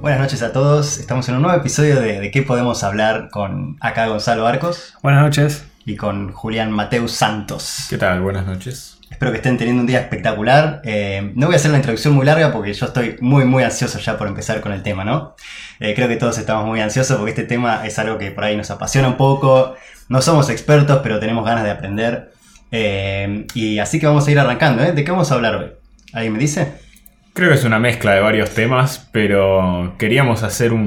Buenas 0.00 0.20
noches 0.20 0.42
a 0.42 0.52
todos, 0.52 0.98
estamos 0.98 1.28
en 1.28 1.36
un 1.36 1.42
nuevo 1.42 1.58
episodio 1.58 2.00
de, 2.00 2.20
de 2.20 2.30
qué 2.30 2.42
podemos 2.42 2.82
hablar 2.82 3.28
con 3.30 3.76
acá 3.80 4.06
Gonzalo 4.06 4.46
Arcos 4.46 4.94
Buenas 5.02 5.22
noches. 5.22 5.64
y 5.84 5.96
con 5.96 6.32
Julián 6.32 6.72
Mateus 6.72 7.12
Santos. 7.12 7.86
¿Qué 7.90 7.98
tal? 7.98 8.22
Buenas 8.22 8.46
noches. 8.46 8.99
Espero 9.20 9.32
que 9.32 9.36
estén 9.36 9.58
teniendo 9.58 9.82
un 9.82 9.86
día 9.86 10.00
espectacular. 10.00 10.80
Eh, 10.82 11.32
no 11.34 11.44
voy 11.44 11.54
a 11.54 11.56
hacer 11.56 11.70
la 11.70 11.76
introducción 11.76 12.14
muy 12.14 12.24
larga 12.24 12.52
porque 12.52 12.72
yo 12.72 12.86
estoy 12.86 13.18
muy 13.20 13.44
muy 13.44 13.62
ansioso 13.62 13.98
ya 13.98 14.16
por 14.16 14.26
empezar 14.26 14.62
con 14.62 14.72
el 14.72 14.82
tema, 14.82 15.04
¿no? 15.04 15.36
Eh, 15.78 15.92
creo 15.94 16.08
que 16.08 16.16
todos 16.16 16.38
estamos 16.38 16.64
muy 16.64 16.80
ansiosos 16.80 17.18
porque 17.18 17.32
este 17.32 17.44
tema 17.44 17.86
es 17.86 17.98
algo 17.98 18.16
que 18.16 18.30
por 18.30 18.44
ahí 18.44 18.56
nos 18.56 18.70
apasiona 18.70 19.08
un 19.08 19.18
poco. 19.18 19.74
No 20.08 20.22
somos 20.22 20.48
expertos, 20.48 21.00
pero 21.02 21.20
tenemos 21.20 21.44
ganas 21.44 21.64
de 21.64 21.70
aprender. 21.70 22.32
Eh, 22.72 23.44
y 23.52 23.78
así 23.78 24.00
que 24.00 24.06
vamos 24.06 24.26
a 24.26 24.30
ir 24.30 24.38
arrancando, 24.38 24.82
¿eh? 24.82 24.92
¿De 24.92 25.04
qué 25.04 25.10
vamos 25.10 25.30
a 25.30 25.34
hablar 25.34 25.54
hoy? 25.56 25.66
¿Alguien 26.14 26.32
me 26.32 26.38
dice? 26.38 26.72
Creo 27.34 27.50
que 27.50 27.56
es 27.56 27.64
una 27.64 27.78
mezcla 27.78 28.14
de 28.14 28.20
varios 28.22 28.54
temas, 28.54 29.06
pero 29.12 29.96
queríamos 29.98 30.42
hacer 30.44 30.72
un, 30.72 30.80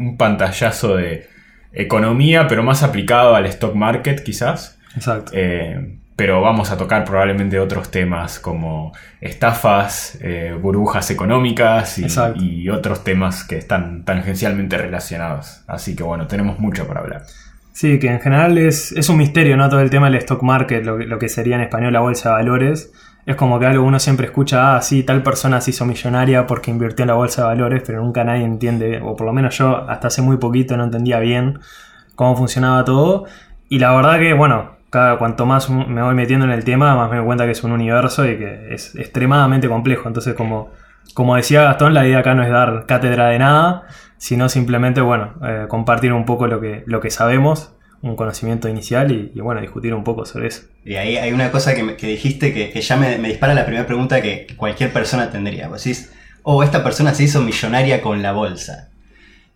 un 0.00 0.16
pantallazo 0.16 0.96
de 0.96 1.28
economía, 1.74 2.48
pero 2.48 2.62
más 2.62 2.82
aplicado 2.82 3.34
al 3.34 3.44
stock 3.44 3.74
market 3.74 4.24
quizás. 4.24 4.78
Exacto. 4.96 5.32
Eh, 5.34 5.98
pero 6.16 6.40
vamos 6.40 6.70
a 6.70 6.76
tocar 6.76 7.04
probablemente 7.04 7.58
otros 7.58 7.90
temas 7.90 8.38
como 8.38 8.92
estafas, 9.20 10.16
eh, 10.20 10.56
burbujas 10.60 11.10
económicas 11.10 11.98
y, 12.36 12.68
otros 12.68 13.02
temas 13.04 13.44
que 13.44 13.58
están 13.58 14.04
tangencialmente 14.04 14.78
relacionados. 14.78 15.62
Así 15.66 15.96
que 15.96 16.02
bueno, 16.02 16.26
tenemos 16.26 16.58
mucho 16.58 16.86
para 16.86 17.00
hablar. 17.00 17.22
Sí, 17.72 17.98
que 17.98 18.08
en 18.08 18.20
general 18.20 18.56
es, 18.58 18.92
es 18.92 19.08
un 19.08 19.16
misterio, 19.16 19.56
¿no? 19.56 19.68
Todo 19.68 19.80
el 19.80 19.90
tema 19.90 20.06
del 20.06 20.14
stock 20.16 20.42
market, 20.42 20.84
lo, 20.84 20.96
que- 20.98 21.06
lo 21.06 21.18
que 21.18 21.28
sería 21.28 21.56
en 21.56 21.62
español 21.62 21.92
la 21.92 22.00
bolsa 22.00 22.28
de 22.30 22.34
valores. 22.36 22.92
Es 23.26 23.36
como 23.36 23.58
que 23.58 23.66
algo 23.66 23.84
uno 23.84 23.98
siempre 23.98 24.26
escucha, 24.26 24.76
ah, 24.76 24.82
sí, 24.82 25.02
tal 25.02 25.22
persona 25.22 25.60
se 25.60 25.70
hizo 25.70 25.84
millonaria 25.86 26.46
porque 26.46 26.70
invirtió 26.70 27.04
en 27.04 27.08
la 27.08 27.14
bolsa 27.14 27.42
de 27.42 27.48
valores, 27.48 27.82
pero 27.84 28.02
nunca 28.02 28.22
nadie 28.22 28.44
entiende, 28.44 29.00
o 29.02 29.16
por 29.16 29.26
lo 29.26 29.32
menos 29.32 29.56
yo 29.56 29.88
hasta 29.90 30.08
hace 30.08 30.20
muy 30.22 30.36
poquito 30.36 30.76
no 30.76 30.84
entendía 30.84 31.18
bien 31.20 31.58
cómo 32.14 32.36
funcionaba 32.36 32.84
todo. 32.84 33.24
Y 33.68 33.78
la 33.78 33.96
verdad 33.96 34.18
que, 34.18 34.34
bueno, 34.34 34.76
cada 34.94 35.18
cuanto 35.18 35.44
más 35.44 35.68
me 35.68 36.02
voy 36.02 36.14
metiendo 36.14 36.46
en 36.46 36.52
el 36.52 36.64
tema, 36.64 36.94
más 36.96 37.10
me 37.10 37.16
doy 37.18 37.26
cuenta 37.26 37.44
que 37.44 37.50
es 37.50 37.62
un 37.64 37.72
universo 37.72 38.24
y 38.24 38.38
que 38.38 38.72
es 38.74 38.94
extremadamente 38.94 39.68
complejo. 39.68 40.08
Entonces, 40.08 40.34
como, 40.34 40.70
como 41.14 41.36
decía 41.36 41.62
Gastón, 41.64 41.92
la 41.94 42.06
idea 42.06 42.20
acá 42.20 42.34
no 42.34 42.42
es 42.44 42.50
dar 42.50 42.86
cátedra 42.86 43.28
de 43.28 43.38
nada, 43.38 43.82
sino 44.16 44.48
simplemente, 44.48 45.00
bueno, 45.00 45.34
eh, 45.46 45.66
compartir 45.68 46.12
un 46.12 46.24
poco 46.24 46.46
lo 46.46 46.60
que, 46.60 46.82
lo 46.86 47.00
que 47.00 47.10
sabemos, 47.10 47.74
un 48.02 48.16
conocimiento 48.16 48.68
inicial 48.68 49.10
y, 49.12 49.40
bueno, 49.40 49.60
discutir 49.60 49.94
un 49.94 50.04
poco 50.04 50.24
sobre 50.26 50.46
eso. 50.48 50.62
Y 50.84 50.94
ahí 50.96 51.16
hay 51.16 51.32
una 51.32 51.50
cosa 51.50 51.74
que, 51.74 51.82
me- 51.82 51.96
que 51.96 52.06
dijiste 52.06 52.52
que, 52.54 52.70
que 52.70 52.80
ya 52.80 52.96
me, 52.96 53.18
me 53.18 53.28
dispara 53.28 53.54
la 53.54 53.64
primera 53.64 53.86
pregunta 53.86 54.20
que 54.22 54.46
cualquier 54.56 54.92
persona 54.92 55.30
tendría. 55.30 55.68
Vos 55.68 55.82
decís, 55.82 56.12
oh, 56.42 56.62
esta 56.62 56.84
persona 56.84 57.14
se 57.14 57.24
hizo 57.24 57.40
millonaria 57.42 58.00
con 58.02 58.22
la 58.22 58.32
bolsa. 58.32 58.90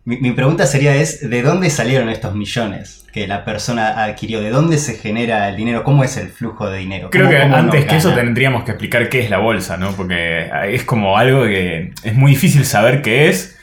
Mi, 0.09 0.17
mi 0.17 0.33
pregunta 0.33 0.65
sería 0.67 0.95
es, 0.97 1.29
¿de 1.29 1.43
dónde 1.43 1.69
salieron 1.69 2.09
estos 2.09 2.35
millones 2.35 3.05
que 3.13 3.27
la 3.27 3.45
persona 3.45 4.03
adquirió? 4.05 4.41
¿De 4.41 4.49
dónde 4.49 4.79
se 4.79 4.95
genera 4.95 5.49
el 5.51 5.57
dinero? 5.57 5.85
¿Cómo 5.85 6.03
es 6.03 6.17
el 6.17 6.29
flujo 6.29 6.71
de 6.71 6.79
dinero? 6.79 7.11
Creo 7.11 7.27
¿Cómo- 7.27 7.37
que 7.37 7.43
antes 7.43 7.85
que 7.85 7.97
eso 7.97 8.15
tendríamos 8.15 8.65
que 8.65 8.71
explicar 8.71 9.11
qué 9.11 9.21
es 9.21 9.29
la 9.29 9.37
bolsa, 9.39 9.77
¿no? 9.77 9.93
Porque 9.93 10.51
es 10.69 10.85
como 10.85 11.19
algo 11.19 11.43
que 11.45 11.93
es 12.03 12.15
muy 12.15 12.31
difícil 12.33 12.65
saber 12.65 13.03
qué 13.03 13.29
es. 13.29 13.55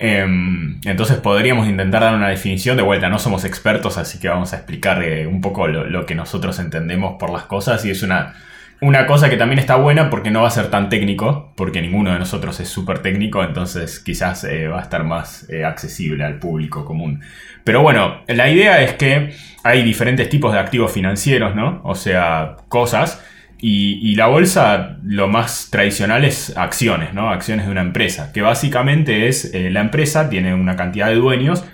em, 0.00 0.80
entonces 0.84 1.16
podríamos 1.16 1.66
intentar 1.66 2.02
dar 2.02 2.14
una 2.14 2.28
definición 2.28 2.76
de 2.76 2.84
vuelta. 2.84 3.08
No 3.08 3.18
somos 3.18 3.44
expertos, 3.44 3.98
así 3.98 4.20
que 4.20 4.28
vamos 4.28 4.52
a 4.52 4.56
explicar 4.58 5.02
eh, 5.02 5.26
un 5.26 5.40
poco 5.40 5.66
lo, 5.66 5.86
lo 5.86 6.06
que 6.06 6.14
nosotros 6.14 6.60
entendemos 6.60 7.16
por 7.18 7.30
las 7.30 7.42
cosas. 7.42 7.84
Y 7.84 7.90
es 7.90 8.04
una, 8.04 8.34
una 8.80 9.06
cosa 9.06 9.28
que 9.28 9.36
también 9.36 9.58
está 9.58 9.76
buena 9.76 10.08
porque 10.08 10.30
no 10.30 10.42
va 10.42 10.48
a 10.48 10.52
ser 10.52 10.70
tan 10.70 10.88
técnico, 10.88 11.52
porque 11.56 11.80
ninguno 11.82 12.12
de 12.12 12.18
nosotros 12.18 12.60
es 12.60 12.68
súper 12.68 13.00
técnico, 13.00 13.42
entonces 13.42 13.98
quizás 13.98 14.44
eh, 14.44 14.68
va 14.68 14.78
a 14.78 14.82
estar 14.82 15.04
más 15.04 15.48
eh, 15.50 15.64
accesible 15.64 16.24
al 16.24 16.38
público 16.38 16.84
común. 16.84 17.20
Pero 17.64 17.82
bueno, 17.82 18.22
la 18.28 18.48
idea 18.48 18.80
es 18.82 18.94
que 18.94 19.34
hay 19.64 19.82
diferentes 19.82 20.28
tipos 20.28 20.52
de 20.52 20.60
activos 20.60 20.92
financieros, 20.92 21.54
¿no? 21.54 21.80
O 21.84 21.94
sea, 21.94 22.56
cosas. 22.68 23.24
Y, 23.60 24.14
la 24.14 24.28
bolsa, 24.28 24.98
lo 25.02 25.26
más 25.26 25.68
tradicional 25.70 26.24
es 26.24 26.56
acciones, 26.56 27.12
¿no? 27.12 27.30
Acciones 27.30 27.66
de 27.66 27.72
una 27.72 27.80
empresa. 27.80 28.32
Que 28.32 28.40
básicamente 28.40 29.26
es, 29.26 29.52
eh, 29.52 29.70
la 29.70 29.80
empresa 29.80 30.30
tiene 30.30 30.54
una 30.54 30.76
cantidad 30.76 31.08
de 31.08 31.16
dueños 31.16 31.64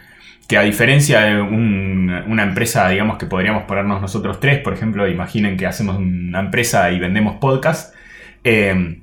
que 0.48 0.56
a 0.58 0.62
diferencia 0.62 1.20
de 1.22 1.40
un- 1.40 2.10
una 2.26 2.42
empresa, 2.42 2.88
digamos, 2.88 3.18
que 3.18 3.26
podríamos 3.26 3.64
ponernos 3.64 4.00
nosotros 4.00 4.40
tres, 4.40 4.58
por 4.60 4.72
ejemplo, 4.74 5.08
imaginen 5.08 5.56
que 5.56 5.66
hacemos 5.66 5.96
una 5.96 6.40
empresa 6.40 6.90
y 6.90 6.98
vendemos 6.98 7.36
podcast. 7.36 7.94
eh, 8.46 8.98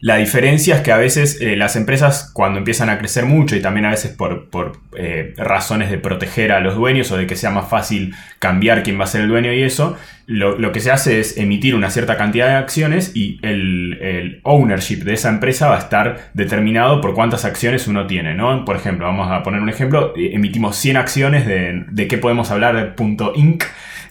la 0.00 0.16
diferencia 0.16 0.76
es 0.76 0.82
que 0.82 0.92
a 0.92 0.96
veces 0.96 1.40
eh, 1.40 1.56
las 1.56 1.74
empresas 1.74 2.30
cuando 2.32 2.58
empiezan 2.58 2.88
a 2.88 2.98
crecer 2.98 3.24
mucho 3.24 3.56
y 3.56 3.60
también 3.60 3.84
a 3.84 3.90
veces 3.90 4.12
por, 4.12 4.48
por, 4.48 4.78
eh, 4.96 5.34
razones 5.36 5.90
de 5.90 5.98
proteger 5.98 6.52
a 6.52 6.60
los 6.60 6.76
dueños 6.76 7.10
o 7.10 7.16
de 7.16 7.26
que 7.26 7.34
sea 7.34 7.50
más 7.50 7.68
fácil 7.68 8.14
cambiar 8.38 8.84
quién 8.84 8.98
va 8.98 9.04
a 9.04 9.08
ser 9.08 9.22
el 9.22 9.28
dueño 9.28 9.52
y 9.52 9.62
eso, 9.62 9.96
lo, 10.26 10.56
lo 10.56 10.70
que 10.70 10.78
se 10.78 10.92
hace 10.92 11.18
es 11.18 11.36
emitir 11.36 11.74
una 11.74 11.90
cierta 11.90 12.16
cantidad 12.16 12.46
de 12.46 12.54
acciones 12.54 13.10
y 13.16 13.40
el, 13.42 13.98
el 14.00 14.40
ownership 14.44 15.02
de 15.02 15.14
esa 15.14 15.30
empresa 15.30 15.68
va 15.68 15.76
a 15.76 15.80
estar 15.80 16.30
determinado 16.32 17.00
por 17.00 17.14
cuántas 17.14 17.44
acciones 17.44 17.88
uno 17.88 18.06
tiene, 18.06 18.34
¿no? 18.34 18.64
Por 18.64 18.76
ejemplo, 18.76 19.06
vamos 19.06 19.28
a 19.32 19.42
poner 19.42 19.60
un 19.60 19.68
ejemplo, 19.68 20.14
eh, 20.16 20.30
emitimos 20.34 20.76
100 20.76 20.96
acciones 20.96 21.44
de, 21.44 21.84
de 21.90 22.06
qué 22.06 22.18
podemos 22.18 22.52
hablar 22.52 22.76
de 22.76 22.84
punto 22.84 23.32
.inc 23.34 23.64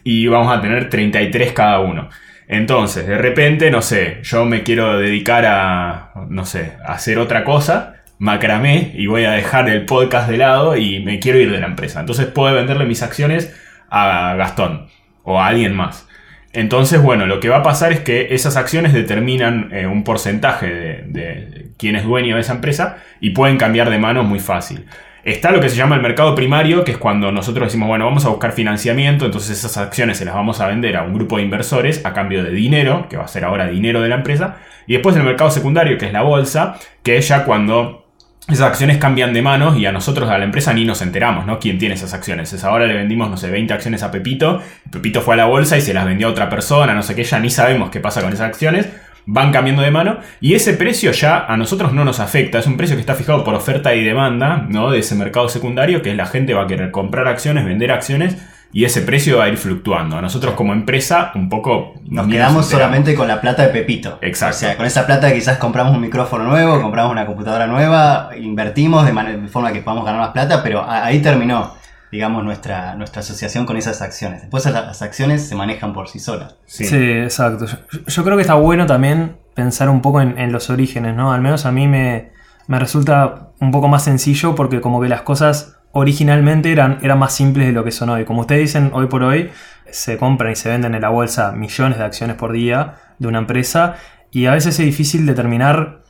y 0.04 0.28
vamos 0.28 0.58
a 0.58 0.60
tener 0.60 0.90
33 0.90 1.54
cada 1.54 1.80
uno. 1.80 2.10
Entonces, 2.48 3.06
de 3.08 3.18
repente, 3.18 3.70
no 3.72 3.82
sé, 3.82 4.20
yo 4.24 4.46
me 4.46 4.64
quiero 4.64 4.98
dedicar 4.98 5.46
a, 5.46 6.12
no 6.30 6.46
sé, 6.46 6.74
hacer 6.86 7.20
otra 7.20 7.44
cosa, 7.44 7.96
macramé, 8.20 8.94
y 8.96 9.08
voy 9.08 9.26
a 9.26 9.32
dejar 9.32 9.70
el 9.70 9.86
podcast 9.86 10.30
de 10.30 10.38
lado 10.38 10.78
y 10.78 11.02
me 11.02 11.20
quiero 11.20 11.40
ir 11.40 11.52
de 11.52 11.60
la 11.60 11.68
empresa. 11.68 12.00
Entonces 12.00 12.28
puedo 12.28 12.56
venderle 12.56 12.86
mis 12.86 13.04
acciones 13.04 13.54
a 13.90 14.36
Gastón 14.36 14.88
o 15.24 15.42
a 15.42 15.48
alguien 15.48 15.76
más. 15.76 16.08
Entonces, 16.54 17.02
bueno, 17.02 17.26
lo 17.26 17.42
que 17.42 17.50
va 17.50 17.58
a 17.58 17.64
pasar 17.64 17.92
es 17.92 18.00
que 18.00 18.34
esas 18.34 18.56
acciones 18.56 18.94
determinan 18.94 19.70
eh, 19.74 19.86
un 19.86 20.04
porcentaje 20.06 20.68
de, 20.68 21.04
de 21.08 21.68
quién 21.78 21.98
es 21.98 22.06
dueño 22.06 22.36
de 22.36 22.42
esa 22.42 22.54
empresa 22.54 22.98
y 23.20 23.32
pueden 23.32 23.58
cambiar 23.58 23.90
de 23.90 24.00
manos 24.00 24.26
muy 24.26 24.40
fácil. 24.40 24.86
Está 25.28 25.52
lo 25.52 25.60
que 25.60 25.68
se 25.68 25.76
llama 25.76 25.98
el 25.98 26.02
mercado 26.02 26.36
primario, 26.36 26.86
que 26.86 26.92
es 26.92 26.98
cuando 26.98 27.34
nosotros 27.34 27.68
decimos, 27.68 27.90
bueno, 27.90 28.06
vamos 28.06 28.24
a 28.24 28.30
buscar 28.30 28.54
financiamiento, 28.54 29.26
entonces 29.26 29.58
esas 29.58 29.76
acciones 29.76 30.18
se 30.18 30.24
las 30.24 30.34
vamos 30.34 30.62
a 30.62 30.68
vender 30.68 30.96
a 30.96 31.04
un 31.04 31.14
grupo 31.14 31.36
de 31.36 31.44
inversores 31.44 32.06
a 32.06 32.14
cambio 32.14 32.46
de 32.46 32.52
dinero, 32.52 33.08
que 33.10 33.18
va 33.18 33.26
a 33.26 33.28
ser 33.28 33.44
ahora 33.44 33.68
dinero 33.68 34.02
de 34.02 34.08
la 34.08 34.16
empresa. 34.16 34.60
Y 34.88 34.94
después 34.94 35.18
el 35.18 35.24
mercado 35.24 35.52
secundario, 35.52 35.98
que 35.98 36.06
es 36.06 36.14
la 36.14 36.22
bolsa, 36.22 36.80
que 37.04 37.18
es 37.18 37.28
ya 37.28 37.44
cuando 37.44 38.06
esas 38.48 38.68
acciones 38.68 39.00
cambian 39.00 39.34
de 39.34 39.42
manos 39.42 39.78
y 39.78 39.86
a 39.86 39.92
nosotros, 39.92 40.30
a 40.30 40.38
la 40.38 40.46
empresa, 40.46 40.72
ni 40.72 40.86
nos 40.86 41.02
enteramos, 41.02 41.46
¿no? 41.46 41.60
¿Quién 41.60 41.78
tiene 41.78 41.96
esas 41.96 42.14
acciones? 42.14 42.54
Es 42.54 42.64
ahora 42.64 42.86
le 42.86 42.94
vendimos, 42.94 43.30
no 43.30 43.36
sé, 43.36 43.52
20 43.52 43.74
acciones 43.74 44.04
a 44.04 44.12
Pepito, 44.12 44.62
Pepito 44.90 45.20
fue 45.20 45.34
a 45.34 45.38
la 45.38 45.46
bolsa 45.46 45.78
y 45.78 45.82
se 45.82 45.94
las 45.94 46.06
vendió 46.06 46.28
a 46.28 46.32
otra 46.32 46.50
persona, 46.50 46.94
no 46.94 47.04
sé 47.04 47.16
qué, 47.16 47.26
ya 47.26 47.38
ni 47.42 47.50
sabemos 47.50 47.90
qué 47.90 48.00
pasa 48.00 48.22
con 48.22 48.32
esas 48.32 48.48
acciones, 48.48 48.88
van 49.28 49.52
cambiando 49.52 49.84
de 49.84 49.92
mano 49.92 50.18
y 50.40 50.56
ese 50.56 50.74
precio 50.74 51.12
ya 51.12 51.46
a 51.46 51.58
nosotros 51.58 51.94
no 51.94 52.04
nos 52.06 52.20
afecta, 52.20 52.60
es 52.60 52.66
un 52.66 52.78
precio 52.78 52.96
que 52.96 53.02
está 53.02 53.14
fijado 53.14 53.44
por 53.44 53.54
oferta 53.54 53.94
y 53.94 54.04
demanda, 54.04 54.66
¿no? 54.70 54.90
De 54.90 55.00
ese 55.00 55.16
mercado 55.16 55.50
secundario, 55.50 56.02
que 56.02 56.12
es 56.12 56.18
la 56.18 56.26
gente 56.26 56.54
va 56.54 56.64
a 56.64 56.68
querer 56.68 56.92
comprar 56.92 57.28
acciones, 57.28 57.66
vender 57.66 57.92
acciones 57.92 58.38
y 58.72 58.86
ese 58.86 59.02
precio 59.02 59.38
va 59.38 59.46
a 59.46 59.50
ir 59.50 59.58
fluctuando. 59.58 60.18
A 60.18 60.22
nosotros 60.22 60.54
como 60.56 60.74
empresa, 60.74 61.32
un 61.36 61.50
poco... 61.50 61.96
Nos 62.10 62.28
quedamos 62.28 62.68
solamente 62.68 63.16
con 63.16 63.28
la 63.28 63.42
plata 63.42 63.64
de 63.64 63.70
Pepito. 63.70 64.18
Exacto. 64.22 64.56
O 64.56 64.60
sea, 64.60 64.78
con 64.78 64.86
esa 64.86 65.06
plata 65.06 65.34
quizás 65.34 65.58
compramos 65.58 65.94
un 65.94 66.02
micrófono 66.02 66.46
nuevo, 66.46 66.82
compramos 66.82 67.12
una 67.12 67.26
computadora 67.26 67.68
nueva, 67.68 68.30
invertimos 68.40 69.06
de, 69.06 69.14
manera, 69.14 69.38
de 69.38 69.48
forma 69.48 69.74
que 69.74 69.82
podamos 69.82 70.06
ganar 70.06 70.22
más 70.22 70.32
plata, 70.32 70.64
pero 70.64 70.86
ahí 70.90 71.22
terminó, 71.22 71.76
digamos, 72.12 72.44
nuestra, 72.44 72.96
nuestra 72.96 73.22
asociación 73.22 73.66
con 73.66 73.78
esas 73.78 74.02
acciones. 74.02 74.42
Después 74.42 74.66
las 74.66 75.02
acciones 75.02 75.48
se 75.48 75.56
manejan 75.56 75.94
por 75.94 76.08
sí 76.08 76.20
solas. 76.20 76.56
Sí. 76.66 76.86
Sí, 76.86 77.12
exacto. 77.12 77.66
Yo, 77.66 77.78
yo 78.06 78.24
creo 78.24 78.36
que 78.38 78.42
está 78.42 78.56
bueno 78.56 78.86
también 78.86 79.38
pensar 79.54 79.90
un 79.90 80.02
poco 80.02 80.22
en, 80.22 80.38
en 80.38 80.52
los 80.52 80.70
orígenes, 80.70 81.16
¿no? 81.16 81.34
Al 81.34 81.42
menos 81.42 81.66
a 81.66 81.72
mí 81.72 81.88
me, 81.88 82.32
me 82.68 82.80
resulta 82.80 83.50
un 83.60 83.72
poco 83.72 83.88
más 83.88 84.04
sencillo 84.04 84.56
porque 84.56 84.82
como 84.82 85.02
que 85.02 85.10
las 85.10 85.22
cosas 85.22 85.78
originalmente 85.92 86.72
eran, 86.72 87.00
eran 87.02 87.18
más 87.18 87.34
simples 87.34 87.68
de 87.68 87.74
lo 87.74 87.84
que 87.84 87.92
son 87.92 88.10
hoy. 88.10 88.26
Como 88.26 88.42
ustedes 88.42 88.62
dicen, 88.62 88.92
hoy 88.94 89.08
por 89.08 89.24
hoy 89.24 89.50
se 89.90 90.18
compran 90.18 90.52
y 90.52 90.56
se 90.56 90.70
venden 90.70 90.96
en 90.96 91.02
la 91.02 91.10
bolsa 91.10 91.54
millones 91.54 91.98
de 91.98 92.04
acciones 92.04 92.36
por 92.36 92.52
día 92.52 92.96
de 93.18 93.28
una 93.28 93.40
empresa 93.40 93.96
y 94.32 94.46
a 94.46 94.54
veces 94.54 94.80
es 94.80 94.86
difícil 94.86 95.26
determinar 95.26 96.04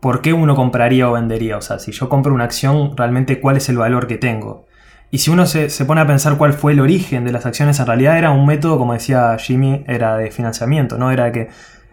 por 0.00 0.22
qué 0.22 0.32
uno 0.32 0.54
compraría 0.54 1.08
o 1.08 1.12
vendería. 1.12 1.56
O 1.56 1.60
sea, 1.60 1.78
si 1.78 1.92
yo 1.92 2.08
compro 2.08 2.32
una 2.32 2.44
acción, 2.44 2.96
realmente 2.96 3.40
cuál 3.40 3.56
es 3.56 3.68
el 3.68 3.76
valor 3.76 4.06
que 4.06 4.16
tengo. 4.16 4.66
Y 5.10 5.18
si 5.18 5.30
uno 5.30 5.46
se, 5.46 5.70
se 5.70 5.84
pone 5.84 6.00
a 6.00 6.06
pensar 6.06 6.36
cuál 6.36 6.52
fue 6.54 6.72
el 6.72 6.80
origen 6.80 7.24
de 7.24 7.32
las 7.32 7.46
acciones, 7.46 7.78
en 7.78 7.86
realidad 7.86 8.18
era 8.18 8.30
un 8.30 8.46
método, 8.46 8.78
como 8.78 8.94
decía 8.94 9.36
Jimmy, 9.38 9.84
era 9.86 10.16
de 10.16 10.30
financiamiento, 10.30 10.98
¿no? 10.98 11.10
Era 11.10 11.30
que, 11.30 11.48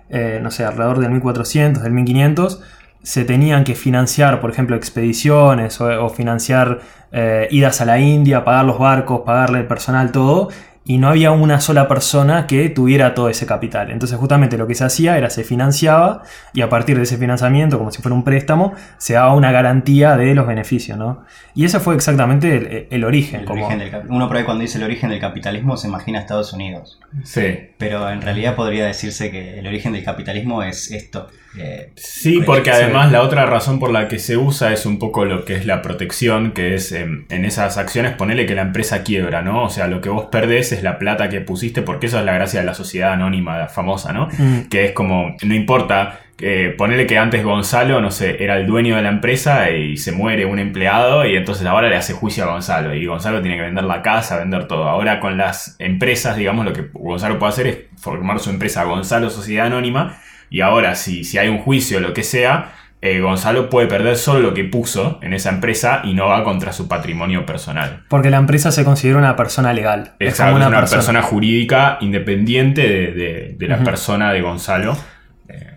eh, 0.09 0.39
no 0.41 0.49
sé, 0.49 0.65
alrededor 0.65 0.99
del 0.99 1.11
1400, 1.11 1.83
del 1.83 1.93
1500, 1.93 2.61
se 3.03 3.25
tenían 3.25 3.63
que 3.63 3.75
financiar, 3.75 4.39
por 4.41 4.51
ejemplo, 4.51 4.75
expediciones 4.75 5.81
o, 5.81 6.09
financiar 6.09 6.79
eh, 7.11 7.47
idas 7.51 7.81
a 7.81 7.85
la 7.85 7.99
India, 7.99 8.43
pagar 8.43 8.65
los 8.65 8.77
barcos, 8.79 9.21
pagarle 9.25 9.59
el 9.59 9.67
personal, 9.67 10.11
todo, 10.11 10.49
y 10.83 10.97
no 10.97 11.09
había 11.09 11.31
una 11.31 11.61
sola 11.61 11.87
persona 11.87 12.47
que 12.47 12.67
tuviera 12.69 13.13
todo 13.13 13.29
ese 13.29 13.45
capital. 13.45 13.91
Entonces 13.91 14.17
justamente 14.17 14.57
lo 14.57 14.65
que 14.65 14.73
se 14.73 14.83
hacía 14.83 15.15
era 15.17 15.29
se 15.29 15.43
financiaba 15.43 16.23
y 16.53 16.61
a 16.61 16.69
partir 16.69 16.97
de 16.97 17.03
ese 17.03 17.17
financiamiento, 17.17 17.77
como 17.77 17.91
si 17.91 18.01
fuera 18.01 18.15
un 18.15 18.23
préstamo, 18.23 18.73
se 18.97 19.13
daba 19.13 19.35
una 19.35 19.51
garantía 19.51 20.17
de 20.17 20.33
los 20.33 20.47
beneficios, 20.47 20.97
¿no? 20.97 21.23
Y 21.53 21.65
ese 21.65 21.79
fue 21.79 21.93
exactamente 21.95 22.55
el, 22.55 22.87
el 22.89 23.03
origen. 23.03 23.41
El 23.41 23.45
como- 23.45 23.61
origen 23.63 23.79
del 23.79 23.91
cap- 23.91 24.05
uno 24.09 24.27
por 24.27 24.37
ahí 24.37 24.43
cuando 24.43 24.63
dice 24.63 24.79
el 24.79 24.83
origen 24.83 25.11
del 25.11 25.19
capitalismo 25.19 25.77
se 25.77 25.87
imagina 25.87 26.19
Estados 26.19 26.51
Unidos. 26.51 26.99
Sí. 27.23 27.69
Pero 27.77 28.09
en 28.09 28.21
realidad 28.21 28.55
podría 28.55 28.85
decirse 28.85 29.29
que 29.29 29.59
el 29.59 29.67
origen 29.67 29.93
del 29.93 30.03
capitalismo 30.03 30.63
es 30.63 30.89
esto. 30.91 31.27
Eh, 31.57 31.91
Sí, 31.95 32.41
porque 32.45 32.71
además 32.71 33.11
la 33.11 33.21
otra 33.21 33.45
razón 33.45 33.79
por 33.79 33.91
la 33.91 34.07
que 34.07 34.19
se 34.19 34.37
usa 34.37 34.71
es 34.71 34.85
un 34.85 34.99
poco 34.99 35.25
lo 35.25 35.45
que 35.45 35.55
es 35.55 35.65
la 35.65 35.81
protección, 35.81 36.51
que 36.51 36.75
es 36.75 36.91
em, 36.91 37.25
en 37.29 37.45
esas 37.45 37.77
acciones 37.77 38.13
ponerle 38.13 38.45
que 38.45 38.55
la 38.55 38.61
empresa 38.61 39.03
quiebra, 39.03 39.41
¿no? 39.41 39.63
O 39.63 39.69
sea, 39.69 39.87
lo 39.87 40.01
que 40.01 40.09
vos 40.09 40.27
perdés 40.31 40.71
es 40.71 40.83
la 40.83 40.97
plata 40.97 41.29
que 41.29 41.41
pusiste, 41.41 41.81
porque 41.81 42.07
eso 42.07 42.19
es 42.19 42.25
la 42.25 42.33
gracia 42.33 42.61
de 42.61 42.65
la 42.65 42.73
sociedad 42.73 43.13
anónima 43.13 43.67
famosa, 43.67 44.13
¿no? 44.13 44.29
Mm. 44.37 44.69
Que 44.69 44.85
es 44.85 44.91
como, 44.91 45.35
no 45.43 45.53
importa, 45.53 46.19
eh, 46.43 46.73
ponerle 46.75 47.05
que 47.05 47.19
antes 47.19 47.43
Gonzalo, 47.43 48.01
no 48.01 48.09
sé, 48.09 48.43
era 48.43 48.57
el 48.57 48.65
dueño 48.65 48.95
de 48.95 49.03
la 49.03 49.09
empresa 49.09 49.69
y 49.69 49.97
se 49.97 50.11
muere 50.11 50.45
un 50.45 50.57
empleado 50.57 51.23
y 51.23 51.35
entonces 51.35 51.67
ahora 51.67 51.87
le 51.87 51.95
hace 51.95 52.13
juicio 52.13 52.45
a 52.45 52.47
Gonzalo 52.47 52.95
y 52.95 53.05
Gonzalo 53.05 53.41
tiene 53.41 53.57
que 53.57 53.63
vender 53.63 53.83
la 53.83 54.01
casa, 54.01 54.39
vender 54.39 54.67
todo. 54.67 54.89
Ahora 54.89 55.19
con 55.19 55.37
las 55.37 55.75
empresas, 55.77 56.35
digamos, 56.37 56.65
lo 56.65 56.73
que 56.73 56.87
Gonzalo 56.93 57.37
puede 57.37 57.49
hacer 57.51 57.67
es 57.67 57.77
formar 57.95 58.39
su 58.39 58.49
empresa 58.49 58.85
Gonzalo 58.85 59.29
Sociedad 59.29 59.67
Anónima 59.67 60.17
y 60.51 60.61
ahora 60.61 60.93
si, 60.93 61.23
si 61.23 61.39
hay 61.39 61.47
un 61.47 61.57
juicio 61.57 61.97
o 61.97 62.01
lo 62.01 62.13
que 62.13 62.21
sea, 62.23 62.73
eh, 63.01 63.19
Gonzalo 63.19 63.67
puede 63.71 63.87
perder 63.87 64.15
solo 64.15 64.41
lo 64.41 64.53
que 64.53 64.63
puso 64.63 65.17
en 65.23 65.33
esa 65.33 65.49
empresa 65.49 66.01
y 66.03 66.13
no 66.13 66.27
va 66.27 66.43
contra 66.43 66.71
su 66.71 66.87
patrimonio 66.87 67.47
personal. 67.47 68.03
Porque 68.09 68.29
la 68.29 68.37
empresa 68.37 68.71
se 68.71 68.83
considera 68.85 69.17
una 69.17 69.35
persona 69.35 69.73
legal. 69.73 70.11
Es 70.19 70.29
Exacto, 70.33 70.51
como 70.51 70.63
es 70.63 70.67
una, 70.67 70.77
una 70.77 70.87
persona, 70.87 71.21
jurídica 71.23 71.97
independiente 72.01 72.81
de, 72.83 73.11
de- 73.13 73.55
de 73.57 73.67
la 73.67 73.79
persona 73.79 74.31
de 74.31 74.41
Gonzalo. 74.41 74.95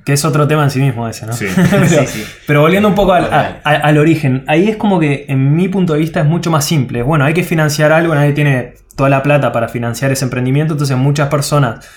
Que 0.04 0.12
es 0.12 0.24
otro 0.26 0.46
tema 0.46 0.64
en 0.64 0.70
sí 0.70 0.80
mismo 0.80 1.08
ese, 1.08 1.24
¿no? 1.26 1.32
Sí. 1.32 1.46
pero, 1.70 1.86
Sí, 1.88 2.06
sí. 2.06 2.24
pero 2.46 2.60
volviendo 2.60 2.88
un 2.88 2.94
poco 2.94 3.14
al, 3.14 3.24
a- 3.32 3.60
a- 3.64 3.70
al 3.70 3.96
origen, 3.96 4.44
ahí 4.46 4.68
es 4.68 4.76
como 4.76 5.00
que 5.00 5.24
en 5.28 5.56
mi 5.56 5.68
punto 5.68 5.94
de 5.94 6.00
vista 6.00 6.20
es 6.20 6.26
mucho 6.26 6.50
más 6.50 6.66
simple. 6.66 7.02
Bueno, 7.02 7.24
hay 7.24 7.32
que 7.32 7.42
financiar 7.42 7.90
algo, 7.90 8.14
nadie 8.14 8.32
tiene 8.34 8.74
toda 8.96 9.08
la 9.08 9.22
plata 9.22 9.50
para 9.50 9.68
financiar 9.68 10.12
ese 10.12 10.26
emprendimiento, 10.26 10.74
entonces 10.74 10.96
muchas 10.98 11.28
personas 11.30 11.88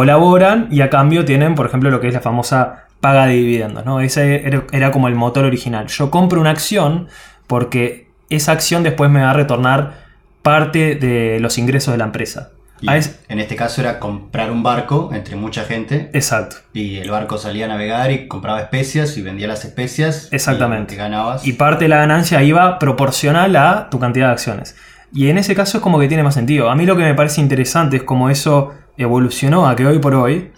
colaboran 0.00 0.68
y 0.70 0.82
a 0.82 0.90
cambio 0.90 1.24
tienen, 1.24 1.54
por 1.54 1.64
ejemplo, 1.64 1.88
lo 1.90 2.00
que 2.00 2.08
es 2.08 2.12
la 2.14 2.20
famosa 2.20 2.84
paga 3.00 3.24
de 3.24 3.32
dividendos, 3.32 3.86
¿no? 3.86 4.00
Ese 4.00 4.44
era, 4.72 4.90
como 4.90 5.08
el 5.08 5.14
motor 5.14 5.46
original. 5.46 5.86
Yo 5.86 6.10
compro 6.10 6.38
una 6.38 6.50
acción 6.50 7.08
porque 7.46 8.10
esa 8.28 8.52
acción 8.52 8.82
después 8.82 9.10
me 9.10 9.22
va 9.22 9.30
a 9.30 9.32
retornar 9.32 9.94
parte 10.42 10.96
de 10.96 11.38
los 11.40 11.56
ingresos 11.56 11.92
de 11.94 11.98
la 11.98 12.04
empresa. 12.04 12.50
y 12.82 12.90
es- 12.92 13.20
En 13.28 13.40
este 13.40 13.56
caso 13.56 13.80
era 13.80 13.98
comprar 13.98 14.50
un 14.50 14.62
barco 14.62 15.08
entre 15.14 15.34
mucha 15.34 15.64
gente 15.64 16.10
Exacto. 16.12 16.56
y 16.74 16.98
el 16.98 17.10
barco 17.10 17.38
salía 17.38 17.64
a 17.64 17.68
navegar 17.68 18.10
y 18.12 18.28
compraba 18.28 18.60
especias 18.60 19.16
y 19.16 19.22
vendía 19.22 19.48
las 19.48 19.64
especias. 19.64 20.28
Exactamente. 20.30 20.92
Y 20.92 20.98
ganabas. 20.98 21.46
Y 21.46 21.54
parte 21.54 21.86
de 21.86 21.88
la 21.88 21.96
ganancia 21.96 22.42
iba 22.42 22.78
proporcional 22.78 23.56
a 23.56 23.88
tu 23.88 23.98
cantidad 23.98 24.26
de 24.26 24.32
acciones. 24.32 24.76
Y 25.10 25.30
en 25.30 25.38
ese 25.38 25.54
caso 25.54 25.78
es 25.78 25.82
como 25.82 25.98
que 25.98 26.06
tiene 26.06 26.22
más 26.22 26.34
sentido. 26.34 26.68
A 26.68 26.74
mí 26.76 26.84
lo 26.84 26.96
que 26.98 27.02
me 27.04 27.14
parece 27.14 27.40
interesante 27.40 27.96
es 27.96 28.02
cómo 28.02 28.28
eso 28.28 28.74
evolucionó 28.96 29.68
a 29.68 29.76
que 29.76 29.86
hoy 29.86 29.98
por 29.98 30.14
hoy 30.14 30.50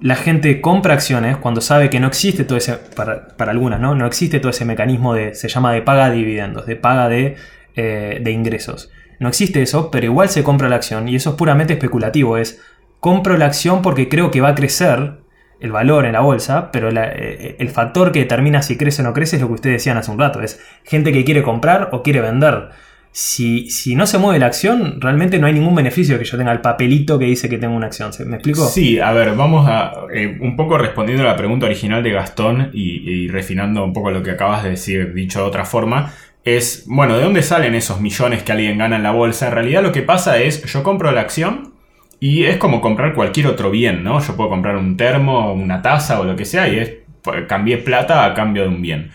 la 0.00 0.16
gente 0.16 0.60
compra 0.60 0.94
acciones 0.94 1.36
cuando 1.36 1.60
sabe 1.60 1.88
que 1.88 2.00
no 2.00 2.08
existe 2.08 2.44
todo 2.44 2.58
ese, 2.58 2.74
para, 2.74 3.50
algunas, 3.50 3.80
¿no? 3.80 3.94
No 3.94 4.06
existe 4.06 4.40
todo 4.40 4.50
ese 4.50 4.64
mecanismo 4.64 5.14
de, 5.14 5.34
se 5.34 5.48
llama 5.48 5.72
de 5.72 5.82
paga 5.82 6.10
de 6.10 6.16
dividendos, 6.16 6.66
de 6.66 6.76
paga 6.76 7.08
de, 7.08 7.36
eh, 7.76 8.18
de 8.20 8.30
ingresos. 8.32 8.90
No 9.20 9.28
existe 9.28 9.62
eso, 9.62 9.90
pero 9.92 10.06
igual 10.06 10.28
se 10.28 10.42
compra 10.42 10.68
la 10.68 10.76
acción 10.76 11.08
y 11.08 11.14
eso 11.14 11.30
es 11.30 11.36
puramente 11.36 11.74
especulativo. 11.74 12.36
Es, 12.36 12.60
compro 12.98 13.36
la 13.36 13.46
acción 13.46 13.80
porque 13.82 14.08
creo 14.08 14.32
que 14.32 14.40
va 14.40 14.48
a 14.48 14.54
crecer 14.56 15.22
el 15.60 15.70
valor 15.70 16.06
en 16.06 16.14
la 16.14 16.20
bolsa, 16.20 16.72
pero 16.72 16.88
eh, 16.90 17.54
el 17.60 17.70
factor 17.70 18.10
que 18.10 18.18
determina 18.18 18.62
si 18.62 18.76
crece 18.76 19.02
o 19.02 19.04
no 19.04 19.12
crece 19.12 19.36
es 19.36 19.42
lo 19.42 19.48
que 19.48 19.54
ustedes 19.54 19.76
decían 19.76 19.96
hace 19.96 20.10
un 20.10 20.18
rato. 20.18 20.42
Es 20.42 20.60
gente 20.82 21.12
que 21.12 21.24
quiere 21.24 21.44
comprar 21.44 21.90
o 21.92 22.02
quiere 22.02 22.20
vender. 22.20 22.70
Si, 23.14 23.68
si 23.70 23.94
no 23.94 24.06
se 24.06 24.16
mueve 24.16 24.38
la 24.38 24.46
acción, 24.46 24.98
realmente 24.98 25.38
no 25.38 25.46
hay 25.46 25.52
ningún 25.52 25.74
beneficio 25.74 26.18
que 26.18 26.24
yo 26.24 26.38
tenga 26.38 26.50
el 26.50 26.62
papelito 26.62 27.18
que 27.18 27.26
dice 27.26 27.48
que 27.50 27.58
tengo 27.58 27.74
una 27.76 27.86
acción. 27.88 28.10
¿Se- 28.12 28.24
¿Me 28.24 28.36
explico? 28.36 28.64
Sí, 28.66 28.98
a 29.00 29.12
ver, 29.12 29.36
vamos 29.36 29.68
a. 29.68 29.92
eh, 30.14 30.38
un 30.40 30.56
poco 30.56 30.78
respondiendo 30.78 31.22
a 31.24 31.26
la 31.26 31.36
pregunta 31.36 31.66
original 31.66 32.02
de 32.02 32.10
Gastón 32.10 32.70
y, 32.72 33.08
y 33.10 33.28
refinando 33.28 33.84
un 33.84 33.92
poco 33.92 34.10
lo 34.10 34.22
que 34.22 34.30
acabas 34.30 34.62
de 34.64 34.70
decir, 34.70 35.12
dicho 35.12 35.40
de 35.40 35.44
otra 35.44 35.66
forma. 35.66 36.12
Es, 36.44 36.84
bueno, 36.86 37.16
¿de 37.18 37.22
dónde 37.24 37.42
salen 37.42 37.74
esos 37.74 38.00
millones 38.00 38.42
que 38.42 38.52
alguien 38.52 38.78
gana 38.78 38.96
en 38.96 39.02
la 39.02 39.12
bolsa? 39.12 39.48
En 39.48 39.54
realidad 39.54 39.82
lo 39.82 39.92
que 39.92 40.02
pasa 40.02 40.38
es, 40.38 40.64
yo 40.64 40.82
compro 40.82 41.12
la 41.12 41.20
acción 41.20 41.74
y 42.18 42.44
es 42.44 42.56
como 42.56 42.80
comprar 42.80 43.14
cualquier 43.14 43.46
otro 43.46 43.70
bien, 43.70 44.02
¿no? 44.02 44.20
Yo 44.20 44.36
puedo 44.36 44.48
comprar 44.48 44.76
un 44.76 44.96
termo, 44.96 45.52
una 45.52 45.82
taza 45.82 46.18
o 46.20 46.24
lo 46.24 46.34
que 46.34 46.44
sea 46.46 46.66
y 46.66 46.78
es, 46.78 46.92
pues, 47.22 47.44
cambié 47.46 47.76
plata 47.78 48.24
a 48.24 48.32
cambio 48.34 48.62
de 48.62 48.68
un 48.70 48.80
bien. 48.82 49.10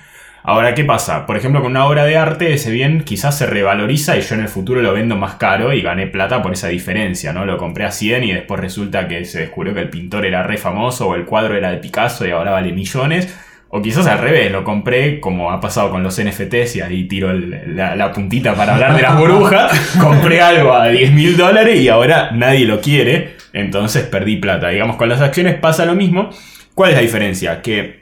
Ahora, 0.49 0.73
¿qué 0.73 0.85
pasa? 0.85 1.25
Por 1.25 1.35
ejemplo, 1.35 1.61
con 1.61 1.71
una 1.71 1.85
obra 1.85 2.05
de 2.05 2.15
arte, 2.15 2.53
ese 2.53 2.71
bien 2.71 3.01
quizás 3.03 3.38
se 3.38 3.45
revaloriza 3.45 4.15
y 4.15 4.21
yo 4.21 4.33
en 4.35 4.41
el 4.41 4.47
futuro 4.47 4.81
lo 4.81 4.94
vendo 4.94 5.17
más 5.17 5.35
caro 5.35 5.73
y 5.73 5.81
gané 5.81 6.07
plata 6.07 6.41
por 6.41 6.53
esa 6.53 6.69
diferencia, 6.69 7.33
¿no? 7.33 7.45
Lo 7.45 7.57
compré 7.57 7.83
a 7.83 7.91
100 7.91 8.23
y 8.23 8.31
después 8.31 8.61
resulta 8.61 9.09
que 9.09 9.25
se 9.25 9.39
descubrió 9.39 9.73
que 9.73 9.81
el 9.81 9.89
pintor 9.89 10.25
era 10.25 10.44
re 10.44 10.57
famoso 10.57 11.09
o 11.09 11.15
el 11.15 11.25
cuadro 11.25 11.53
era 11.57 11.69
de 11.71 11.77
Picasso 11.79 12.25
y 12.25 12.31
ahora 12.31 12.51
vale 12.51 12.71
millones. 12.71 13.38
O 13.67 13.81
quizás 13.81 14.07
al 14.07 14.19
revés, 14.19 14.49
lo 14.49 14.63
compré 14.63 15.19
como 15.19 15.51
ha 15.51 15.59
pasado 15.59 15.89
con 15.89 16.01
los 16.01 16.17
NFTs 16.17 16.77
y 16.77 16.81
ahí 16.81 17.03
tiro 17.09 17.29
el- 17.31 17.75
la, 17.75 17.97
la 17.97 18.13
puntita 18.13 18.53
para 18.55 18.75
hablar 18.75 18.95
de 18.95 19.01
las 19.01 19.17
burbujas. 19.19 19.97
compré 20.01 20.39
algo 20.39 20.71
a 20.73 20.88
10 20.88 21.11
mil 21.11 21.35
dólares 21.35 21.77
y 21.81 21.89
ahora 21.89 22.31
nadie 22.31 22.63
lo 22.65 22.79
quiere, 22.79 23.35
entonces 23.51 24.03
perdí 24.05 24.38
plata. 24.38 24.69
Digamos, 24.69 24.95
con 24.95 25.09
las 25.09 25.19
acciones 25.19 25.55
pasa 25.55 25.85
lo 25.85 25.94
mismo. 25.95 26.29
¿Cuál 26.73 26.91
es 26.91 26.95
la 26.95 27.01
diferencia? 27.01 27.61
Que 27.61 27.96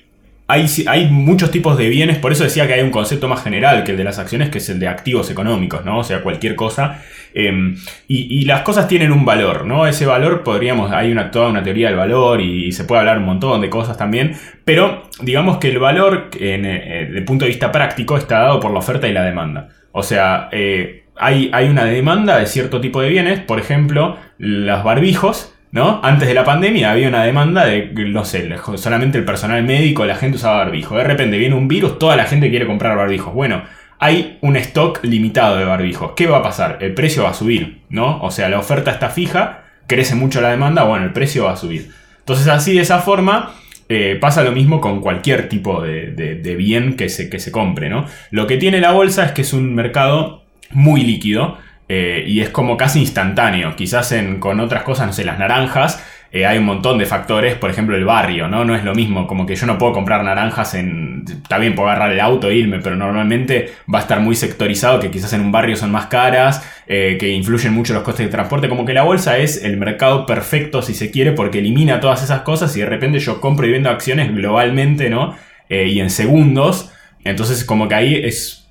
hay, 0.48 0.68
hay 0.88 1.10
muchos 1.10 1.50
tipos 1.50 1.76
de 1.78 1.90
bienes, 1.90 2.20
por 2.20 2.32
eso 2.32 2.44
decía 2.44 2.68
que 2.68 2.74
hay 2.74 2.82
un 2.82 2.92
concepto 2.92 3.28
más 3.28 3.44
general 3.44 3.84
que 3.84 3.92
el 3.92 3.98
de 3.98 4.04
las 4.04 4.20
acciones, 4.20 4.50
que 4.50 4.60
es 4.60 4.70
el 4.70 4.80
de 4.80 4.88
activos 4.88 5.32
económicos, 5.32 5.84
¿no? 5.86 6.00
O 6.00 6.04
sea, 6.04 6.22
cualquier 6.22 6.56
cosa. 6.56 7.02
y, 7.34 7.74
y 8.08 8.46
las 8.46 8.62
cosas 8.62 8.88
tienen 8.88 9.12
un 9.12 9.26
valor, 9.26 9.66
¿no? 9.66 9.88
Ese 9.88 10.06
valor 10.06 10.44
podríamos, 10.44 10.92
hay 10.92 11.12
una, 11.12 11.32
toda 11.32 11.50
una 11.50 11.64
teoría 11.64 11.88
del 11.88 11.98
valor 11.98 12.42
y, 12.42 12.72
se 12.72 12.84
puede 12.84 13.00
hablar 13.00 13.18
un 13.18 13.26
montón 13.26 13.60
de 13.62 13.70
cosas 13.70 13.98
también, 13.98 14.36
pero 14.64 15.10
digamos 15.22 15.58
que 15.58 15.70
el 15.70 15.80
valor, 15.80 16.30
en, 16.40 16.66
eh, 16.66 17.06
desde 17.08 17.18
el 17.18 17.26
punto 17.26 17.46
de 17.46 17.50
vista 17.50 17.72
práctico, 17.72 18.16
está 18.18 18.40
dado 18.40 18.60
por 18.60 18.72
la 18.72 18.80
oferta 18.80 19.08
y 19.08 19.14
la 19.14 19.24
demanda. 19.24 19.70
O 19.94 20.04
sea, 20.04 20.50
eh, 20.52 21.06
hay, 21.16 21.50
hay 21.54 21.70
una 21.70 21.86
demanda 21.86 22.38
de 22.38 22.46
cierto 22.46 22.82
tipo 22.82 23.02
de 23.02 23.10
bienes, 23.10 23.40
por 23.40 23.60
ejemplo, 23.60 24.18
los 24.38 24.84
barbijos, 24.84 25.55
¿no? 25.76 26.00
Antes 26.04 26.28
de 26.30 26.34
la 26.34 26.46
pandemia 26.46 26.90
había 26.92 27.10
una 27.10 27.26
demanda 27.26 27.66
de, 27.66 27.92
no 28.08 28.24
sé, 28.24 28.50
solamente 28.78 29.18
el 29.18 29.26
personal 29.26 29.62
médico, 29.64 30.06
la 30.06 30.16
gente 30.16 30.38
usaba 30.38 30.60
barbijo. 30.64 30.96
De 30.98 31.04
repente 31.04 31.38
viene 31.38 31.54
un 31.54 31.68
virus, 31.68 32.00
toda 32.00 32.16
la 32.16 32.24
gente 32.24 32.50
quiere 32.50 32.66
comprar 32.66 32.96
barbijos. 32.96 33.34
Bueno, 33.34 33.62
hay 34.00 34.38
un 34.40 34.56
stock 34.56 35.00
limitado 35.04 35.58
de 35.58 35.66
barbijos. 35.66 36.14
¿Qué 36.16 36.28
va 36.28 36.38
a 36.38 36.44
pasar? 36.44 36.78
El 36.80 36.94
precio 36.94 37.24
va 37.24 37.32
a 37.32 37.34
subir, 37.34 37.82
¿no? 37.90 38.22
O 38.22 38.32
sea, 38.32 38.48
la 38.48 38.58
oferta 38.58 38.90
está 38.90 39.10
fija, 39.10 39.66
crece 39.86 40.16
mucho 40.16 40.40
la 40.40 40.50
demanda, 40.50 40.84
bueno, 40.86 41.04
el 41.06 41.12
precio 41.12 41.44
va 41.44 41.52
a 41.52 41.58
subir. 41.58 41.92
Entonces 42.20 42.48
así, 42.48 42.74
de 42.74 42.82
esa 42.82 43.00
forma, 43.00 43.52
eh, 43.90 44.18
pasa 44.20 44.44
lo 44.44 44.54
mismo 44.54 44.80
con 44.80 45.02
cualquier 45.02 45.50
tipo 45.50 45.82
de, 45.82 46.12
de- 46.12 46.56
bien 46.56 46.96
que 46.96 47.10
se, 47.10 47.30
que 47.30 47.40
se 47.40 47.52
compre, 47.52 47.90
¿no? 47.90 48.06
Lo 48.32 48.48
que 48.48 48.56
tiene 48.56 48.80
la 48.80 48.94
bolsa 48.94 49.26
es 49.26 49.34
que 49.34 49.42
es 49.42 49.52
un 49.52 49.76
mercado 49.76 50.44
muy 50.72 51.02
líquido. 51.04 51.58
Eh, 51.88 52.24
y 52.28 52.42
es 52.42 52.50
como 52.50 52.78
casi 52.78 53.00
instantáneo. 53.00 53.76
Quizás 53.76 54.12
en- 54.12 54.40
con 54.40 54.60
otras 54.60 54.84
cosas, 54.84 55.08
no 55.08 55.14
sé, 55.14 55.24
las 55.26 55.38
naranjas, 55.40 56.04
eh, 56.32 56.46
hay 56.46 56.58
un 56.58 56.66
montón 56.66 56.98
de 56.98 57.06
factores. 57.06 57.56
Por 57.56 57.70
ejemplo, 57.70 57.96
el 57.96 58.04
barrio, 58.04 58.48
¿no? 58.50 58.66
No 58.66 58.76
es 58.76 58.84
lo 58.84 58.94
mismo. 58.94 59.26
Como 59.28 59.46
que 59.46 59.56
yo 59.56 59.66
no 59.68 59.78
puedo 59.78 59.94
comprar 59.94 60.24
naranjas 60.24 60.74
en. 60.74 61.24
Está 61.28 61.58
puedo 61.76 61.88
agarrar 61.88 62.12
el 62.12 62.20
auto 62.20 62.50
e 62.50 62.56
irme, 62.56 62.80
pero 62.80 62.96
normalmente 62.98 63.72
va 63.94 64.00
a 64.00 64.02
estar 64.02 64.20
muy 64.20 64.36
sectorizado. 64.36 65.00
Que 65.00 65.12
quizás 65.12 65.32
en 65.34 65.42
un 65.42 65.52
barrio 65.54 65.78
son 65.78 65.92
más 65.92 66.08
caras, 66.08 66.68
eh, 66.88 67.16
que 67.20 67.30
influyen 67.30 67.72
mucho 67.74 67.94
los 67.94 68.04
costes 68.04 68.26
de 68.26 68.32
transporte. 68.32 68.68
Como 68.68 68.84
que 68.84 68.94
la 68.94 69.04
bolsa 69.04 69.38
es 69.38 69.64
el 69.64 69.78
mercado 69.78 70.26
perfecto, 70.26 70.82
si 70.82 70.94
se 70.94 71.10
quiere, 71.12 71.32
porque 71.32 71.60
elimina 71.60 72.02
todas 72.02 72.22
esas 72.24 72.42
cosas 72.42 72.76
y 72.76 72.82
de 72.82 72.88
repente 72.88 73.20
yo 73.20 73.40
compro 73.40 73.66
y 73.68 73.72
vendo 73.72 73.90
acciones 73.90 74.34
globalmente, 74.36 75.10
¿no? 75.10 75.36
Y 75.70 76.00
en 76.02 76.10
segundos. 76.10 76.92
Entonces, 77.24 77.64
como 77.64 77.88
que 77.88 77.96
ahí 77.96 78.16
es 78.16 78.62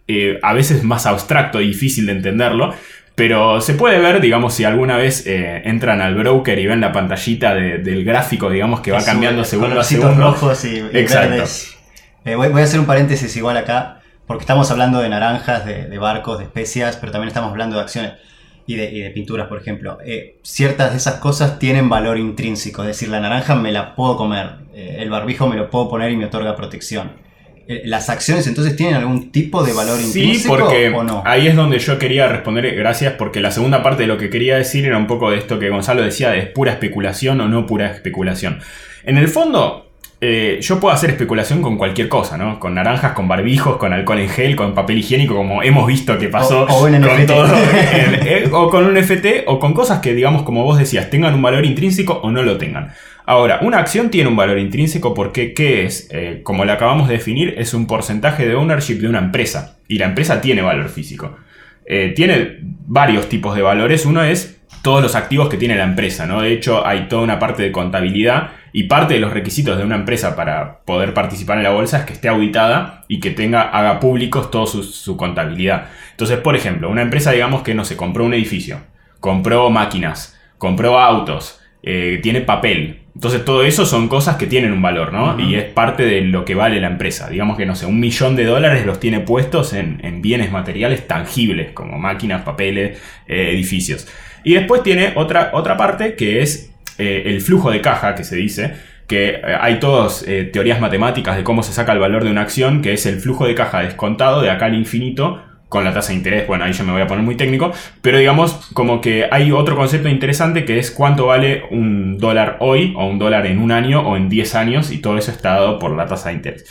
a 0.43 0.53
veces 0.53 0.85
más 0.85 1.07
abstracto 1.07 1.63
y 1.63 1.69
difícil 1.69 2.05
de 2.07 2.13
entenderlo. 2.13 2.75
Pero 3.15 3.61
se 3.61 3.75
puede 3.75 4.01
ver, 4.01 4.21
digamos, 4.21 4.55
si 4.55 4.65
alguna 4.65 4.97
vez 4.97 5.25
eh, 5.27 5.63
entran 5.67 6.01
al 6.01 6.17
broker 6.17 6.59
y 6.59 6.67
ven 6.67 6.81
la 6.81 6.91
pantallita 6.93 7.55
de- 7.55 7.79
del 7.79 8.05
gráfico, 8.05 8.51
digamos, 8.51 8.81
que 8.81 8.91
va 8.91 9.05
cambiando 9.05 9.45
segundo 9.45 9.69
a 9.69 9.71
colorcitos 9.71 10.05
segundo. 10.11 10.31
rojos 10.33 10.65
y, 10.65 10.79
y 10.79 10.89
Exacto. 10.99 11.31
verdes. 11.31 11.77
Eh, 12.25 12.35
voy, 12.35 12.49
voy 12.49 12.63
a 12.63 12.65
hacer 12.65 12.81
un 12.81 12.87
paréntesis 12.87 13.37
igual 13.37 13.57
acá, 13.57 14.01
porque 14.27 14.43
estamos 14.43 14.69
hablando 14.73 14.99
de 15.01 15.09
naranjas, 15.11 15.65
de, 15.65 15.87
de 15.89 15.99
barcos, 15.99 16.39
de 16.39 16.45
especias, 16.45 16.97
pero 16.97 17.13
también 17.13 17.29
estamos 17.29 17.51
hablando 17.51 17.77
de 17.77 17.83
acciones 17.83 18.15
y 18.67 18.75
de, 18.77 18.91
y 18.91 19.01
de 19.01 19.11
pinturas, 19.11 19.47
por 19.47 19.61
ejemplo. 19.61 19.99
Eh, 20.05 20.39
ciertas 20.43 20.91
de 20.91 20.97
esas 20.97 21.17
cosas 21.17 21.61
tienen 21.61 21.89
valor 21.89 22.19
intrínseco, 22.19 22.83
es 22.83 22.89
decir, 22.89 23.11
la 23.11 23.21
naranja 23.21 23.55
me 23.55 23.71
la 23.71 23.95
puedo 23.95 24.17
comer, 24.17 24.57
eh, 24.75 24.97
el 24.99 25.11
barbijo 25.11 25.47
me 25.47 25.55
lo 25.57 25.71
puedo 25.71 25.89
poner 25.89 26.11
y 26.11 26.17
me 26.17 26.25
otorga 26.25 26.57
protección. 26.57 27.13
Eh, 27.69 27.83
¿las 27.85 28.09
acciones 28.11 28.47
entonces 28.47 28.77
tienen 28.77 28.95
algún 28.97 29.31
tipo 29.33 29.63
de 29.65 29.73
valor 29.73 29.99
Sí, 29.99 30.07
intrínseco 30.07 30.57
porque 30.59 30.89
o 30.91 31.03
no? 31.03 31.23
ahí 31.27 31.47
es 31.49 31.57
donde 31.57 31.79
yo 31.79 31.99
quería 31.99 32.29
responder, 32.29 32.75
gracias, 32.75 33.15
porque 33.15 33.41
la 33.41 33.51
segunda 33.51 33.83
parte 33.83 34.03
de 34.03 34.07
lo 34.09 34.19
que 34.19 34.31
quería 34.31 34.57
decir 34.57 34.85
era 34.87 34.97
un 34.99 35.07
poco 35.07 35.31
de 35.31 35.39
esto 35.39 35.59
que 35.59 35.69
Gonzalo 35.71 36.03
decía, 36.03 36.31
de 36.31 36.39
es 36.41 36.47
pura 36.49 36.73
especulación 36.73 37.41
o 37.41 37.49
no 37.49 37.67
pura 37.67 37.91
especulación. 37.91 38.61
En 39.05 39.19
el 39.19 39.29
fondo, 39.29 39.91
eh, 40.21 40.59
yo 40.63 40.81
puedo 40.81 40.95
hacer 40.95 41.11
especulación 41.11 41.61
con 41.61 41.77
cualquier 41.77 42.09
cosa, 42.09 42.39
¿no? 42.39 42.59
Con 42.59 42.75
naranjas, 42.75 43.13
con 43.13 43.29
barbijos, 43.29 43.77
con 43.77 43.93
alcohol 43.93 44.21
en 44.21 44.29
gel, 44.31 44.57
con 44.57 44.73
papel 44.75 44.99
higiénico, 44.99 45.35
como 45.35 45.63
hemos 45.63 45.87
visto 45.87 46.17
que 46.19 46.29
pasó. 46.29 46.63
O- 46.65 46.83
o 46.85 46.89
en 46.89 47.03
con 47.03 47.11
NFT. 47.11 47.27
todo, 47.27 47.47
eh, 48.25 48.49
o 48.53 48.71
con 48.71 48.87
un 48.87 48.97
FT, 48.97 49.45
o 49.47 49.59
con 49.59 49.75
cosas 49.75 49.99
que, 50.01 50.15
digamos, 50.15 50.43
como 50.43 50.63
vos 50.65 50.79
decías, 50.79 51.11
tengan 51.11 51.35
un 51.35 51.43
valor 51.43 51.67
intrínseco 51.67 52.15
o 52.23 52.31
no 52.31 52.43
lo 52.43 52.57
tengan. 52.57 52.93
Ahora, 53.27 53.61
una 53.63 53.79
acción 53.79 54.11
tiene 54.11 54.29
un 54.29 54.37
valor 54.37 54.59
intrínseco 54.59 55.15
porque, 55.15 55.55
¿qué 55.55 55.85
es? 55.85 56.09
Eh, 56.11 56.41
como 56.43 56.65
lo 56.65 56.73
acabamos 56.73 57.09
de 57.09 57.15
definir, 57.15 57.55
es 57.57 57.73
un 57.73 57.87
porcentaje 57.87 58.47
de 58.47 58.55
ownership 58.55 58.97
de 58.97 59.09
una 59.09 59.19
empresa. 59.19 59.79
Y 59.89 59.99
la 59.99 60.07
empresa 60.07 60.41
tiene 60.41 60.63
valor 60.63 60.89
físico. 60.91 61.37
Eh, 61.87 62.13
tiene 62.15 62.59
varios 62.87 63.29
tipos 63.29 63.57
de 63.57 63.63
valores. 63.63 64.05
Uno 64.05 64.23
es 64.23 64.61
todos 64.83 65.03
los 65.03 65.15
activos 65.15 65.49
que 65.49 65.57
tiene 65.57 65.77
la 65.77 65.85
empresa, 65.85 66.27
¿no? 66.27 66.43
De 66.43 66.53
hecho, 66.53 66.87
hay 66.87 67.09
toda 67.09 67.23
una 67.23 67.39
parte 67.39 67.63
de 67.63 67.73
contabilidad 67.73 68.51
y 68.73 68.85
parte 68.85 69.15
de 69.15 69.21
los 69.21 69.33
requisitos 69.33 69.79
de 69.79 69.85
una 69.85 69.97
empresa 69.97 70.37
para 70.37 70.81
poder 70.81 71.15
participar 71.15 71.57
en 71.57 71.65
la 71.65 71.71
bolsa 71.71 72.01
es 72.01 72.05
que 72.05 72.13
esté 72.13 72.29
auditada 72.29 73.05
y 73.09 73.21
que 73.21 73.31
tenga, 73.31 73.63
haga 73.63 74.01
públicos 74.01 74.51
toda 74.51 74.67
su, 74.67 74.83
su 74.83 75.17
contabilidad. 75.17 75.87
Entonces, 76.11 76.39
por 76.39 76.57
ejemplo, 76.57 76.91
una 76.91 77.03
empresa, 77.03 77.31
digamos 77.31 77.63
que 77.63 77.73
no 77.75 77.85
se 77.85 77.97
compró 77.97 78.25
un 78.25 78.35
edificio, 78.35 78.81
compró 79.21 79.71
máquinas, 79.71 80.39
compró 80.59 80.99
autos, 80.99 81.61
eh, 81.83 82.21
tiene 82.23 82.41
papel. 82.41 83.04
Entonces, 83.15 83.45
todo 83.45 83.63
eso 83.63 83.87
son 83.87 84.09
cosas 84.09 84.37
que 84.37 84.47
tienen 84.47 84.73
un 84.73 84.83
valor, 84.83 85.13
¿no? 85.13 85.39
Y 85.39 85.55
es 85.55 85.65
parte 85.65 86.05
de 86.05 86.23
lo 86.23 86.45
que 86.45 86.57
vale 86.57 86.81
la 86.81 86.89
empresa. 86.89 87.29
Digamos 87.31 87.57
que, 87.57 87.65
no 87.65 87.77
sé, 87.77 87.87
un 87.87 88.01
millón 88.01 88.35
de 88.35 88.45
dólares 88.45 88.85
los 88.85 88.99
tiene 88.99 89.21
puestos 89.21 89.73
en, 89.73 90.01
en 90.03 90.21
bienes 90.21 90.51
materiales 90.51 91.07
tangibles, 91.07 91.71
como 91.73 91.97
máquinas, 91.99 92.43
papeles, 92.43 92.99
eh, 93.29 93.51
edificios. 93.53 94.09
Y 94.43 94.55
después 94.55 94.83
tiene 94.83 95.13
otra, 95.15 95.51
otra 95.53 95.77
parte 95.77 96.17
que 96.17 96.43
es 96.43 96.73
eh, 96.99 97.23
el 97.27 97.41
flujo 97.41 97.71
de 97.71 97.81
caja, 97.81 98.15
que 98.15 98.25
se 98.25 98.37
dice, 98.37 98.75
que 99.07 99.31
eh, 99.31 99.43
hay 99.61 99.81
todas 99.81 100.25
eh, 100.27 100.45
teorías 100.45 100.81
matemáticas 100.81 101.37
de 101.37 101.45
cómo 101.45 101.63
se 101.63 101.73
saca 101.73 101.93
el 101.93 101.99
valor 101.99 102.25
de 102.25 102.31
una 102.31 102.43
acción, 102.43 102.83
que 102.83 102.93
es 102.93 103.07
el 103.07 103.21
flujo 103.21 103.47
de 103.47 103.55
caja 103.55 103.81
descontado 103.81 104.43
de 104.43 104.51
acá 104.51 104.67
al 104.67 104.75
infinito 104.75 105.43
con 105.75 105.83
la 105.83 105.93
tasa 105.93 106.11
de 106.13 106.19
interés. 106.19 106.47
Bueno, 106.47 106.65
ahí 106.65 106.73
yo 106.73 106.85
me 106.85 106.93
voy 106.93 107.03
a 107.03 107.09
poner 107.09 107.25
muy 107.25 107.35
técnico, 107.35 107.73
pero 108.01 108.17
digamos 108.17 108.71
como 108.75 109.01
que 109.01 109.27
hay 109.29 109.51
otro 109.51 109.75
concepto 109.75 110.09
interesante 110.09 110.65
que 110.65 110.79
es 110.79 110.93
cuánto 110.93 111.27
vale 111.27 111.65
un 111.69 112.17
dólar 112.17 112.59
hoy 112.61 112.95
o 112.97 113.05
un 113.09 113.19
dólar 113.19 113.45
en 113.47 113.59
un 113.59 113.73
año 113.73 114.01
o 114.09 114.17
en 114.17 114.29
10 114.29 114.55
años 114.55 114.93
y 114.93 114.99
todo 114.99 115.19
eso 115.19 115.33
está 115.33 115.55
dado 115.55 115.81
por 115.81 115.91
la 115.97 116.07
tasa 116.07 116.29
de 116.29 116.37
interés. 116.37 116.65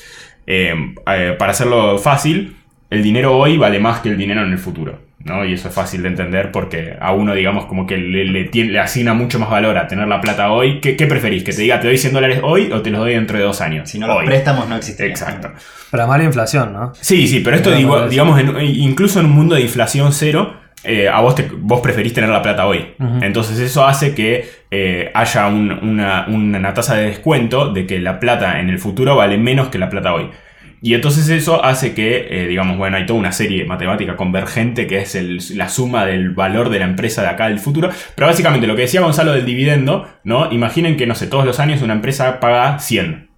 Eh, 0.48 0.74
eh, 1.06 1.36
para 1.38 1.52
hacerlo 1.52 1.98
fácil, 1.98 2.56
el 2.90 3.04
dinero 3.04 3.38
hoy 3.38 3.58
vale 3.58 3.78
más 3.78 4.00
que 4.00 4.08
el 4.08 4.18
dinero 4.18 4.42
en 4.42 4.54
el 4.54 4.58
futuro. 4.58 5.00
¿No? 5.26 5.46
Y 5.46 5.54
eso 5.54 5.70
es 5.70 5.74
fácil 5.74 6.02
de 6.04 6.10
entender 6.10 6.52
porque 6.52 6.96
a 7.00 7.14
uno, 7.14 7.34
digamos, 7.34 7.66
como 7.66 7.86
que 7.88 7.98
le, 7.98 8.26
le 8.26 8.44
tiene- 8.46 8.72
le 8.72 8.80
asigna 8.80 9.14
mucho 9.14 9.40
más 9.40 9.50
valor 9.50 9.78
a 9.78 9.88
tener 9.88 10.08
la 10.08 10.20
plata 10.22 10.52
hoy. 10.52 10.80
¿Qué, 10.82 10.96
qué 10.96 11.06
preferís? 11.08 11.44
¿Que 11.44 11.54
te 11.54 11.62
diga 11.62 11.80
te 11.80 11.88
doy 11.88 11.98
100 11.98 12.14
dólares 12.14 12.40
hoy 12.44 12.72
o 12.72 12.82
te 12.82 12.90
los 12.90 13.00
doy 13.02 13.14
dentro 13.14 13.38
de 13.38 13.44
dos 13.44 13.62
años? 13.62 13.90
Si 13.90 14.00
no 14.00 14.08
los 14.08 14.24
préstamos 14.26 14.68
no 14.68 14.76
existen. 14.76 15.10
Exacto. 15.10 15.52
Para 15.92 16.08
mala 16.08 16.24
inflación, 16.24 16.74
¿no? 16.74 16.94
Sí, 17.00 17.28
sí, 17.28 17.40
pero 17.40 17.56
esto 17.56 17.70
Pero 17.70 17.78
digo, 17.78 17.92
bueno, 17.92 18.08
digamos, 18.10 18.40
en- 18.40 18.62
incluso 18.62 19.20
en 19.20 19.28
un 19.28 19.32
mundo 19.34 19.56
de 19.56 19.62
inflación 19.62 20.12
cero, 20.14 20.56
eh, 20.84 21.08
a 21.08 21.22
vos, 21.22 21.36
te- 21.36 21.48
vos 21.56 21.80
preferís 21.80 22.14
tener 22.14 22.30
la 22.30 22.42
plata 22.42 22.66
hoy. 22.68 22.94
Entonces 23.22 23.58
eso 23.60 23.86
hace 23.88 24.14
que 24.14 24.64
eh, 24.76 25.12
haya 25.14 25.48
un- 25.48 25.72
una, 25.72 26.26
una 26.28 26.74
tasa 26.74 26.96
de 26.96 27.06
descuento 27.06 27.72
de 27.72 27.86
que 27.86 28.00
la 28.00 28.20
plata 28.20 28.60
en 28.60 28.70
el 28.70 28.80
futuro 28.80 29.16
vale 29.16 29.38
menos 29.38 29.70
que 29.70 29.78
la 29.78 29.88
plata 29.90 30.14
hoy. 30.14 30.30
Y 30.86 30.96
entonces 30.96 31.30
eso 31.30 31.64
hace 31.64 31.94
que, 31.94 32.28
eh, 32.30 32.46
digamos, 32.46 32.78
bueno, 32.78 32.98
hay 32.98 33.06
toda 33.06 33.18
una 33.18 33.32
serie 33.32 33.64
matemática 33.64 34.18
convergente 34.18 34.86
que 34.86 34.98
es 34.98 35.52
la 35.52 35.70
suma 35.70 36.06
del 36.06 36.32
valor 36.32 36.68
de 36.68 36.80
la 36.80 36.86
empresa 36.86 37.22
de 37.22 37.30
acá 37.30 37.48
del 37.48 37.60
futuro. 37.60 37.90
Pero 38.16 38.28
básicamente 38.28 38.68
lo 38.68 38.76
que 38.76 38.82
decía 38.82 39.00
Gonzalo 39.00 39.32
del 39.32 39.46
dividendo, 39.46 40.10
¿no? 40.26 40.52
Imaginen 40.52 40.98
que, 40.98 41.08
no 41.08 41.16
sé, 41.16 41.28
todos 41.28 41.46
los 41.46 41.62
años 41.62 41.82
una 41.82 41.94
empresa 41.94 42.42
paga 42.42 42.80
100 42.80 43.30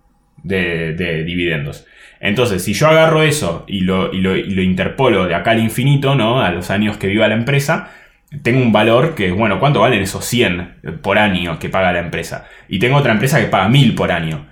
de, 0.41 0.95
de 0.95 1.23
dividendos. 1.23 1.85
Entonces, 2.19 2.63
si 2.63 2.73
yo 2.73 2.87
agarro 2.87 3.21
eso 3.21 3.63
y 3.67 3.81
lo, 3.81 4.11
y, 4.11 4.21
lo, 4.21 4.35
y 4.35 4.49
lo 4.49 4.63
interpolo 4.63 5.27
de 5.27 5.35
acá 5.35 5.51
al 5.51 5.59
infinito, 5.59 6.15
¿no? 6.15 6.41
A 6.41 6.49
los 6.49 6.71
años 6.71 6.97
que 6.97 7.05
viva 7.05 7.27
la 7.27 7.35
empresa, 7.35 7.91
tengo 8.41 8.59
un 8.59 8.71
valor 8.71 9.13
que, 9.13 9.31
bueno, 9.31 9.59
¿cuánto 9.59 9.81
valen 9.81 10.01
esos 10.01 10.25
100 10.25 10.99
por 11.03 11.19
año 11.19 11.59
que 11.59 11.69
paga 11.69 11.93
la 11.93 11.99
empresa? 11.99 12.47
Y 12.67 12.79
tengo 12.79 12.97
otra 12.97 13.11
empresa 13.11 13.39
que 13.39 13.45
paga 13.45 13.69
1000 13.69 13.93
por 13.93 14.11
año. 14.11 14.47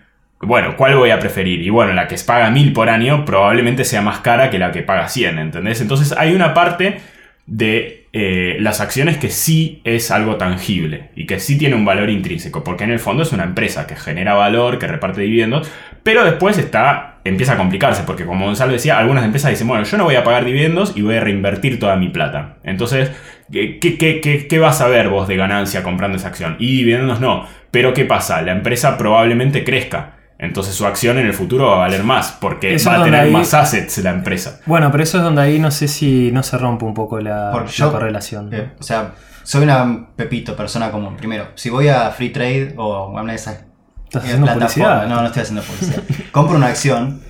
Bueno, 0.45 0.75
¿cuál 0.77 0.95
voy 0.95 1.09
a 1.12 1.19
preferir? 1.19 1.62
Y 1.62 1.69
bueno, 1.69 1.93
la 1.93 2.07
que 2.07 2.15
paga 2.25 2.50
1000 2.51 2.73
por 2.73 2.89
año 2.89 3.25
probablemente 3.25 3.85
sea 3.85 4.01
más 4.01 4.19
cara 4.19 4.50
que 4.50 4.59
la 4.59 4.71
que 4.71 4.81
paga 4.83 5.07
100, 5.09 5.39
¿entendés? 5.39 5.81
Entonces 5.81 6.13
hay 6.17 6.33
una 6.35 6.53
parte 6.53 7.00
de 7.45 8.07
eh, 8.13 8.57
las 8.59 8.79
acciones 8.79 9.17
que 9.17 9.29
sí 9.29 9.81
es 9.83 10.12
algo 10.12 10.35
tangible 10.38 11.09
y 11.15 11.25
que 11.25 11.39
sí 11.39 11.57
tiene 11.57 11.75
un 11.75 11.83
valor 11.85 12.09
intrínseco, 12.09 12.63
porque 12.63 12.83
en 12.85 12.91
el 12.91 13.00
fondo 13.00 13.23
es 13.23 13.31
una 13.33 13.43
empresa 13.43 13.85
que 13.88 13.95
genera 13.95 14.33
valor, 14.33 14.79
que 14.79 14.88
reparte 14.88 15.21
dividendos, 15.21 15.69
pero 16.03 16.23
después 16.23 16.57
está, 16.57 17.17
empieza 17.25 17.53
a 17.53 17.57
complicarse, 17.57 18.03
porque 18.03 18.25
como 18.25 18.45
Gonzalo 18.45 18.71
decía, 18.73 18.97
algunas 18.97 19.25
empresas 19.25 19.51
dicen, 19.51 19.67
bueno, 19.67 19.83
yo 19.83 19.97
no 19.97 20.03
voy 20.05 20.15
a 20.15 20.23
pagar 20.23 20.45
dividendos 20.45 20.93
y 20.95 21.01
voy 21.01 21.15
a 21.15 21.21
reinvertir 21.21 21.79
toda 21.79 21.95
mi 21.97 22.09
plata. 22.09 22.57
Entonces, 22.63 23.12
¿qué, 23.51 23.79
qué, 23.79 23.97
qué- 23.97 24.47
qué 24.47 24.59
vas 24.59 24.79
a 24.81 24.88
ver 24.88 25.09
vos 25.09 25.27
de 25.27 25.35
ganancia 25.35 25.83
comprando 25.83 26.17
esa 26.17 26.27
acción? 26.29 26.55
Y 26.59 26.77
dividendos 26.77 27.19
no, 27.19 27.47
pero 27.71 27.93
¿qué 27.93 28.05
pasa? 28.05 28.41
La 28.41 28.51
empresa 28.53 28.97
probablemente 28.97 29.63
crezca. 29.63 30.17
Entonces 30.43 30.75
su 30.75 30.85
acción 30.85 31.17
en 31.17 31.25
el 31.25 31.33
futuro 31.33 31.67
va 31.67 31.75
a 31.75 31.77
valer 31.79 32.03
más, 32.03 32.38
porque 32.39 32.75
Eso 32.75 32.89
va 32.89 33.00
a 33.00 33.03
tener 33.03 33.21
ahí- 33.21 33.31
más 33.31 33.53
assets 33.53 33.97
la 34.00 34.12
empresa. 34.12 34.59
Bueno, 34.65 34.91
pero 34.91 35.03
eso 35.03 35.17
es 35.17 35.23
donde 35.23 35.41
ahí 35.41 35.57
no 35.59 35.71
sé 35.71 35.88
si 35.88 36.31
no 36.31 36.43
se 36.43 36.57
rompe 36.57 36.85
un 36.85 36.93
poco 36.93 37.19
la, 37.19 37.51
la 37.51 37.65
yo- 37.65 37.91
correlación. 37.91 38.53
Eh, 38.53 38.71
o 38.79 38.83
sea, 38.83 39.13
soy 39.43 39.63
una 39.63 40.07
pepito, 40.15 40.55
persona 40.55 40.91
común. 40.91 41.15
Primero, 41.17 41.47
si 41.55 41.69
voy 41.69 41.88
a 41.88 42.09
Free 42.12 42.29
Trade 42.29 42.73
o 42.77 42.93
a 42.93 43.21
una 43.21 43.31
de 43.31 43.38
esas 43.38 43.63
¿Estás 44.05 44.23
eh, 44.23 44.27
haciendo 44.27 44.53
publicidad? 44.53 45.07
no, 45.07 45.21
no 45.21 45.25
estoy 45.27 45.41
haciendo 45.41 45.63
publicidad. 45.63 46.03
Compro 46.31 46.57
una 46.57 46.67
acción, 46.67 47.21